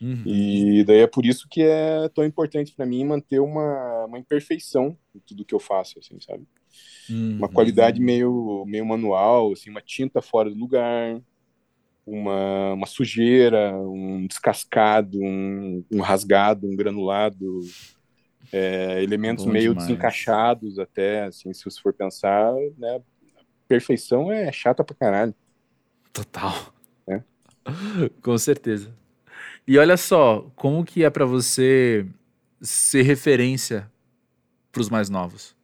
Uhum. 0.00 0.22
E 0.26 0.84
daí 0.84 0.98
é 0.98 1.06
por 1.06 1.24
isso 1.24 1.48
que 1.48 1.62
é 1.62 2.08
tão 2.08 2.24
importante 2.24 2.72
para 2.74 2.84
mim 2.84 3.04
manter 3.04 3.38
uma, 3.38 4.04
uma 4.04 4.18
imperfeição 4.18 4.96
em 5.14 5.20
tudo 5.20 5.44
que 5.44 5.54
eu 5.54 5.60
faço, 5.60 5.98
assim, 5.98 6.18
sabe? 6.20 6.46
Uhum. 7.08 7.36
Uma 7.38 7.48
qualidade 7.48 8.00
meio, 8.00 8.64
meio 8.66 8.86
manual, 8.86 9.52
assim, 9.52 9.70
uma 9.70 9.82
tinta 9.82 10.22
fora 10.22 10.48
do 10.50 10.56
lugar, 10.56 11.20
uma, 12.06 12.72
uma 12.74 12.86
sujeira, 12.86 13.76
um 13.76 14.26
descascado, 14.26 15.18
um, 15.20 15.84
um 15.90 16.00
rasgado, 16.00 16.66
um 16.66 16.76
granulado, 16.76 17.60
é, 18.52 19.02
elementos 19.02 19.44
Bom 19.44 19.52
meio 19.52 19.70
demais. 19.70 19.88
desencaixados 19.88 20.78
até, 20.78 21.24
assim, 21.24 21.52
se 21.52 21.64
você 21.64 21.80
for 21.80 21.92
pensar, 21.92 22.52
né? 22.78 23.00
Perfeição 23.66 24.30
é 24.30 24.52
chata 24.52 24.84
pra 24.84 24.94
caralho. 24.94 25.34
Total. 26.12 26.72
É. 27.08 27.22
Com 28.22 28.36
certeza. 28.38 28.94
E 29.66 29.78
olha 29.78 29.96
só, 29.96 30.50
como 30.54 30.84
que 30.84 31.02
é 31.02 31.10
para 31.10 31.24
você 31.24 32.06
ser 32.60 33.02
referência 33.02 33.90
para 34.70 34.82
os 34.82 34.90
mais 34.90 35.08
novos? 35.08 35.56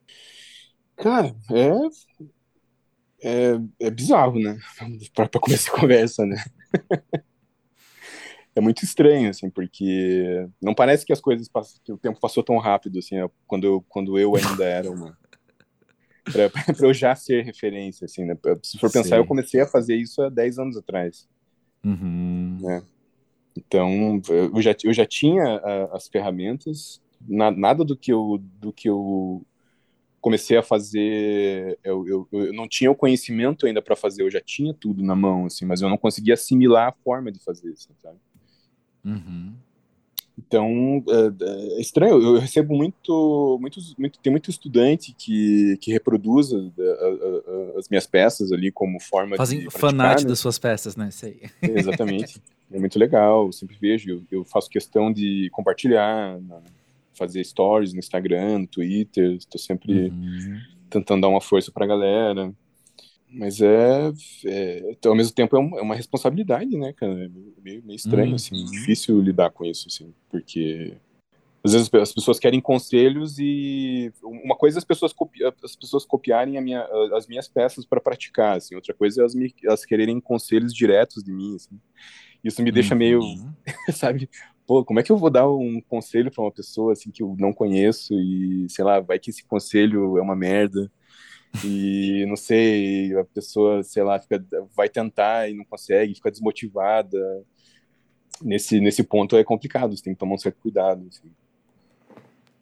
Cara, 1.01 1.34
é, 1.51 1.70
é, 3.22 3.61
é 3.80 3.90
bizarro, 3.90 4.38
né? 4.38 4.59
Para 5.14 5.28
começar 5.40 5.72
a 5.72 5.80
conversa, 5.80 6.26
né? 6.26 6.36
é 8.55 8.61
muito 8.61 8.84
estranho, 8.84 9.30
assim, 9.30 9.48
porque 9.48 10.46
não 10.61 10.74
parece 10.74 11.07
que 11.07 11.12
as 11.12 11.20
coisas 11.20 11.48
passam, 11.48 11.80
que 11.82 11.92
o 11.92 11.98
tempo 11.98 12.20
passou 12.20 12.42
tão 12.42 12.59
rápido, 12.59 12.98
assim, 12.98 13.16
quando 13.46 13.66
eu, 13.66 13.84
quando 13.88 14.18
eu 14.18 14.36
ainda 14.36 14.64
era 14.64 14.90
uma 14.90 15.18
para 16.30 16.86
eu 16.86 16.92
já 16.92 17.14
ser 17.14 17.44
referência, 17.44 18.05
assim, 18.05 18.24
né? 18.24 18.36
Se 18.62 18.78
for 18.78 18.92
pensar, 18.92 19.16
Sim. 19.16 19.22
eu 19.22 19.26
comecei 19.26 19.61
a 19.61 19.66
fazer 19.66 19.96
isso 19.96 20.22
há 20.22 20.28
10 20.28 20.59
anos 20.59 20.76
atrás. 20.76 21.26
Uhum. 21.84 22.59
Né? 22.61 22.82
Então, 23.57 24.20
eu 24.28 24.61
já, 24.61 24.76
eu 24.84 24.92
já 24.92 25.07
tinha 25.07 25.57
as 25.92 26.09
ferramentas, 26.09 27.03
na, 27.26 27.51
nada 27.51 27.84
do 27.84 27.96
que 27.96 28.12
eu, 28.12 28.38
do 28.38 28.72
que 28.72 28.88
eu 28.88 29.44
comecei 30.21 30.57
a 30.57 30.62
fazer, 30.62 31.79
eu, 31.83 32.07
eu, 32.07 32.29
eu 32.33 32.53
não 32.53 32.68
tinha 32.68 32.91
o 32.91 32.95
conhecimento 32.95 33.66
ainda 33.66 33.81
para 33.81 33.97
fazer, 33.97 34.23
eu 34.23 34.31
já 34.31 34.41
tinha 34.41 34.75
tudo 34.75 35.03
na 35.03 35.16
mão, 35.16 35.47
assim, 35.47 35.64
mas 35.64 35.81
eu 35.81 35.89
não 35.89 35.97
conseguia 35.97 36.35
assimilar 36.35 36.89
a 36.89 36.93
forma 37.05 37.33
de 37.33 37.43
fazer, 37.43 37.73
assim, 37.73 37.91
sabe? 38.03 38.18
Uhum. 39.05 39.55
Então, 40.39 41.05
é, 41.09 41.45
é, 41.45 41.81
estranho, 41.81 42.23
eu 42.23 42.39
recebo 42.39 42.75
muito, 42.75 43.59
muitos, 43.61 43.95
muito, 43.97 44.18
tem 44.18 44.31
muito 44.31 44.51
estudante 44.51 45.14
que, 45.16 45.77
que 45.81 45.93
reproduz 45.93 46.53
a, 46.53 46.57
a, 46.57 46.61
a, 46.61 47.79
as 47.79 47.89
minhas 47.89 48.07
peças 48.07 48.51
ali 48.53 48.71
como 48.71 48.99
forma 49.01 49.37
Fazem 49.37 49.61
de 49.61 49.71
fanart 49.71 50.23
né? 50.23 50.29
das 50.29 50.39
suas 50.39 50.59
peças, 50.59 50.97
né? 50.97 51.11
Sei. 51.11 51.43
Exatamente. 51.61 52.41
é 52.73 52.79
muito 52.79 52.99
legal, 52.99 53.53
sempre 53.53 53.77
vejo, 53.79 54.11
eu, 54.11 54.23
eu 54.31 54.45
faço 54.45 54.71
questão 54.71 55.12
de 55.12 55.51
compartilhar, 55.51 56.39
fazer 57.21 57.45
stories 57.45 57.93
no 57.93 57.99
Instagram, 57.99 58.61
no 58.61 58.66
Twitter, 58.66 59.33
estou 59.33 59.61
sempre 59.61 60.09
uhum. 60.09 60.59
tentando 60.89 61.21
dar 61.21 61.29
uma 61.29 61.41
força 61.41 61.71
para 61.71 61.85
a 61.85 61.89
galera. 61.89 62.55
Mas 63.29 63.61
é, 63.61 64.11
é, 64.47 64.97
ao 65.07 65.14
mesmo 65.14 65.35
tempo 65.35 65.55
é, 65.55 65.61
é, 65.61 65.83
uma 65.83 65.95
responsabilidade, 65.95 66.77
né, 66.79 66.95
cara? 66.95 67.12
É 67.12 67.29
meio, 67.62 67.85
meio 67.85 67.97
estranho, 67.97 68.35
assim, 68.35 68.57
uhum. 68.57 68.64
assim, 68.64 68.73
difícil 68.73 69.21
lidar 69.21 69.51
com 69.51 69.64
isso, 69.64 69.87
assim, 69.89 70.12
porque 70.31 70.97
às 71.62 71.73
vezes 71.73 71.91
as 71.93 72.12
pessoas 72.12 72.39
querem 72.39 72.61
conselhos 72.61 73.39
e 73.39 74.11
uma 74.23 74.57
coisa 74.57 74.79
é 74.79 74.81
as 74.81 74.85
pessoas, 74.85 75.14
as 75.62 75.77
pessoas 75.77 76.07
copiarem 76.07 76.61
minha, 76.61 76.89
as 77.14 77.29
minhas 77.29 77.47
peças 77.47 77.85
para 77.85 78.01
praticar, 78.01 78.57
assim, 78.57 78.75
outra 78.75 78.95
coisa 78.95 79.21
é 79.21 79.23
elas, 79.23 79.35
me, 79.35 79.55
elas 79.62 79.85
quererem 79.85 80.18
conselhos 80.21 80.75
diretos 80.75 81.23
de 81.23 81.31
mim, 81.31 81.55
assim. 81.55 81.79
Isso 82.43 82.62
me 82.62 82.73
deixa 82.73 82.95
meio, 82.95 83.21
uhum. 83.21 83.53
sabe, 83.93 84.29
pô, 84.71 84.85
como 84.85 85.01
é 85.01 85.03
que 85.03 85.11
eu 85.11 85.16
vou 85.16 85.31
dar 85.31 85.51
um 85.51 85.81
conselho 85.81 86.31
para 86.31 86.45
uma 86.45 86.53
pessoa 86.53 86.93
assim 86.93 87.11
que 87.11 87.25
eu 87.25 87.35
não 87.37 87.53
conheço 87.53 88.14
e 88.14 88.68
sei 88.68 88.85
lá, 88.85 89.01
vai 89.01 89.18
que 89.18 89.31
esse 89.31 89.45
conselho 89.45 90.16
é 90.16 90.23
uma 90.23 90.37
merda 90.37 90.89
e 91.64 92.25
não 92.31 92.37
sei, 92.37 93.12
a 93.18 93.25
pessoa, 93.25 93.83
sei 93.83 94.05
lá, 94.05 94.21
fica, 94.21 94.41
vai 94.77 94.89
tentar 94.89 95.51
e 95.51 95.55
não 95.55 95.64
consegue, 95.64 96.14
fica 96.14 96.31
desmotivada. 96.31 97.18
Nesse, 98.41 98.81
nesse 98.81 99.03
ponto 99.03 99.37
é 99.37 99.43
complicado, 99.43 99.97
você 99.97 100.05
tem 100.05 100.14
que 100.14 100.21
tomar 100.21 100.37
um 100.37 100.39
certo 100.39 100.61
cuidado, 100.61 101.05
assim. 101.09 101.33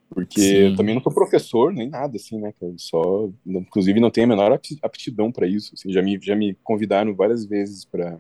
Porque 0.09 0.41
Sim. 0.41 0.57
eu 0.57 0.77
também 0.77 0.95
não 0.95 1.03
sou 1.03 1.13
professor 1.13 1.75
nem 1.75 1.91
nada, 1.91 2.17
assim, 2.17 2.41
né? 2.41 2.55
Eu 2.63 2.75
só, 2.79 3.29
inclusive, 3.45 4.01
não 4.01 4.11
tenho 4.11 4.29
a 4.29 4.31
menor 4.31 4.59
aptidão 4.83 5.31
para 5.31 5.47
isso. 5.47 5.75
Assim, 5.75 5.93
já 5.93 6.01
me 6.01 6.19
já 6.23 6.35
me 6.35 6.55
convidaram 6.65 7.15
várias 7.15 7.45
vezes 7.45 7.85
para 7.85 8.19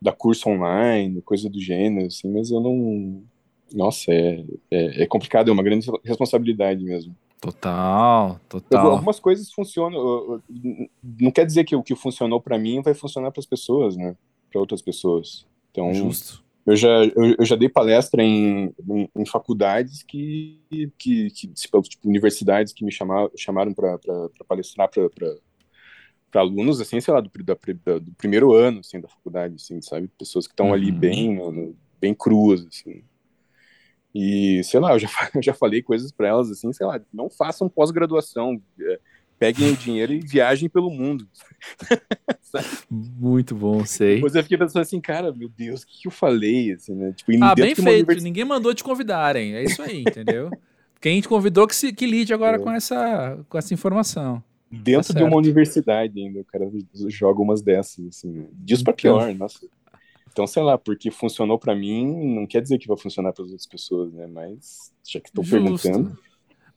dar 0.00 0.12
curso 0.12 0.48
online, 0.48 1.22
coisa 1.22 1.48
do 1.48 1.60
gênero, 1.60 2.06
assim, 2.06 2.30
mas 2.32 2.50
eu 2.50 2.60
não. 2.60 3.22
Nossa, 3.72 4.10
é, 4.12 4.44
é, 4.70 5.02
é 5.02 5.06
complicado, 5.06 5.50
é 5.50 5.52
uma 5.52 5.62
grande 5.62 5.86
responsabilidade 6.04 6.82
mesmo. 6.82 7.14
Total, 7.40 8.40
total. 8.48 8.92
Algumas 8.92 9.20
coisas 9.20 9.52
funcionam. 9.52 10.42
Não 11.20 11.30
quer 11.30 11.46
dizer 11.46 11.64
que 11.64 11.76
o 11.76 11.82
que 11.82 11.94
funcionou 11.94 12.40
para 12.40 12.58
mim 12.58 12.82
vai 12.82 12.94
funcionar 12.94 13.30
para 13.30 13.40
as 13.40 13.46
pessoas, 13.46 13.96
né? 13.96 14.16
Para 14.50 14.60
outras 14.60 14.82
pessoas. 14.82 15.46
Então, 15.70 15.92
Justo. 15.94 16.42
Eu 16.68 16.76
já, 16.76 16.88
eu, 16.88 17.34
eu 17.38 17.46
já 17.46 17.56
dei 17.56 17.68
palestra 17.68 18.22
em, 18.22 18.74
em, 18.86 19.08
em 19.16 19.24
faculdades 19.24 20.02
que, 20.02 20.60
que, 20.98 21.30
que 21.30 21.48
tipo, 21.54 21.82
universidades 22.04 22.74
que 22.74 22.84
me 22.84 22.92
chamaram, 22.92 23.30
chamaram 23.34 23.72
para 23.72 23.98
palestrar 24.46 24.90
para 24.90 25.08
alunos, 26.34 26.80
assim, 26.80 27.00
sei 27.00 27.14
lá, 27.14 27.20
do, 27.20 27.30
da, 27.42 27.98
do 27.98 28.12
primeiro 28.12 28.52
ano, 28.52 28.80
assim, 28.80 29.00
da 29.00 29.08
faculdade, 29.08 29.54
assim, 29.54 29.80
sabe? 29.80 30.08
Pessoas 30.18 30.46
que 30.46 30.52
estão 30.52 30.68
uhum. 30.68 30.74
ali 30.74 30.90
bem, 30.90 31.34
no, 31.34 31.74
bem 32.00 32.14
cruas, 32.14 32.66
assim. 32.66 33.02
E, 34.14 34.62
sei 34.64 34.80
lá, 34.80 34.92
eu 34.92 34.98
já, 34.98 35.08
eu 35.34 35.42
já 35.42 35.54
falei 35.54 35.82
coisas 35.82 36.10
para 36.10 36.28
elas 36.28 36.50
assim, 36.50 36.72
sei 36.72 36.86
lá, 36.86 37.00
não 37.12 37.30
façam 37.30 37.68
pós-graduação, 37.68 38.60
é, 38.80 38.98
peguem 39.38 39.70
o 39.70 39.76
dinheiro 39.76 40.12
e 40.12 40.20
viajem 40.20 40.68
pelo 40.68 40.90
mundo. 40.90 41.28
Muito 42.90 43.54
bom, 43.54 43.84
sei. 43.84 44.16
Depois 44.16 44.34
eu 44.34 44.42
fiquei 44.42 44.58
pensando 44.58 44.82
assim, 44.82 45.00
cara, 45.00 45.32
meu 45.32 45.48
Deus, 45.48 45.82
o 45.82 45.86
que, 45.86 46.02
que 46.02 46.08
eu 46.08 46.12
falei? 46.12 46.72
Assim, 46.72 46.94
né? 46.94 47.12
tipo, 47.12 47.32
ah, 47.42 47.54
bem 47.54 47.74
feito, 47.74 47.88
univers... 47.88 48.22
ninguém 48.22 48.44
mandou 48.44 48.74
te 48.74 48.82
convidarem, 48.82 49.54
é 49.54 49.62
isso 49.62 49.82
aí, 49.82 50.00
entendeu? 50.00 50.50
Quem 51.00 51.20
te 51.20 51.28
convidou 51.28 51.66
que, 51.66 51.76
se, 51.76 51.92
que 51.92 52.06
lide 52.06 52.34
agora 52.34 52.56
é. 52.56 52.58
com, 52.58 52.72
essa, 52.72 53.38
com 53.48 53.56
essa 53.56 53.72
informação. 53.72 54.42
Dentro 54.70 55.14
tá 55.14 55.20
de 55.20 55.24
uma 55.24 55.36
universidade 55.36 56.20
ainda, 56.20 56.40
o 56.40 56.44
cara 56.44 56.70
joga 57.08 57.40
umas 57.40 57.62
dessas, 57.62 58.06
assim, 58.06 58.46
diz 58.52 58.82
pra 58.82 58.92
então, 58.92 59.18
pior, 59.18 59.34
nossa. 59.34 59.66
Então, 60.30 60.46
sei 60.46 60.62
lá, 60.62 60.76
porque 60.76 61.10
funcionou 61.10 61.58
para 61.58 61.74
mim, 61.74 62.34
não 62.34 62.46
quer 62.46 62.60
dizer 62.60 62.78
que 62.78 62.86
vai 62.86 62.96
funcionar 62.96 63.32
para 63.32 63.44
as 63.44 63.50
outras 63.50 63.66
pessoas, 63.66 64.12
né? 64.12 64.26
Mas 64.26 64.92
já 65.04 65.18
que 65.18 65.28
estão 65.28 65.42
perguntando. 65.42 66.16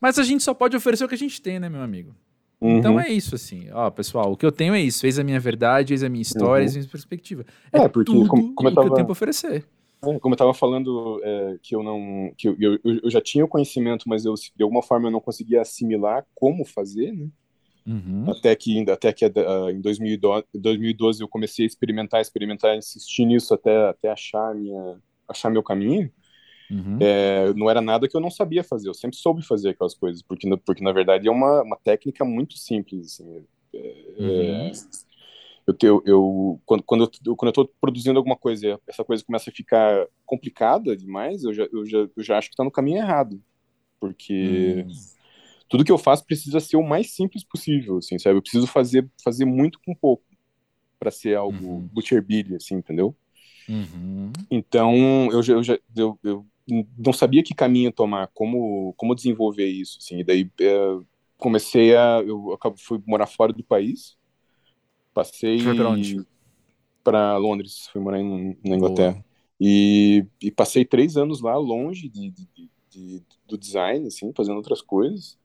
Mas 0.00 0.18
a 0.18 0.24
gente 0.24 0.42
só 0.42 0.52
pode 0.52 0.76
oferecer 0.76 1.04
o 1.04 1.08
que 1.08 1.14
a 1.14 1.18
gente 1.18 1.40
tem, 1.40 1.60
né, 1.60 1.68
meu 1.68 1.80
amigo? 1.80 2.12
Uhum. 2.60 2.78
Então 2.78 2.98
é 2.98 3.08
isso, 3.08 3.34
assim. 3.34 3.68
Ó, 3.72 3.90
pessoal, 3.90 4.32
o 4.32 4.36
que 4.36 4.46
eu 4.46 4.50
tenho 4.50 4.74
é 4.74 4.80
isso. 4.80 5.00
Fez 5.00 5.18
a 5.18 5.24
minha 5.24 5.38
verdade, 5.38 5.88
fez 5.88 6.02
a 6.02 6.08
minha 6.08 6.22
história, 6.22 6.64
uhum. 6.64 6.72
fez 6.72 6.76
a 6.76 6.78
minha 6.78 6.90
perspectiva. 6.90 7.44
É, 7.72 7.82
é 7.82 7.88
porque 7.88 8.10
tudo 8.10 8.28
como, 8.28 8.54
como 8.54 8.68
eu 8.68 8.74
tava, 8.74 8.86
que 8.86 8.92
eu 8.92 8.94
tenho 8.94 9.06
pra 9.06 9.12
oferecer. 9.12 9.64
É, 10.04 10.18
como 10.18 10.34
eu 10.34 10.38
tava 10.38 10.54
falando, 10.54 11.20
é, 11.22 11.56
que 11.62 11.76
eu 11.76 11.82
não. 11.82 12.32
que 12.36 12.48
eu, 12.48 12.56
eu, 12.58 12.78
eu, 12.84 13.10
já 13.10 13.20
tinha 13.20 13.44
o 13.44 13.48
conhecimento, 13.48 14.08
mas 14.08 14.24
eu, 14.24 14.34
de 14.34 14.62
alguma 14.62 14.82
forma 14.82 15.08
eu 15.08 15.12
não 15.12 15.20
conseguia 15.20 15.60
assimilar 15.60 16.24
como 16.34 16.64
fazer, 16.64 17.12
né? 17.12 17.28
Uhum. 17.86 18.30
Até 18.30 18.54
que, 18.54 18.90
até 18.90 19.12
que 19.12 19.26
uh, 19.26 19.70
em 19.70 19.80
2012 19.80 21.22
eu 21.22 21.28
comecei 21.28 21.64
a 21.64 21.66
experimentar, 21.66 22.20
experimentar, 22.20 22.76
insistir 22.76 23.24
nisso 23.24 23.52
até, 23.52 23.88
até 23.88 24.10
achar, 24.10 24.54
minha, 24.54 24.98
achar 25.28 25.50
meu 25.50 25.62
caminho. 25.62 26.10
Uhum. 26.70 26.98
É, 27.00 27.52
não 27.54 27.68
era 27.68 27.80
nada 27.80 28.08
que 28.08 28.16
eu 28.16 28.20
não 28.20 28.30
sabia 28.30 28.64
fazer, 28.64 28.88
eu 28.88 28.94
sempre 28.94 29.18
soube 29.18 29.44
fazer 29.44 29.70
aquelas 29.70 29.94
coisas, 29.94 30.22
porque, 30.22 30.48
porque 30.64 30.82
na 30.82 30.92
verdade 30.92 31.28
é 31.28 31.30
uma, 31.30 31.62
uma 31.62 31.76
técnica 31.76 32.24
muito 32.24 32.56
simples. 32.56 33.20
Assim, 33.20 33.44
é, 33.74 33.78
uhum. 34.18 34.28
é, 34.28 34.72
eu, 35.66 35.76
eu, 35.82 36.02
eu, 36.06 36.60
quando, 36.64 36.82
quando, 36.82 37.10
eu, 37.26 37.36
quando 37.36 37.48
eu 37.48 37.52
tô 37.52 37.70
produzindo 37.80 38.18
alguma 38.18 38.36
coisa 38.36 38.80
essa 38.86 39.04
coisa 39.04 39.24
começa 39.24 39.50
a 39.50 39.52
ficar 39.52 40.06
complicada 40.24 40.96
demais, 40.96 41.44
eu 41.44 41.52
já, 41.52 41.68
eu 41.70 41.84
já, 41.84 41.98
eu 41.98 42.22
já 42.22 42.38
acho 42.38 42.48
que 42.48 42.54
está 42.54 42.64
no 42.64 42.70
caminho 42.70 42.98
errado. 42.98 43.40
Porque 44.00 44.84
uhum. 44.86 44.92
Tudo 45.72 45.84
que 45.84 45.90
eu 45.90 45.96
faço 45.96 46.26
precisa 46.26 46.60
ser 46.60 46.76
o 46.76 46.86
mais 46.86 47.14
simples 47.14 47.42
possível, 47.42 47.96
assim, 47.96 48.18
sabe? 48.18 48.36
Eu 48.36 48.42
preciso 48.42 48.66
fazer, 48.66 49.08
fazer 49.24 49.46
muito 49.46 49.80
com 49.82 49.94
pouco 49.94 50.22
para 51.00 51.10
ser 51.10 51.34
algo 51.34 51.66
uhum. 51.66 51.88
butcher 51.90 52.22
billy, 52.22 52.56
assim, 52.56 52.74
entendeu? 52.74 53.16
Uhum. 53.66 54.30
Então, 54.50 55.30
eu 55.32 55.42
já, 55.42 55.54
eu, 55.54 55.62
já 55.62 55.78
eu, 55.96 56.18
eu, 56.22 56.46
não 56.98 57.14
sabia 57.14 57.42
que 57.42 57.54
caminho 57.54 57.90
tomar, 57.90 58.28
como, 58.34 58.92
como 58.98 59.14
desenvolver 59.14 59.66
isso, 59.66 59.96
assim. 59.98 60.18
E 60.18 60.24
daí 60.24 60.50
é, 60.60 60.98
comecei 61.38 61.96
a... 61.96 62.20
Eu 62.20 62.54
fui 62.76 63.02
morar 63.06 63.26
fora 63.26 63.50
do 63.50 63.64
país, 63.64 64.14
Passei 65.14 65.58
para 67.02 67.36
Londres, 67.38 67.88
fui 67.90 68.00
morar 68.00 68.20
em, 68.20 68.58
na 68.62 68.76
Inglaterra. 68.76 69.24
E, 69.58 70.26
e, 70.38 70.50
passei 70.50 70.84
três 70.84 71.16
anos 71.16 71.40
lá, 71.40 71.56
longe 71.56 72.10
de, 72.10 72.30
de, 72.30 72.70
de, 72.90 73.22
do 73.48 73.56
design, 73.56 74.06
assim, 74.06 74.30
fazendo 74.36 74.56
outras 74.56 74.82
coisas. 74.82 75.38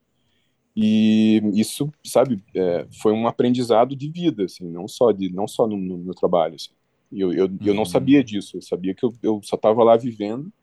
E 0.79 1.41
isso, 1.55 1.91
sabe, 2.05 2.39
é, 2.53 2.85
foi 3.01 3.11
um 3.11 3.27
aprendizado 3.27 3.95
de 3.95 4.11
vida, 4.11 4.43
assim, 4.43 4.69
não 4.69 4.87
só 4.87 5.11
de, 5.11 5.33
não 5.33 5.47
só 5.47 5.65
no, 5.65 5.75
no, 5.75 5.97
no 5.97 6.13
trabalho. 6.13 6.53
Assim. 6.53 6.69
Eu, 7.11 7.33
eu, 7.33 7.45
uhum. 7.45 7.57
eu 7.65 7.73
não 7.73 7.81
uhum. 7.81 7.85
sabia 7.85 8.23
disso, 8.23 8.57
eu 8.57 8.61
sabia 8.61 8.93
que 8.93 9.03
eu, 9.03 9.11
eu 9.23 9.41
só 9.43 9.55
estava 9.55 9.83
lá 9.83 9.97
vivendo, 9.97 10.53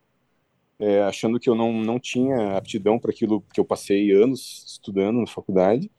é, 0.79 1.03
achando 1.03 1.41
que 1.41 1.51
eu 1.51 1.57
não, 1.57 1.73
não 1.73 1.99
tinha 1.99 2.57
aptidão 2.57 2.97
para 2.97 3.11
aquilo 3.11 3.43
que 3.53 3.59
eu 3.59 3.65
passei 3.65 4.13
anos 4.13 4.65
estudando 4.69 5.19
na 5.19 5.27
faculdade 5.27 5.91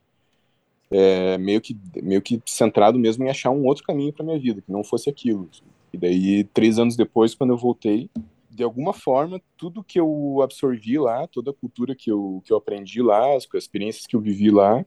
é, 0.90 1.38
meio, 1.38 1.60
que, 1.60 1.78
meio 2.02 2.22
que 2.22 2.42
centrado 2.46 2.98
mesmo 2.98 3.26
em 3.26 3.30
achar 3.30 3.50
um 3.50 3.66
outro 3.66 3.84
caminho 3.84 4.14
para 4.14 4.26
minha 4.26 4.40
vida, 4.40 4.62
que 4.62 4.72
não 4.72 4.84
fosse 4.84 5.10
aquilo. 5.10 5.50
E 5.92 5.98
daí, 5.98 6.44
três 6.46 6.78
anos 6.80 6.96
depois, 6.96 7.34
quando 7.36 7.52
eu 7.52 7.58
voltei, 7.58 8.10
de 8.56 8.64
alguma 8.64 8.94
forma, 8.94 9.42
tudo 9.58 9.84
que 9.84 10.00
eu 10.00 10.40
absorvi 10.42 10.98
lá, 10.98 11.28
toda 11.28 11.52
a 11.52 11.54
cultura 11.54 11.94
que 11.94 12.10
eu, 12.10 12.42
que 12.46 12.54
eu 12.54 12.58
aprendi 12.58 13.02
lá, 13.02 13.36
as, 13.36 13.46
as 13.54 13.64
experiências 13.64 14.08
que 14.08 14.16
eu 14.16 14.22
vivi 14.22 14.50
lá, 14.50 14.86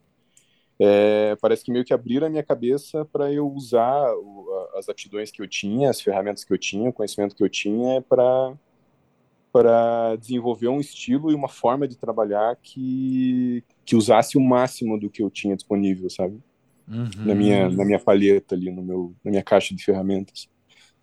é, 0.80 1.36
parece 1.40 1.64
que 1.64 1.72
meio 1.72 1.84
que 1.84 1.92
abriram 1.92 2.26
a 2.26 2.30
minha 2.30 2.42
cabeça 2.42 3.04
para 3.04 3.30
eu 3.30 3.46
usar 3.46 4.10
o, 4.14 4.68
as 4.76 4.88
aptidões 4.88 5.30
que 5.30 5.42
eu 5.42 5.46
tinha, 5.46 5.90
as 5.90 6.00
ferramentas 6.00 6.44
que 6.44 6.52
eu 6.52 6.58
tinha, 6.58 6.88
o 6.88 6.92
conhecimento 6.92 7.36
que 7.36 7.44
eu 7.44 7.48
tinha 7.48 8.00
para 8.02 8.54
para 9.50 10.14
desenvolver 10.16 10.68
um 10.68 10.78
estilo 10.78 11.32
e 11.32 11.34
uma 11.34 11.48
forma 11.48 11.88
de 11.88 11.96
trabalhar 11.96 12.54
que, 12.62 13.64
que 13.84 13.96
usasse 13.96 14.36
o 14.36 14.40
máximo 14.40 15.00
do 15.00 15.08
que 15.08 15.22
eu 15.22 15.30
tinha 15.30 15.56
disponível, 15.56 16.08
sabe? 16.10 16.38
Uhum. 16.86 17.08
Na, 17.24 17.34
minha, 17.34 17.68
na 17.68 17.84
minha 17.84 17.98
palheta 17.98 18.54
ali, 18.54 18.70
no 18.70 18.82
meu, 18.82 19.14
na 19.24 19.30
minha 19.30 19.42
caixa 19.42 19.74
de 19.74 19.82
ferramentas. 19.82 20.48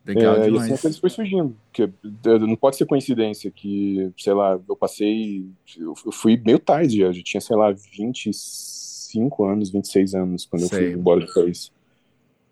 Legal 0.06 0.36
é, 0.36 0.46
demais. 0.46 0.64
E 0.64 0.66
assim 0.66 0.74
a 0.74 0.78
coisa 0.78 1.00
foi 1.00 1.10
surgindo. 1.10 1.56
Porque 1.72 1.92
não 2.24 2.56
pode 2.56 2.78
ser 2.78 2.86
coincidência 2.86 3.50
que, 3.50 4.12
sei 4.18 4.34
lá, 4.34 4.60
eu 4.68 4.76
passei. 4.76 5.50
Eu 5.78 5.96
fui 5.96 6.40
meio 6.46 6.60
tarde 6.60 7.00
já, 7.00 7.12
já 7.12 7.24
tinha, 7.24 7.42
sei 7.42 7.56
lá, 7.56 7.72
25 7.72 9.46
anos, 9.46 9.70
26 9.72 10.14
anos 10.14 10.46
quando 10.46 10.68
sei. 10.68 10.80
eu 10.80 10.92
fui 10.92 11.00
embora 11.00 11.26
do 11.26 11.34
país. 11.34 11.72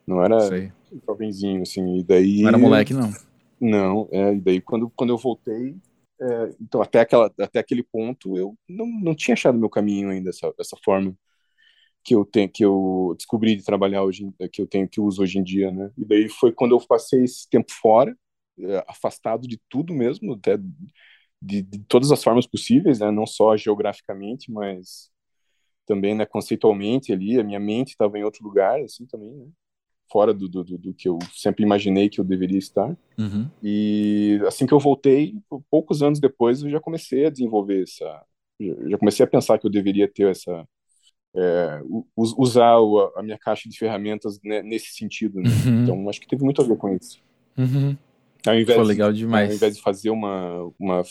Não 0.05 0.23
era 0.23 0.39
sei. 0.41 0.71
jovenzinho, 1.07 1.61
assim, 1.61 1.99
e 1.99 2.03
daí. 2.03 2.41
Não 2.41 2.49
era 2.49 2.57
moleque, 2.57 2.93
não. 2.93 3.11
Não, 3.61 4.09
é, 4.11 4.33
e 4.33 4.41
daí 4.41 4.59
quando, 4.59 4.91
quando 4.93 5.11
eu 5.11 5.17
voltei, 5.17 5.77
é, 6.19 6.49
então 6.61 6.81
até, 6.81 6.99
aquela, 6.99 7.31
até 7.39 7.59
aquele 7.59 7.81
ponto 7.81 8.37
eu 8.37 8.55
não, 8.67 8.85
não 8.85 9.15
tinha 9.15 9.33
achado 9.33 9.57
meu 9.57 9.69
caminho 9.69 10.09
ainda, 10.09 10.31
essa, 10.31 10.53
essa 10.59 10.75
forma 10.83 11.15
que 12.03 12.15
eu 12.15 12.25
tenho, 12.25 12.49
que 12.49 12.63
eu 12.65 13.13
descobri 13.17 13.55
de 13.55 13.63
trabalhar 13.63 14.03
hoje, 14.03 14.29
que 14.51 14.61
eu 14.61 14.67
tenho, 14.67 14.87
que 14.87 14.99
eu 14.99 15.05
uso 15.05 15.21
hoje 15.21 15.39
em 15.39 15.43
dia, 15.43 15.71
né? 15.71 15.91
E 15.97 16.05
daí 16.05 16.29
foi 16.29 16.51
quando 16.51 16.75
eu 16.75 16.85
passei 16.85 17.23
esse 17.23 17.49
tempo 17.49 17.71
fora, 17.71 18.15
é, 18.59 18.83
afastado 18.87 19.47
de 19.47 19.59
tudo 19.69 19.93
mesmo, 19.93 20.33
até 20.33 20.57
de, 21.41 21.61
de, 21.61 21.79
todas 21.87 22.11
as 22.11 22.23
formas 22.23 22.47
possíveis, 22.47 22.99
né? 22.99 23.11
Não 23.11 23.25
só 23.25 23.55
geograficamente, 23.57 24.51
mas 24.51 25.11
também, 25.85 26.15
né, 26.15 26.25
conceitualmente 26.25 27.11
ali, 27.11 27.39
a 27.39 27.43
minha 27.43 27.59
mente 27.59 27.89
estava 27.89 28.17
em 28.17 28.23
outro 28.23 28.43
lugar, 28.43 28.79
assim, 28.81 29.05
também, 29.05 29.31
né? 29.33 29.47
fora 30.11 30.31
do, 30.31 30.47
do, 30.47 30.63
do, 30.63 30.93
que 30.93 31.09
eu 31.09 31.17
sempre 31.33 31.63
imaginei 31.63 32.07
que 32.07 32.21
eu 32.21 32.23
deveria 32.23 32.59
estar. 32.59 32.95
Uhum. 33.17 33.49
E 33.63 34.39
assim 34.45 34.67
que 34.67 34.73
eu 34.73 34.79
voltei, 34.79 35.35
poucos 35.71 36.03
anos 36.03 36.19
depois, 36.19 36.61
eu 36.61 36.69
já 36.69 36.79
comecei 36.79 37.25
a 37.25 37.31
desenvolver 37.31 37.81
essa. 37.81 38.23
Já 38.61 38.97
comecei 38.99 39.25
a 39.25 39.29
pensar 39.29 39.57
que 39.57 39.65
eu 39.65 39.71
deveria 39.71 40.07
ter 40.07 40.29
essa. 40.29 40.67
É, 41.35 41.81
usar 42.15 42.75
a 43.15 43.23
minha 43.23 43.37
caixa 43.37 43.67
de 43.67 43.77
ferramentas 43.77 44.39
né, 44.43 44.61
nesse 44.61 44.93
sentido. 44.93 45.39
Né? 45.41 45.49
Uhum. 45.65 45.83
Então, 45.83 46.09
acho 46.09 46.21
que 46.21 46.27
teve 46.27 46.43
muito 46.43 46.61
a 46.61 46.65
ver 46.65 46.77
com 46.77 46.95
isso. 46.95 47.19
Uhum. 47.57 47.97
Ao 48.45 48.55
invés, 48.55 48.77
Foi 48.77 48.85
legal 48.85 49.11
demais. 49.13 49.49
Ao 49.49 49.55
invés 49.55 49.75
de 49.75 49.81
fazer 49.81 50.09
uma, 50.09 50.71
uma. 50.77 51.01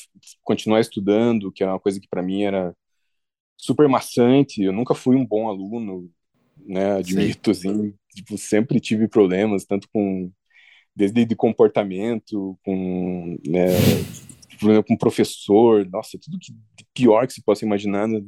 continuar 0.42 0.80
estudando, 0.80 1.50
que 1.50 1.62
era 1.62 1.72
uma 1.72 1.80
coisa 1.80 1.98
que 1.98 2.08
para 2.08 2.22
mim 2.22 2.42
era 2.42 2.74
super 3.56 3.88
maçante, 3.88 4.62
eu 4.62 4.72
nunca 4.72 4.94
fui 4.94 5.16
um 5.16 5.24
bom 5.24 5.48
aluno, 5.48 6.10
né? 6.66 6.96
Admito, 6.98 7.54
Sim. 7.54 7.70
assim, 7.70 7.94
tipo, 8.14 8.36
sempre 8.36 8.80
tive 8.80 9.08
problemas, 9.08 9.64
tanto 9.64 9.88
com 9.92 10.30
desde 10.94 11.24
de 11.24 11.34
comportamento, 11.34 12.58
com, 12.62 13.38
né, 13.46 13.68
problema 14.58 14.82
com 14.82 14.96
professor, 14.96 15.88
nossa, 15.90 16.18
tudo 16.18 16.38
que 16.38 16.52
pior 16.92 17.26
que 17.26 17.32
se 17.32 17.42
possa 17.42 17.64
imaginar 17.64 18.06
na, 18.06 18.20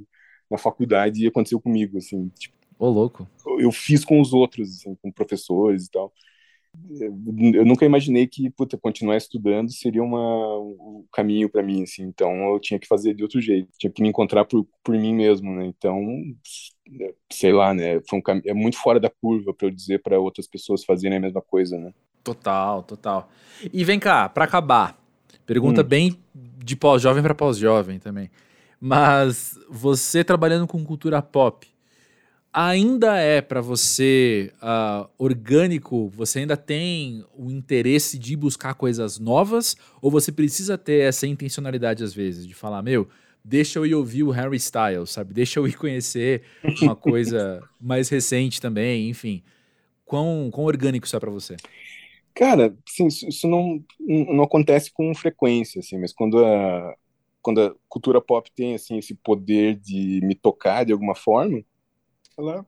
na 0.54 0.58
faculdade 0.58 1.26
aconteceu 1.26 1.60
comigo, 1.60 1.98
assim, 1.98 2.30
tipo, 2.38 2.54
Ô, 2.78 2.88
louco. 2.88 3.28
Eu 3.58 3.70
fiz 3.70 4.04
com 4.04 4.20
os 4.20 4.32
outros, 4.32 4.68
assim, 4.68 4.96
com 4.96 5.10
professores 5.10 5.86
e 5.86 5.90
tal. 5.90 6.12
Eu 7.54 7.64
nunca 7.64 7.86
imaginei 7.86 8.26
que, 8.26 8.50
puta, 8.50 8.76
continuar 8.76 9.16
estudando 9.16 9.72
seria 9.72 10.02
uma, 10.02 10.58
um 10.58 11.04
caminho 11.12 11.48
para 11.48 11.62
mim, 11.62 11.84
assim. 11.84 12.02
Então, 12.02 12.32
eu 12.52 12.58
tinha 12.58 12.80
que 12.80 12.88
fazer 12.88 13.14
de 13.14 13.22
outro 13.22 13.40
jeito. 13.40 13.68
Tinha 13.78 13.92
que 13.92 14.02
me 14.02 14.08
encontrar 14.08 14.44
por, 14.44 14.66
por 14.82 14.96
mim 14.96 15.14
mesmo, 15.14 15.54
né? 15.54 15.66
Então, 15.66 16.02
sei 17.30 17.52
lá, 17.52 17.72
né? 17.72 18.00
Foi 18.08 18.18
um 18.18 18.22
cam... 18.22 18.42
É 18.44 18.52
muito 18.52 18.76
fora 18.76 18.98
da 18.98 19.08
curva 19.08 19.54
para 19.54 19.68
eu 19.68 19.70
dizer 19.70 20.02
para 20.02 20.18
outras 20.18 20.48
pessoas 20.48 20.84
fazerem 20.84 21.18
a 21.18 21.20
mesma 21.20 21.40
coisa, 21.40 21.78
né? 21.78 21.94
Total, 22.24 22.82
total. 22.82 23.30
E 23.72 23.84
vem 23.84 24.00
cá, 24.00 24.28
para 24.28 24.44
acabar, 24.44 24.98
pergunta 25.46 25.82
hum. 25.82 25.84
bem 25.84 26.18
de 26.34 26.74
pós-jovem 26.74 27.22
para 27.22 27.34
pós-jovem 27.34 28.00
também. 28.00 28.28
Mas 28.86 29.58
você 29.66 30.22
trabalhando 30.22 30.66
com 30.66 30.84
cultura 30.84 31.22
pop, 31.22 31.66
ainda 32.52 33.16
é 33.16 33.40
para 33.40 33.62
você 33.62 34.52
uh, 34.62 35.08
orgânico? 35.16 36.10
Você 36.10 36.40
ainda 36.40 36.54
tem 36.54 37.24
o 37.34 37.50
interesse 37.50 38.18
de 38.18 38.36
buscar 38.36 38.74
coisas 38.74 39.18
novas? 39.18 39.74
Ou 40.02 40.10
você 40.10 40.30
precisa 40.30 40.76
ter 40.76 41.00
essa 41.00 41.26
intencionalidade 41.26 42.04
às 42.04 42.12
vezes, 42.12 42.46
de 42.46 42.52
falar, 42.52 42.82
meu, 42.82 43.08
deixa 43.42 43.78
eu 43.78 43.86
ir 43.86 43.94
ouvir 43.94 44.22
o 44.22 44.30
Harry 44.30 44.58
Styles, 44.58 45.08
sabe? 45.08 45.32
Deixa 45.34 45.58
eu 45.58 45.66
ir 45.66 45.78
conhecer 45.78 46.42
uma 46.82 46.94
coisa 46.94 47.66
mais 47.80 48.10
recente 48.10 48.60
também, 48.60 49.08
enfim. 49.08 49.42
Quão, 50.04 50.50
quão 50.52 50.66
orgânico 50.66 51.06
isso 51.06 51.16
é 51.16 51.20
para 51.20 51.30
você? 51.30 51.56
Cara, 52.34 52.76
sim, 52.86 53.06
isso 53.06 53.48
não, 53.48 53.82
não 53.98 54.44
acontece 54.44 54.92
com 54.92 55.14
frequência, 55.14 55.78
assim, 55.78 55.98
mas 55.98 56.12
quando 56.12 56.44
a, 56.44 56.94
quando 57.44 57.60
a 57.60 57.74
cultura 57.90 58.22
pop 58.22 58.50
tem, 58.56 58.74
assim, 58.74 58.96
esse 58.96 59.14
poder 59.14 59.76
de 59.76 60.20
me 60.22 60.34
tocar 60.34 60.82
de 60.84 60.92
alguma 60.92 61.14
forma, 61.14 61.62
ela 62.38 62.66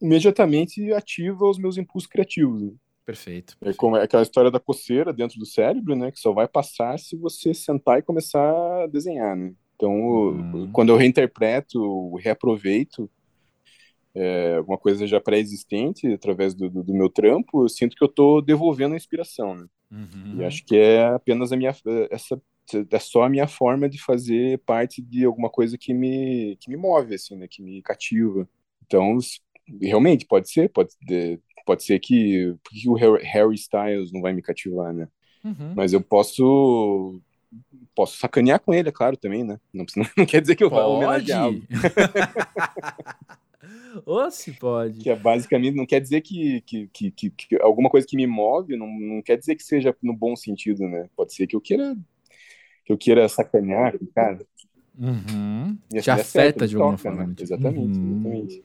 imediatamente 0.00 0.92
ativa 0.92 1.46
os 1.46 1.58
meus 1.58 1.78
impulsos 1.78 2.08
criativos. 2.08 2.62
Né? 2.62 2.72
Perfeito, 3.06 3.56
perfeito. 3.56 3.74
É 3.74 3.78
como 3.78 3.96
é 3.96 4.02
aquela 4.02 4.22
história 4.22 4.50
da 4.50 4.60
coceira 4.60 5.14
dentro 5.14 5.38
do 5.38 5.46
cérebro, 5.46 5.96
né? 5.96 6.12
Que 6.12 6.20
só 6.20 6.30
vai 6.30 6.46
passar 6.46 6.98
se 6.98 7.16
você 7.16 7.54
sentar 7.54 7.98
e 7.98 8.02
começar 8.02 8.82
a 8.82 8.86
desenhar, 8.86 9.34
né? 9.34 9.54
Então, 9.74 9.94
hum. 9.94 10.70
quando 10.72 10.90
eu 10.90 10.96
reinterpreto, 10.96 12.14
reaproveito 12.16 13.10
é, 14.14 14.60
uma 14.66 14.76
coisa 14.76 15.06
já 15.06 15.20
pré-existente 15.20 16.06
através 16.12 16.52
do, 16.54 16.68
do, 16.68 16.82
do, 16.82 16.92
meu 16.92 17.08
trampo, 17.08 17.64
eu 17.64 17.68
sinto 17.68 17.96
que 17.96 18.04
eu 18.04 18.08
estou 18.08 18.42
devolvendo 18.42 18.92
a 18.92 18.96
inspiração, 18.96 19.54
né? 19.54 19.66
Uhum. 19.90 20.36
E 20.36 20.44
acho 20.44 20.66
que 20.66 20.76
é 20.76 21.06
apenas 21.06 21.50
a 21.50 21.56
minha 21.56 21.74
essa 22.10 22.38
é 22.90 22.98
só 22.98 23.22
a 23.24 23.28
minha 23.28 23.46
forma 23.46 23.88
de 23.88 24.00
fazer 24.00 24.58
parte 24.60 25.02
de 25.02 25.24
alguma 25.24 25.50
coisa 25.50 25.76
que 25.78 25.94
me 25.94 26.56
que 26.60 26.70
me 26.70 26.76
move 26.76 27.14
assim, 27.14 27.36
né? 27.36 27.46
Que 27.48 27.62
me 27.62 27.82
cativa. 27.82 28.48
Então, 28.86 29.18
realmente, 29.80 30.26
pode 30.26 30.50
ser, 30.50 30.70
pode, 30.70 30.90
pode 31.66 31.84
ser 31.84 31.98
que, 31.98 32.54
que 32.70 32.88
o 32.88 32.94
Harry 32.94 33.54
Styles 33.54 34.12
não 34.12 34.22
vai 34.22 34.32
me 34.32 34.42
cativar, 34.42 34.92
né? 34.94 35.08
Uhum. 35.44 35.74
Mas 35.76 35.92
eu 35.92 36.00
posso 36.00 37.20
posso 37.94 38.18
sacanear 38.18 38.60
com 38.60 38.72
ele, 38.72 38.88
é 38.88 38.92
claro, 38.92 39.16
também, 39.16 39.44
né? 39.44 39.58
Não, 39.72 39.84
não 40.16 40.26
quer 40.26 40.40
dizer 40.40 40.56
que 40.56 40.64
eu 40.64 40.70
vou 40.70 40.80
homenageá-lo. 40.80 41.62
Ou 44.06 44.30
se 44.30 44.52
pode. 44.52 45.00
Que 45.00 45.10
é 45.10 45.16
basicamente, 45.16 45.74
não 45.74 45.86
quer 45.86 46.00
dizer 46.00 46.20
que, 46.20 46.60
que, 46.62 46.88
que, 46.88 47.10
que, 47.10 47.30
que 47.30 47.62
alguma 47.62 47.90
coisa 47.90 48.06
que 48.06 48.16
me 48.16 48.26
move, 48.26 48.76
não, 48.76 48.86
não 48.86 49.22
quer 49.22 49.36
dizer 49.36 49.56
que 49.56 49.62
seja 49.62 49.96
no 50.02 50.14
bom 50.14 50.36
sentido, 50.36 50.86
né? 50.86 51.08
Pode 51.16 51.34
ser 51.34 51.46
que 51.46 51.56
eu 51.56 51.60
queira 51.60 51.96
que 52.88 52.92
eu 52.94 52.96
queira 52.96 53.28
sacanear, 53.28 53.94
cara. 54.14 54.38
Uhum. 54.98 55.76
Te 56.00 56.10
afeta 56.10 56.66
de 56.66 56.74
alguma 56.74 56.96
toca, 56.96 57.02
forma. 57.10 57.26
Né? 57.26 57.34
Exatamente, 57.38 57.98
Uhum. 57.98 58.14
exatamente. 58.16 58.64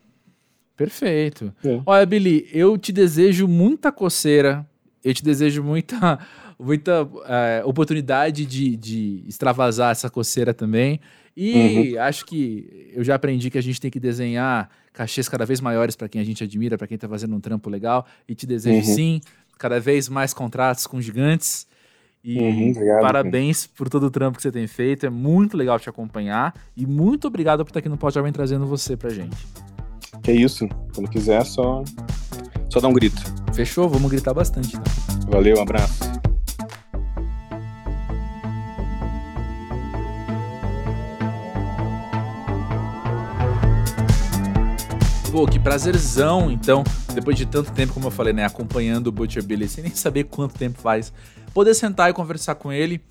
Perfeito. 0.77 1.53
É. 1.63 1.81
Olha, 1.85 2.05
Billy, 2.05 2.47
eu 2.53 2.77
te 2.77 2.91
desejo 2.93 3.47
muita 3.47 3.91
coceira, 3.91 4.65
eu 5.03 5.13
te 5.13 5.21
desejo 5.23 5.61
muita, 5.61 6.17
muita 6.57 7.07
eh, 7.25 7.61
oportunidade 7.65 8.45
de, 8.45 8.75
de 8.77 9.23
extravasar 9.27 9.91
essa 9.91 10.09
coceira 10.09 10.53
também. 10.53 10.99
E 11.35 11.97
acho 11.97 12.25
que 12.25 12.91
eu 12.93 13.03
já 13.03 13.15
aprendi 13.15 13.49
que 13.49 13.57
a 13.57 13.61
gente 13.61 13.81
tem 13.81 13.91
que 13.91 13.99
desenhar 13.99 14.69
cachês 14.93 15.27
cada 15.27 15.45
vez 15.45 15.59
maiores 15.59 15.95
para 15.95 16.07
quem 16.07 16.21
a 16.21 16.23
gente 16.23 16.43
admira, 16.43 16.77
para 16.77 16.87
quem 16.87 16.97
tá 16.97 17.09
fazendo 17.09 17.35
um 17.35 17.39
trampo 17.41 17.69
legal. 17.69 18.05
E 18.27 18.33
te 18.33 18.45
desejo 18.47 18.87
Uhum. 18.87 18.95
sim, 18.95 19.21
cada 19.57 19.79
vez 19.79 20.07
mais 20.07 20.33
contratos 20.33 20.87
com 20.87 21.01
gigantes. 21.01 21.67
E 22.23 22.39
Uhum, 22.39 22.71
obrigado, 22.71 23.01
parabéns 23.01 23.67
por 23.67 23.89
todo 23.89 24.05
o 24.05 24.11
trampo 24.11 24.37
que 24.37 24.41
você 24.41 24.51
tem 24.51 24.65
feito. 24.65 25.05
É 25.05 25.09
muito 25.09 25.57
legal 25.57 25.77
te 25.77 25.89
acompanhar. 25.89 26.53
E 26.75 26.85
muito 26.85 27.27
obrigado 27.27 27.65
por 27.65 27.69
estar 27.69 27.79
aqui 27.79 27.89
no 27.89 27.97
Pode 27.97 28.15
Jovem 28.15 28.31
trazendo 28.31 28.65
você 28.65 28.95
pra 28.95 29.09
gente. 29.09 29.35
Que 30.21 30.31
é 30.31 30.35
isso. 30.35 30.67
Quando 30.95 31.09
quiser, 31.09 31.41
é 31.41 31.43
só, 31.43 31.83
só 32.69 32.79
dá 32.79 32.87
um 32.87 32.93
grito. 32.93 33.21
Fechou? 33.53 33.89
Vamos 33.89 34.09
gritar 34.09 34.33
bastante, 34.33 34.77
então. 34.77 35.29
Valeu, 35.29 35.57
um 35.57 35.61
abraço. 35.61 36.22
Pô, 45.33 45.47
que 45.47 45.57
prazerzão, 45.57 46.51
então, 46.51 46.83
depois 47.11 47.35
de 47.35 47.47
tanto 47.47 47.71
tempo, 47.71 47.91
como 47.91 48.05
eu 48.05 48.11
falei, 48.11 48.31
né, 48.33 48.45
acompanhando 48.45 49.07
o 49.07 49.11
Butcher 49.11 49.43
Billy, 49.43 49.67
sem 49.67 49.83
nem 49.83 49.95
saber 49.95 50.25
quanto 50.25 50.53
tempo 50.53 50.79
faz, 50.79 51.11
poder 51.55 51.73
sentar 51.73 52.11
e 52.11 52.13
conversar 52.13 52.53
com 52.53 52.71
ele 52.71 53.01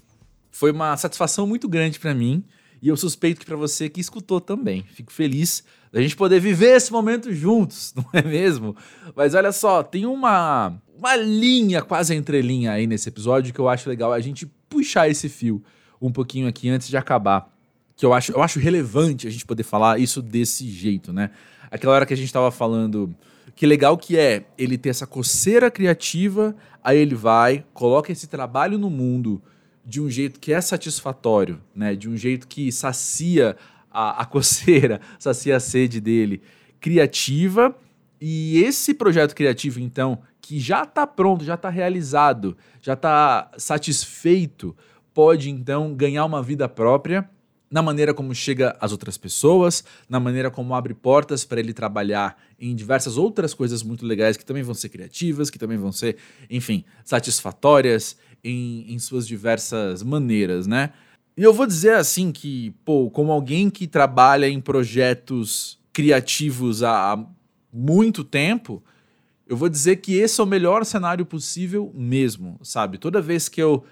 foi 0.48 0.70
uma 0.70 0.96
satisfação 0.96 1.48
muito 1.48 1.68
grande 1.68 1.98
pra 1.98 2.14
mim. 2.14 2.44
E 2.80 2.86
eu 2.86 2.96
suspeito 2.96 3.40
que 3.40 3.46
pra 3.46 3.56
você 3.56 3.88
que 3.88 4.00
escutou 4.00 4.40
também. 4.40 4.84
Fico 4.84 5.12
feliz 5.12 5.64
da 5.90 6.00
gente 6.00 6.14
poder 6.14 6.38
viver 6.38 6.76
esse 6.76 6.92
momento 6.92 7.34
juntos, 7.34 7.92
não 7.98 8.06
é 8.12 8.22
mesmo? 8.22 8.76
Mas 9.16 9.34
olha 9.34 9.50
só, 9.50 9.82
tem 9.82 10.06
uma, 10.06 10.80
uma 10.96 11.16
linha, 11.16 11.82
quase 11.82 12.14
entrelinha 12.14 12.70
aí 12.70 12.86
nesse 12.86 13.08
episódio 13.08 13.52
que 13.52 13.58
eu 13.58 13.68
acho 13.68 13.88
legal 13.88 14.12
a 14.12 14.20
gente 14.20 14.46
puxar 14.68 15.08
esse 15.08 15.28
fio 15.28 15.60
um 16.00 16.12
pouquinho 16.12 16.46
aqui 16.46 16.68
antes 16.68 16.86
de 16.86 16.96
acabar. 16.96 17.52
Que 17.96 18.06
eu 18.06 18.14
acho, 18.14 18.30
eu 18.30 18.40
acho 18.40 18.60
relevante 18.60 19.26
a 19.26 19.30
gente 19.30 19.44
poder 19.44 19.64
falar 19.64 19.98
isso 19.98 20.22
desse 20.22 20.70
jeito, 20.70 21.12
né? 21.12 21.32
Aquela 21.72 21.94
hora 21.94 22.04
que 22.04 22.12
a 22.12 22.16
gente 22.16 22.30
tava 22.30 22.50
falando 22.50 23.16
que 23.56 23.64
legal 23.64 23.96
que 23.96 24.18
é 24.18 24.44
ele 24.58 24.76
ter 24.76 24.90
essa 24.90 25.06
coceira 25.06 25.70
criativa, 25.70 26.54
aí 26.84 26.98
ele 26.98 27.14
vai, 27.14 27.64
coloca 27.72 28.12
esse 28.12 28.26
trabalho 28.26 28.76
no 28.76 28.90
mundo 28.90 29.40
de 29.82 29.98
um 29.98 30.10
jeito 30.10 30.38
que 30.38 30.52
é 30.52 30.60
satisfatório, 30.60 31.62
né? 31.74 31.94
De 31.94 32.10
um 32.10 32.16
jeito 32.16 32.46
que 32.46 32.70
sacia 32.70 33.56
a, 33.90 34.20
a 34.20 34.26
coceira, 34.28 35.00
sacia 35.18 35.56
a 35.56 35.60
sede 35.60 35.98
dele, 35.98 36.42
criativa. 36.78 37.74
E 38.20 38.62
esse 38.62 38.92
projeto 38.92 39.34
criativo, 39.34 39.80
então, 39.80 40.18
que 40.42 40.60
já 40.60 40.82
está 40.82 41.06
pronto, 41.06 41.42
já 41.42 41.54
está 41.54 41.70
realizado, 41.70 42.54
já 42.82 42.92
está 42.92 43.50
satisfeito, 43.56 44.76
pode 45.14 45.48
então 45.48 45.94
ganhar 45.94 46.26
uma 46.26 46.42
vida 46.42 46.68
própria 46.68 47.26
na 47.72 47.80
maneira 47.80 48.12
como 48.12 48.34
chega 48.34 48.76
às 48.78 48.92
outras 48.92 49.16
pessoas, 49.16 49.82
na 50.06 50.20
maneira 50.20 50.50
como 50.50 50.74
abre 50.74 50.92
portas 50.92 51.42
para 51.42 51.58
ele 51.58 51.72
trabalhar 51.72 52.36
em 52.60 52.76
diversas 52.76 53.16
outras 53.16 53.54
coisas 53.54 53.82
muito 53.82 54.04
legais 54.04 54.36
que 54.36 54.44
também 54.44 54.62
vão 54.62 54.74
ser 54.74 54.90
criativas, 54.90 55.48
que 55.48 55.58
também 55.58 55.78
vão 55.78 55.90
ser, 55.90 56.18
enfim, 56.50 56.84
satisfatórias 57.02 58.14
em, 58.44 58.92
em 58.92 58.98
suas 58.98 59.26
diversas 59.26 60.02
maneiras, 60.02 60.66
né? 60.66 60.92
E 61.34 61.42
eu 61.42 61.54
vou 61.54 61.66
dizer 61.66 61.94
assim 61.94 62.30
que, 62.30 62.74
pô, 62.84 63.10
como 63.10 63.32
alguém 63.32 63.70
que 63.70 63.86
trabalha 63.86 64.46
em 64.46 64.60
projetos 64.60 65.78
criativos 65.94 66.82
há 66.82 67.14
há 67.14 67.26
muito 67.72 68.22
tempo, 68.22 68.82
eu 69.46 69.56
vou 69.56 69.70
dizer 69.70 69.96
que 69.96 70.14
esse 70.14 70.38
é 70.38 70.44
o 70.44 70.46
melhor 70.46 70.84
cenário 70.84 71.24
possível 71.24 71.90
mesmo, 71.94 72.60
sabe? 72.62 72.98
Toda 72.98 73.22
vez 73.22 73.48
que 73.48 73.62
eu 73.62 73.82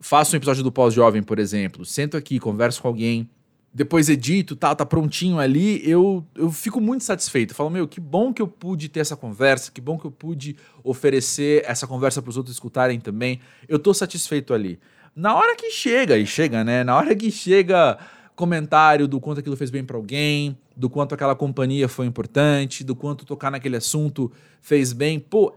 faço 0.00 0.34
um 0.34 0.36
episódio 0.36 0.62
do 0.62 0.72
Pós-Jovem, 0.72 1.22
por 1.22 1.38
exemplo, 1.38 1.84
sento 1.84 2.16
aqui, 2.16 2.38
converso 2.38 2.82
com 2.82 2.88
alguém, 2.88 3.28
depois 3.76 4.08
edito, 4.08 4.56
tá, 4.56 4.74
tá 4.74 4.86
prontinho 4.86 5.38
ali, 5.38 5.86
eu, 5.86 6.24
eu 6.34 6.50
fico 6.50 6.80
muito 6.80 7.04
satisfeito. 7.04 7.50
Eu 7.50 7.54
falo, 7.54 7.68
meu, 7.68 7.86
que 7.86 8.00
bom 8.00 8.32
que 8.32 8.40
eu 8.40 8.48
pude 8.48 8.88
ter 8.88 9.00
essa 9.00 9.14
conversa, 9.14 9.70
que 9.70 9.82
bom 9.82 9.98
que 9.98 10.06
eu 10.06 10.10
pude 10.10 10.56
oferecer 10.82 11.62
essa 11.66 11.86
conversa 11.86 12.22
para 12.22 12.30
os 12.30 12.38
outros 12.38 12.56
escutarem 12.56 12.98
também. 12.98 13.38
Eu 13.68 13.78
tô 13.78 13.92
satisfeito 13.92 14.54
ali. 14.54 14.80
Na 15.14 15.34
hora 15.34 15.54
que 15.54 15.70
chega, 15.70 16.16
e 16.16 16.26
chega, 16.26 16.64
né? 16.64 16.82
Na 16.84 16.96
hora 16.96 17.14
que 17.14 17.30
chega 17.30 17.98
comentário 18.34 19.06
do 19.06 19.20
quanto 19.20 19.40
aquilo 19.40 19.56
fez 19.56 19.70
bem 19.70 19.84
para 19.84 19.98
alguém, 19.98 20.56
do 20.74 20.88
quanto 20.88 21.14
aquela 21.14 21.34
companhia 21.34 21.86
foi 21.86 22.06
importante, 22.06 22.82
do 22.82 22.96
quanto 22.96 23.26
tocar 23.26 23.50
naquele 23.50 23.76
assunto 23.76 24.32
fez 24.62 24.94
bem, 24.94 25.18
pô, 25.18 25.54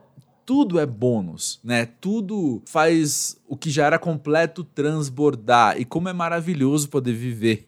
tudo 0.49 0.79
é 0.79 0.85
bônus, 0.87 1.59
né? 1.63 1.85
Tudo 1.85 2.63
faz 2.65 3.39
o 3.47 3.55
que 3.55 3.69
já 3.69 3.85
era 3.85 3.99
completo 3.99 4.63
transbordar. 4.63 5.79
E 5.79 5.85
como 5.85 6.09
é 6.09 6.13
maravilhoso 6.13 6.89
poder 6.89 7.13
viver 7.13 7.67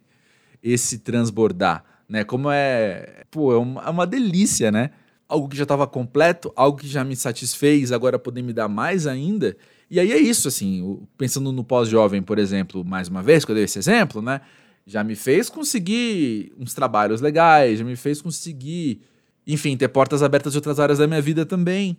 esse 0.64 0.98
transbordar, 0.98 1.86
né? 2.10 2.24
Como 2.24 2.50
é, 2.50 3.24
pô, 3.30 3.54
é 3.54 3.58
uma, 3.60 3.84
é 3.84 3.90
uma 3.92 4.08
delícia, 4.08 4.72
né? 4.72 4.90
Algo 5.30 5.48
que 5.48 5.56
já 5.56 5.62
estava 5.62 5.86
completo, 5.86 6.52
algo 6.56 6.80
que 6.80 6.88
já 6.88 7.04
me 7.04 7.16
satisfez, 7.16 7.92
agora 7.92 8.18
poder 8.18 8.42
me 8.42 8.52
dar 8.52 8.68
mais 8.68 9.06
ainda. 9.06 9.56
E 9.88 10.00
aí 10.00 10.12
é 10.12 10.18
isso, 10.18 10.48
assim, 10.48 11.06
pensando 11.20 11.52
no 11.52 11.64
pós-jovem, 11.64 12.24
por 12.24 12.40
exemplo, 12.40 12.84
mais 12.84 13.08
uma 13.10 13.22
vez, 13.22 13.46
que 13.46 13.52
eu 13.52 13.56
dei 13.56 13.66
esse 13.66 13.78
exemplo, 13.78 14.24
né? 14.24 14.42
Já 14.88 15.04
me 15.04 15.16
fez 15.16 15.52
conseguir 15.52 16.52
uns 16.58 16.74
trabalhos 16.74 17.22
legais, 17.22 17.78
já 17.78 17.86
me 17.86 17.96
fez 17.96 18.24
conseguir, 18.24 19.02
enfim, 19.46 19.78
ter 19.78 19.90
portas 19.90 20.24
abertas 20.24 20.56
em 20.56 20.58
outras 20.58 20.80
áreas 20.80 20.98
da 20.98 21.06
minha 21.06 21.22
vida 21.22 21.46
também. 21.46 21.96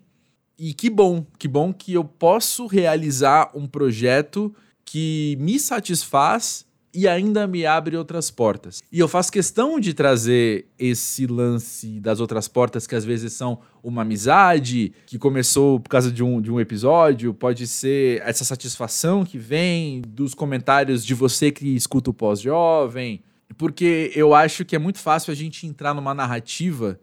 E 0.64 0.72
que 0.72 0.88
bom, 0.88 1.26
que 1.40 1.48
bom 1.48 1.72
que 1.72 1.92
eu 1.92 2.04
posso 2.04 2.68
realizar 2.68 3.50
um 3.52 3.66
projeto 3.66 4.54
que 4.84 5.36
me 5.40 5.58
satisfaz 5.58 6.64
e 6.94 7.08
ainda 7.08 7.48
me 7.48 7.66
abre 7.66 7.96
outras 7.96 8.30
portas. 8.30 8.80
E 8.92 9.00
eu 9.00 9.08
faço 9.08 9.32
questão 9.32 9.80
de 9.80 9.92
trazer 9.92 10.68
esse 10.78 11.26
lance 11.26 11.98
das 11.98 12.20
outras 12.20 12.46
portas, 12.46 12.86
que 12.86 12.94
às 12.94 13.04
vezes 13.04 13.32
são 13.32 13.58
uma 13.82 14.02
amizade, 14.02 14.92
que 15.04 15.18
começou 15.18 15.80
por 15.80 15.88
causa 15.88 16.12
de 16.12 16.22
um, 16.22 16.40
de 16.40 16.52
um 16.52 16.60
episódio, 16.60 17.34
pode 17.34 17.66
ser 17.66 18.22
essa 18.24 18.44
satisfação 18.44 19.24
que 19.24 19.38
vem 19.38 20.00
dos 20.06 20.32
comentários 20.32 21.04
de 21.04 21.12
você 21.12 21.50
que 21.50 21.74
escuta 21.74 22.10
o 22.10 22.14
pós-jovem, 22.14 23.20
porque 23.58 24.12
eu 24.14 24.32
acho 24.32 24.64
que 24.64 24.76
é 24.76 24.78
muito 24.78 25.00
fácil 25.00 25.32
a 25.32 25.34
gente 25.34 25.66
entrar 25.66 25.92
numa 25.92 26.14
narrativa 26.14 27.00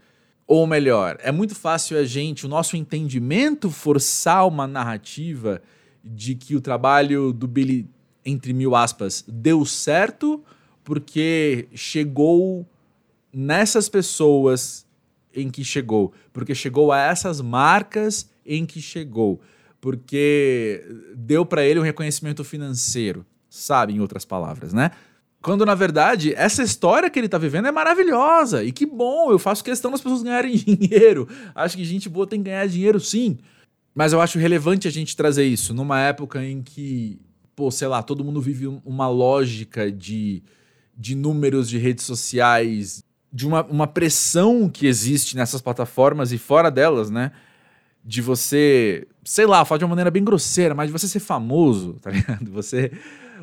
ou 0.50 0.66
melhor, 0.66 1.16
é 1.22 1.32
muito 1.32 1.54
fácil 1.54 1.96
a 1.96 2.04
gente, 2.04 2.48
o 2.48 2.50
nosso 2.50 2.76
entendimento, 2.76 3.70
forçar 3.70 4.48
uma 4.48 4.66
narrativa 4.66 5.62
de 6.04 6.34
que 6.34 6.56
o 6.56 6.60
trabalho 6.60 7.32
do 7.32 7.48
Billy, 7.48 7.88
entre 8.26 8.52
mil 8.52 8.76
aspas, 8.76 9.24
deu 9.28 9.64
certo 9.64 10.44
porque 10.84 11.68
chegou 11.76 12.68
nessas 13.32 13.88
pessoas 13.88 14.88
em 15.36 15.52
que 15.52 15.64
chegou, 15.64 16.14
porque 16.34 16.56
chegou 16.56 16.92
a 16.92 17.00
essas 17.00 17.42
marcas 17.42 18.28
em 18.44 18.66
que 18.66 18.82
chegou, 18.82 19.40
porque 19.80 20.84
deu 21.16 21.46
para 21.46 21.64
ele 21.64 21.80
um 21.80 21.84
reconhecimento 21.84 22.44
financeiro, 22.44 23.24
sabe, 23.52 23.94
em 23.94 24.00
outras 24.00 24.26
palavras, 24.26 24.74
né? 24.74 24.90
Quando, 25.42 25.66
na 25.66 25.74
verdade, 25.74 26.34
essa 26.36 26.62
história 26.62 27.10
que 27.10 27.18
ele 27.18 27.30
tá 27.30 27.38
vivendo 27.38 27.68
é 27.68 27.72
maravilhosa. 27.72 28.64
E 28.64 28.72
que 28.72 28.86
bom, 28.86 29.32
eu 29.32 29.40
faço 29.40 29.64
questão 29.64 29.90
das 29.92 30.02
pessoas 30.02 30.22
ganharem 30.22 30.56
dinheiro. 30.58 31.28
Acho 31.56 31.78
que 31.78 31.86
gente 31.86 32.10
boa 32.10 32.28
tem 32.28 32.40
que 32.44 32.50
ganhar 32.50 32.68
dinheiro, 32.68 33.00
sim. 33.00 33.38
Mas 33.96 34.12
eu 34.14 34.22
acho 34.22 34.38
relevante 34.38 34.88
a 34.88 34.92
gente 34.92 35.16
trazer 35.16 35.46
isso 35.46 35.74
numa 35.74 36.00
época 36.02 36.44
em 36.44 36.62
que, 36.62 37.20
pô, 37.56 37.72
sei 37.72 37.88
lá, 37.88 38.04
todo 38.04 38.24
mundo 38.24 38.42
vive 38.42 38.68
um- 38.68 38.82
uma 38.86 39.08
lógica 39.10 39.90
de, 39.92 40.44
de 40.96 41.16
números 41.16 41.70
de 41.70 41.78
redes 41.78 42.06
sociais, 42.06 43.02
de 43.32 43.48
uma, 43.48 43.64
uma 43.66 43.88
pressão 43.88 44.68
que 44.70 44.88
existe 44.88 45.36
nessas 45.38 45.62
plataformas 45.62 46.32
e 46.34 46.38
fora 46.38 46.70
delas, 46.70 47.10
né? 47.10 47.32
De 48.04 48.22
você, 48.22 49.08
sei 49.24 49.46
lá, 49.46 49.64
falar 49.64 49.80
de 49.80 49.86
uma 49.86 49.90
maneira 49.90 50.12
bem 50.12 50.24
grosseira, 50.24 50.74
mas 50.76 50.88
de 50.88 50.94
você 50.94 51.08
ser 51.08 51.20
famoso, 51.20 51.94
tá 52.02 52.12
ligado? 52.12 52.52
Você 52.52 52.92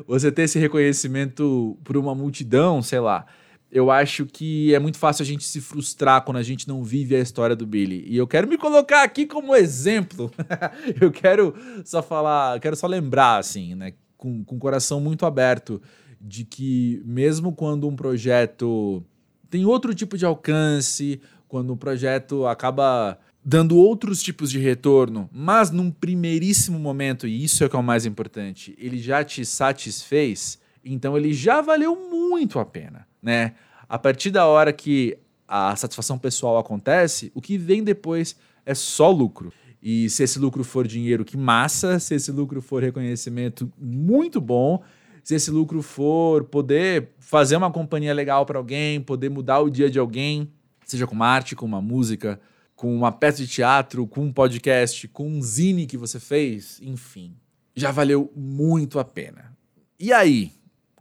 você 0.05 0.31
ter 0.31 0.43
esse 0.43 0.59
reconhecimento 0.59 1.77
por 1.83 1.97
uma 1.97 2.13
multidão, 2.13 2.81
sei 2.81 2.99
lá. 2.99 3.25
Eu 3.69 3.91
acho 3.91 4.25
que 4.25 4.73
é 4.73 4.79
muito 4.79 4.97
fácil 4.97 5.23
a 5.23 5.25
gente 5.25 5.43
se 5.43 5.59
frustrar 5.59 6.23
quando 6.23 6.37
a 6.37 6.43
gente 6.43 6.67
não 6.67 6.83
vive 6.83 7.15
a 7.15 7.19
história 7.19 7.55
do 7.55 7.67
Billy. 7.67 8.05
E 8.07 8.15
eu 8.15 8.25
quero 8.25 8.47
me 8.47 8.57
colocar 8.57 9.03
aqui 9.03 9.25
como 9.25 9.53
exemplo. 9.55 10.31
eu 11.01 11.11
quero 11.11 11.53
só 11.83 12.01
falar, 12.01 12.59
quero 12.59 12.75
só 12.75 12.87
lembrar, 12.87 13.37
assim, 13.37 13.75
né, 13.75 13.93
com, 14.17 14.43
com 14.43 14.55
o 14.55 14.59
coração 14.59 15.01
muito 15.01 15.25
aberto, 15.25 15.81
de 16.19 16.45
que 16.45 17.01
mesmo 17.05 17.53
quando 17.53 17.87
um 17.87 17.95
projeto 17.95 19.03
tem 19.49 19.65
outro 19.65 19.93
tipo 19.93 20.17
de 20.17 20.25
alcance, 20.25 21.21
quando 21.47 21.71
o 21.71 21.77
projeto 21.77 22.45
acaba 22.45 23.17
dando 23.49 23.77
outros 23.77 24.21
tipos 24.21 24.51
de 24.51 24.59
retorno, 24.59 25.29
mas 25.31 25.71
num 25.71 25.89
primeiríssimo 25.89 26.77
momento, 26.77 27.25
e 27.25 27.45
isso 27.45 27.63
é 27.63 27.67
o 27.67 27.69
que 27.69 27.77
é 27.77 27.79
o 27.79 27.83
mais 27.83 28.05
importante, 28.05 28.75
ele 28.77 28.99
já 28.99 29.23
te 29.23 29.45
satisfez, 29.45 30.59
então 30.83 31.17
ele 31.17 31.31
já 31.31 31.61
valeu 31.61 31.95
muito 32.11 32.59
a 32.59 32.65
pena, 32.65 33.07
né? 33.23 33.53
A 33.87 33.97
partir 33.97 34.31
da 34.31 34.45
hora 34.45 34.73
que 34.73 35.17
a 35.47 35.73
satisfação 35.77 36.19
pessoal 36.19 36.57
acontece, 36.57 37.31
o 37.33 37.41
que 37.41 37.57
vem 37.57 37.85
depois 37.85 38.35
é 38.65 38.75
só 38.75 39.09
lucro. 39.09 39.53
E 39.81 40.09
se 40.09 40.23
esse 40.23 40.37
lucro 40.39 40.65
for 40.65 40.85
dinheiro, 40.85 41.23
que 41.23 41.37
massa. 41.37 41.99
Se 41.99 42.15
esse 42.15 42.33
lucro 42.33 42.61
for 42.61 42.83
reconhecimento, 42.83 43.71
muito 43.79 44.41
bom. 44.41 44.83
Se 45.23 45.35
esse 45.35 45.49
lucro 45.49 45.81
for 45.81 46.43
poder 46.43 47.11
fazer 47.17 47.55
uma 47.55 47.71
companhia 47.71 48.13
legal 48.13 48.45
para 48.45 48.57
alguém, 48.57 48.99
poder 48.99 49.29
mudar 49.29 49.61
o 49.61 49.69
dia 49.69 49.89
de 49.89 49.99
alguém, 49.99 50.51
seja 50.85 51.07
com 51.07 51.15
uma 51.15 51.27
arte, 51.27 51.55
com 51.55 51.65
uma 51.65 51.81
música, 51.81 52.41
com 52.77 52.95
uma 52.95 53.11
peça 53.11 53.39
de 53.39 53.47
teatro, 53.47 54.05
com 54.05 54.21
um 54.21 54.31
podcast, 54.31 55.07
com 55.07 55.27
um 55.27 55.41
zine 55.41 55.87
que 55.87 55.97
você 55.97 56.19
fez, 56.19 56.79
enfim, 56.79 57.35
já 57.75 57.89
valeu 57.89 58.31
muito 58.35 58.99
a 58.99 59.03
pena. 59.03 59.51
E 59.99 60.13
aí, 60.13 60.51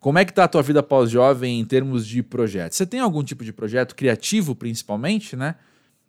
como 0.01 0.19
é 0.19 0.25
que 0.25 0.33
tá 0.33 0.45
a 0.45 0.49
tua 0.49 0.63
vida 0.63 0.83
pós-jovem 0.83 1.61
em 1.61 1.65
termos 1.67 2.07
de 2.07 2.23
projeto? 2.23 2.73
Você 2.73 2.87
tem 2.87 2.99
algum 2.99 3.23
tipo 3.23 3.45
de 3.45 3.53
projeto 3.53 3.95
criativo, 3.95 4.55
principalmente, 4.55 5.37
né? 5.37 5.55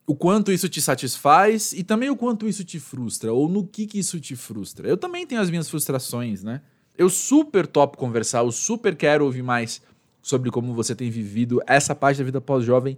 O 0.06 0.16
quanto 0.16 0.54
isso 0.54 0.70
te 0.70 0.82
satisfaz 0.82 1.74
e 1.74 1.84
também 1.84 2.10
o 2.10 2.16
quanto 2.16 2.48
isso 2.48 2.64
te 2.64 2.80
frustra, 2.80 3.34
ou 3.34 3.50
no 3.50 3.68
que 3.68 3.86
que 3.86 4.00
isso 4.00 4.22
te 4.22 4.38
frustra. 4.38 4.88
Eu 4.88 4.96
também 4.96 5.28
tenho 5.28 5.42
as 5.42 5.50
minhas 5.50 5.70
frustrações, 5.70 6.44
né? 6.44 6.62
Eu 6.98 7.10
super 7.10 7.68
topo 7.68 7.98
conversar, 7.98 8.40
eu 8.40 8.54
super 8.54 8.96
quero 8.96 9.26
ouvir 9.26 9.44
mais 9.44 9.82
sobre 10.22 10.50
como 10.50 10.74
você 10.74 10.96
tem 10.96 11.10
vivido 11.10 11.62
essa 11.68 11.94
parte 11.94 12.20
da 12.20 12.24
vida 12.24 12.40
pós-jovem 12.40 12.98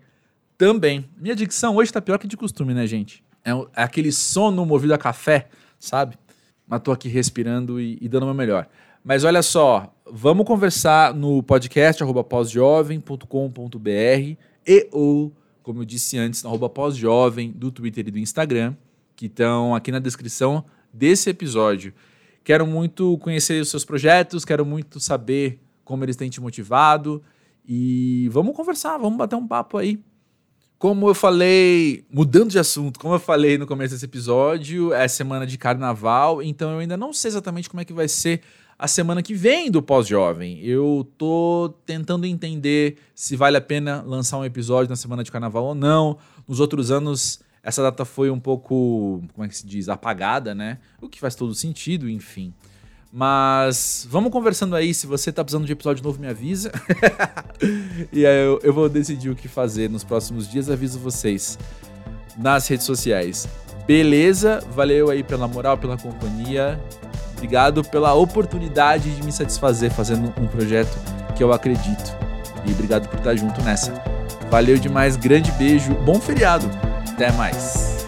também. 0.60 1.10
Minha 1.18 1.38
dicção 1.38 1.78
hoje 1.78 1.92
tá 1.92 2.02
pior 2.02 2.20
que 2.20 2.28
de 2.28 2.36
costume, 2.36 2.74
né, 2.74 2.86
gente? 2.86 3.24
É, 3.46 3.52
é 3.52 3.84
aquele 3.84 4.12
sono 4.12 4.66
movido 4.66 4.94
a 4.94 4.98
café, 4.98 5.48
sabe? 5.80 6.18
Mas 6.68 6.82
tô 6.82 6.92
aqui 6.92 7.08
respirando 7.08 7.80
e, 7.80 7.98
e 8.02 8.10
dando 8.10 8.24
o 8.24 8.26
meu 8.26 8.36
melhor. 8.36 8.68
Mas 9.02 9.24
olha 9.24 9.42
só, 9.42 9.96
vamos 10.06 10.46
conversar 10.46 11.16
no 11.16 11.42
podcast 11.42 12.04
pós-jovem.com.br 12.28 14.38
e 14.68 14.90
ou, 14.92 15.34
como 15.64 15.80
eu 15.80 15.86
disse 15.86 16.18
antes, 16.18 16.44
no 16.44 16.70
pós-jovem 16.70 17.52
do 17.52 17.72
Twitter 17.72 18.10
e 18.10 18.12
do 18.12 18.20
Instagram, 18.20 18.76
que 19.16 19.28
estão 19.28 19.74
aqui 19.74 19.94
na 19.94 20.00
descrição 20.00 20.66
desse 20.94 21.30
episódio. 21.30 21.94
Quero 22.44 22.68
muito 22.68 23.18
conhecer 23.20 23.62
os 23.62 23.70
seus 23.70 23.86
projetos, 23.86 24.44
quero 24.44 24.66
muito 24.66 25.00
saber 25.00 25.62
como 25.86 26.04
eles 26.04 26.18
têm 26.18 26.30
te 26.30 26.42
motivado 26.42 27.24
e 27.66 28.28
vamos 28.30 28.54
conversar, 28.54 28.98
vamos 28.98 29.18
bater 29.18 29.38
um 29.38 29.48
papo 29.48 29.78
aí. 29.78 30.04
Como 30.80 31.10
eu 31.10 31.14
falei, 31.14 32.06
mudando 32.10 32.52
de 32.52 32.58
assunto, 32.58 33.02
como 33.02 33.14
eu 33.14 33.20
falei 33.20 33.58
no 33.58 33.68
começo 33.68 33.94
desse 33.94 34.06
episódio, 34.06 34.94
é 34.94 35.10
semana 35.10 35.46
de 35.46 35.58
carnaval, 35.58 36.42
então 36.42 36.72
eu 36.72 36.80
ainda 36.80 36.96
não 36.96 37.12
sei 37.12 37.28
exatamente 37.28 37.70
como 37.70 37.82
é 37.82 37.86
que 37.86 37.92
vai 37.92 38.08
ser 38.08 38.40
a 38.78 38.88
semana 38.88 39.22
que 39.22 39.34
vem 39.34 39.70
do 39.70 39.82
Pós-Jovem. 39.82 40.62
Eu 40.62 41.06
tô 41.18 41.74
tentando 41.86 42.26
entender 42.26 42.98
se 43.14 43.36
vale 43.36 43.58
a 43.58 43.62
pena 43.62 44.02
lançar 44.08 44.38
um 44.38 44.46
episódio 44.46 44.90
na 44.90 44.96
semana 44.96 45.22
de 45.22 45.30
carnaval 45.30 45.66
ou 45.66 45.76
não. 45.76 46.18
Nos 46.48 46.62
outros 46.62 46.92
anos, 46.92 47.42
essa 47.62 47.84
data 47.84 48.06
foi 48.06 48.30
um 48.32 48.40
pouco, 48.40 49.22
como 49.34 49.44
é 49.46 49.50
que 49.50 49.58
se 49.58 49.68
diz, 49.68 49.90
apagada, 49.90 50.56
né? 50.56 50.78
O 51.02 51.10
que 51.10 51.20
faz 51.20 51.36
todo 51.36 51.54
sentido, 51.54 52.10
enfim. 52.10 52.54
Mas 53.12 54.08
vamos 54.10 54.32
conversando 54.32 54.76
aí. 54.76 54.94
Se 54.94 55.08
você 55.08 55.32
tá 55.32 55.44
precisando 55.44 55.66
de 55.66 55.72
episódio 55.72 56.04
novo, 56.04 56.20
me 56.20 56.28
avisa. 56.28 56.72
e 58.14 58.26
aí 58.26 58.46
eu, 58.46 58.60
eu 58.64 58.74
vou 58.74 58.88
decidir 58.88 59.30
o 59.30 59.36
que 59.36 59.48
fazer 59.48 59.90
nos 59.90 60.04
próximos 60.04 60.50
dias. 60.50 60.70
Aviso 60.70 61.00
vocês 61.00 61.58
nas 62.38 62.68
redes 62.68 62.86
sociais. 62.86 63.48
Beleza? 63.88 64.64
Valeu 64.76 65.10
aí 65.10 65.24
pela 65.24 65.48
moral, 65.48 65.78
pela 65.78 65.98
companhia. 65.98 66.80
Obrigado 67.34 67.84
pela 67.84 68.14
oportunidade 68.14 69.16
de 69.16 69.24
me 69.24 69.32
satisfazer 69.32 69.92
fazendo 69.92 70.34
um 70.40 70.48
projeto 70.48 70.96
que 71.36 71.44
eu 71.44 71.52
acredito. 71.52 72.16
E 72.68 72.72
obrigado 72.72 73.08
por 73.08 73.18
estar 73.18 73.36
junto 73.36 73.62
nessa. 73.64 73.94
Valeu 74.52 74.78
demais, 74.78 75.16
grande 75.16 75.52
beijo, 75.54 75.94
bom 76.06 76.20
feriado. 76.20 76.70
Até 77.14 77.32
mais. 77.32 77.99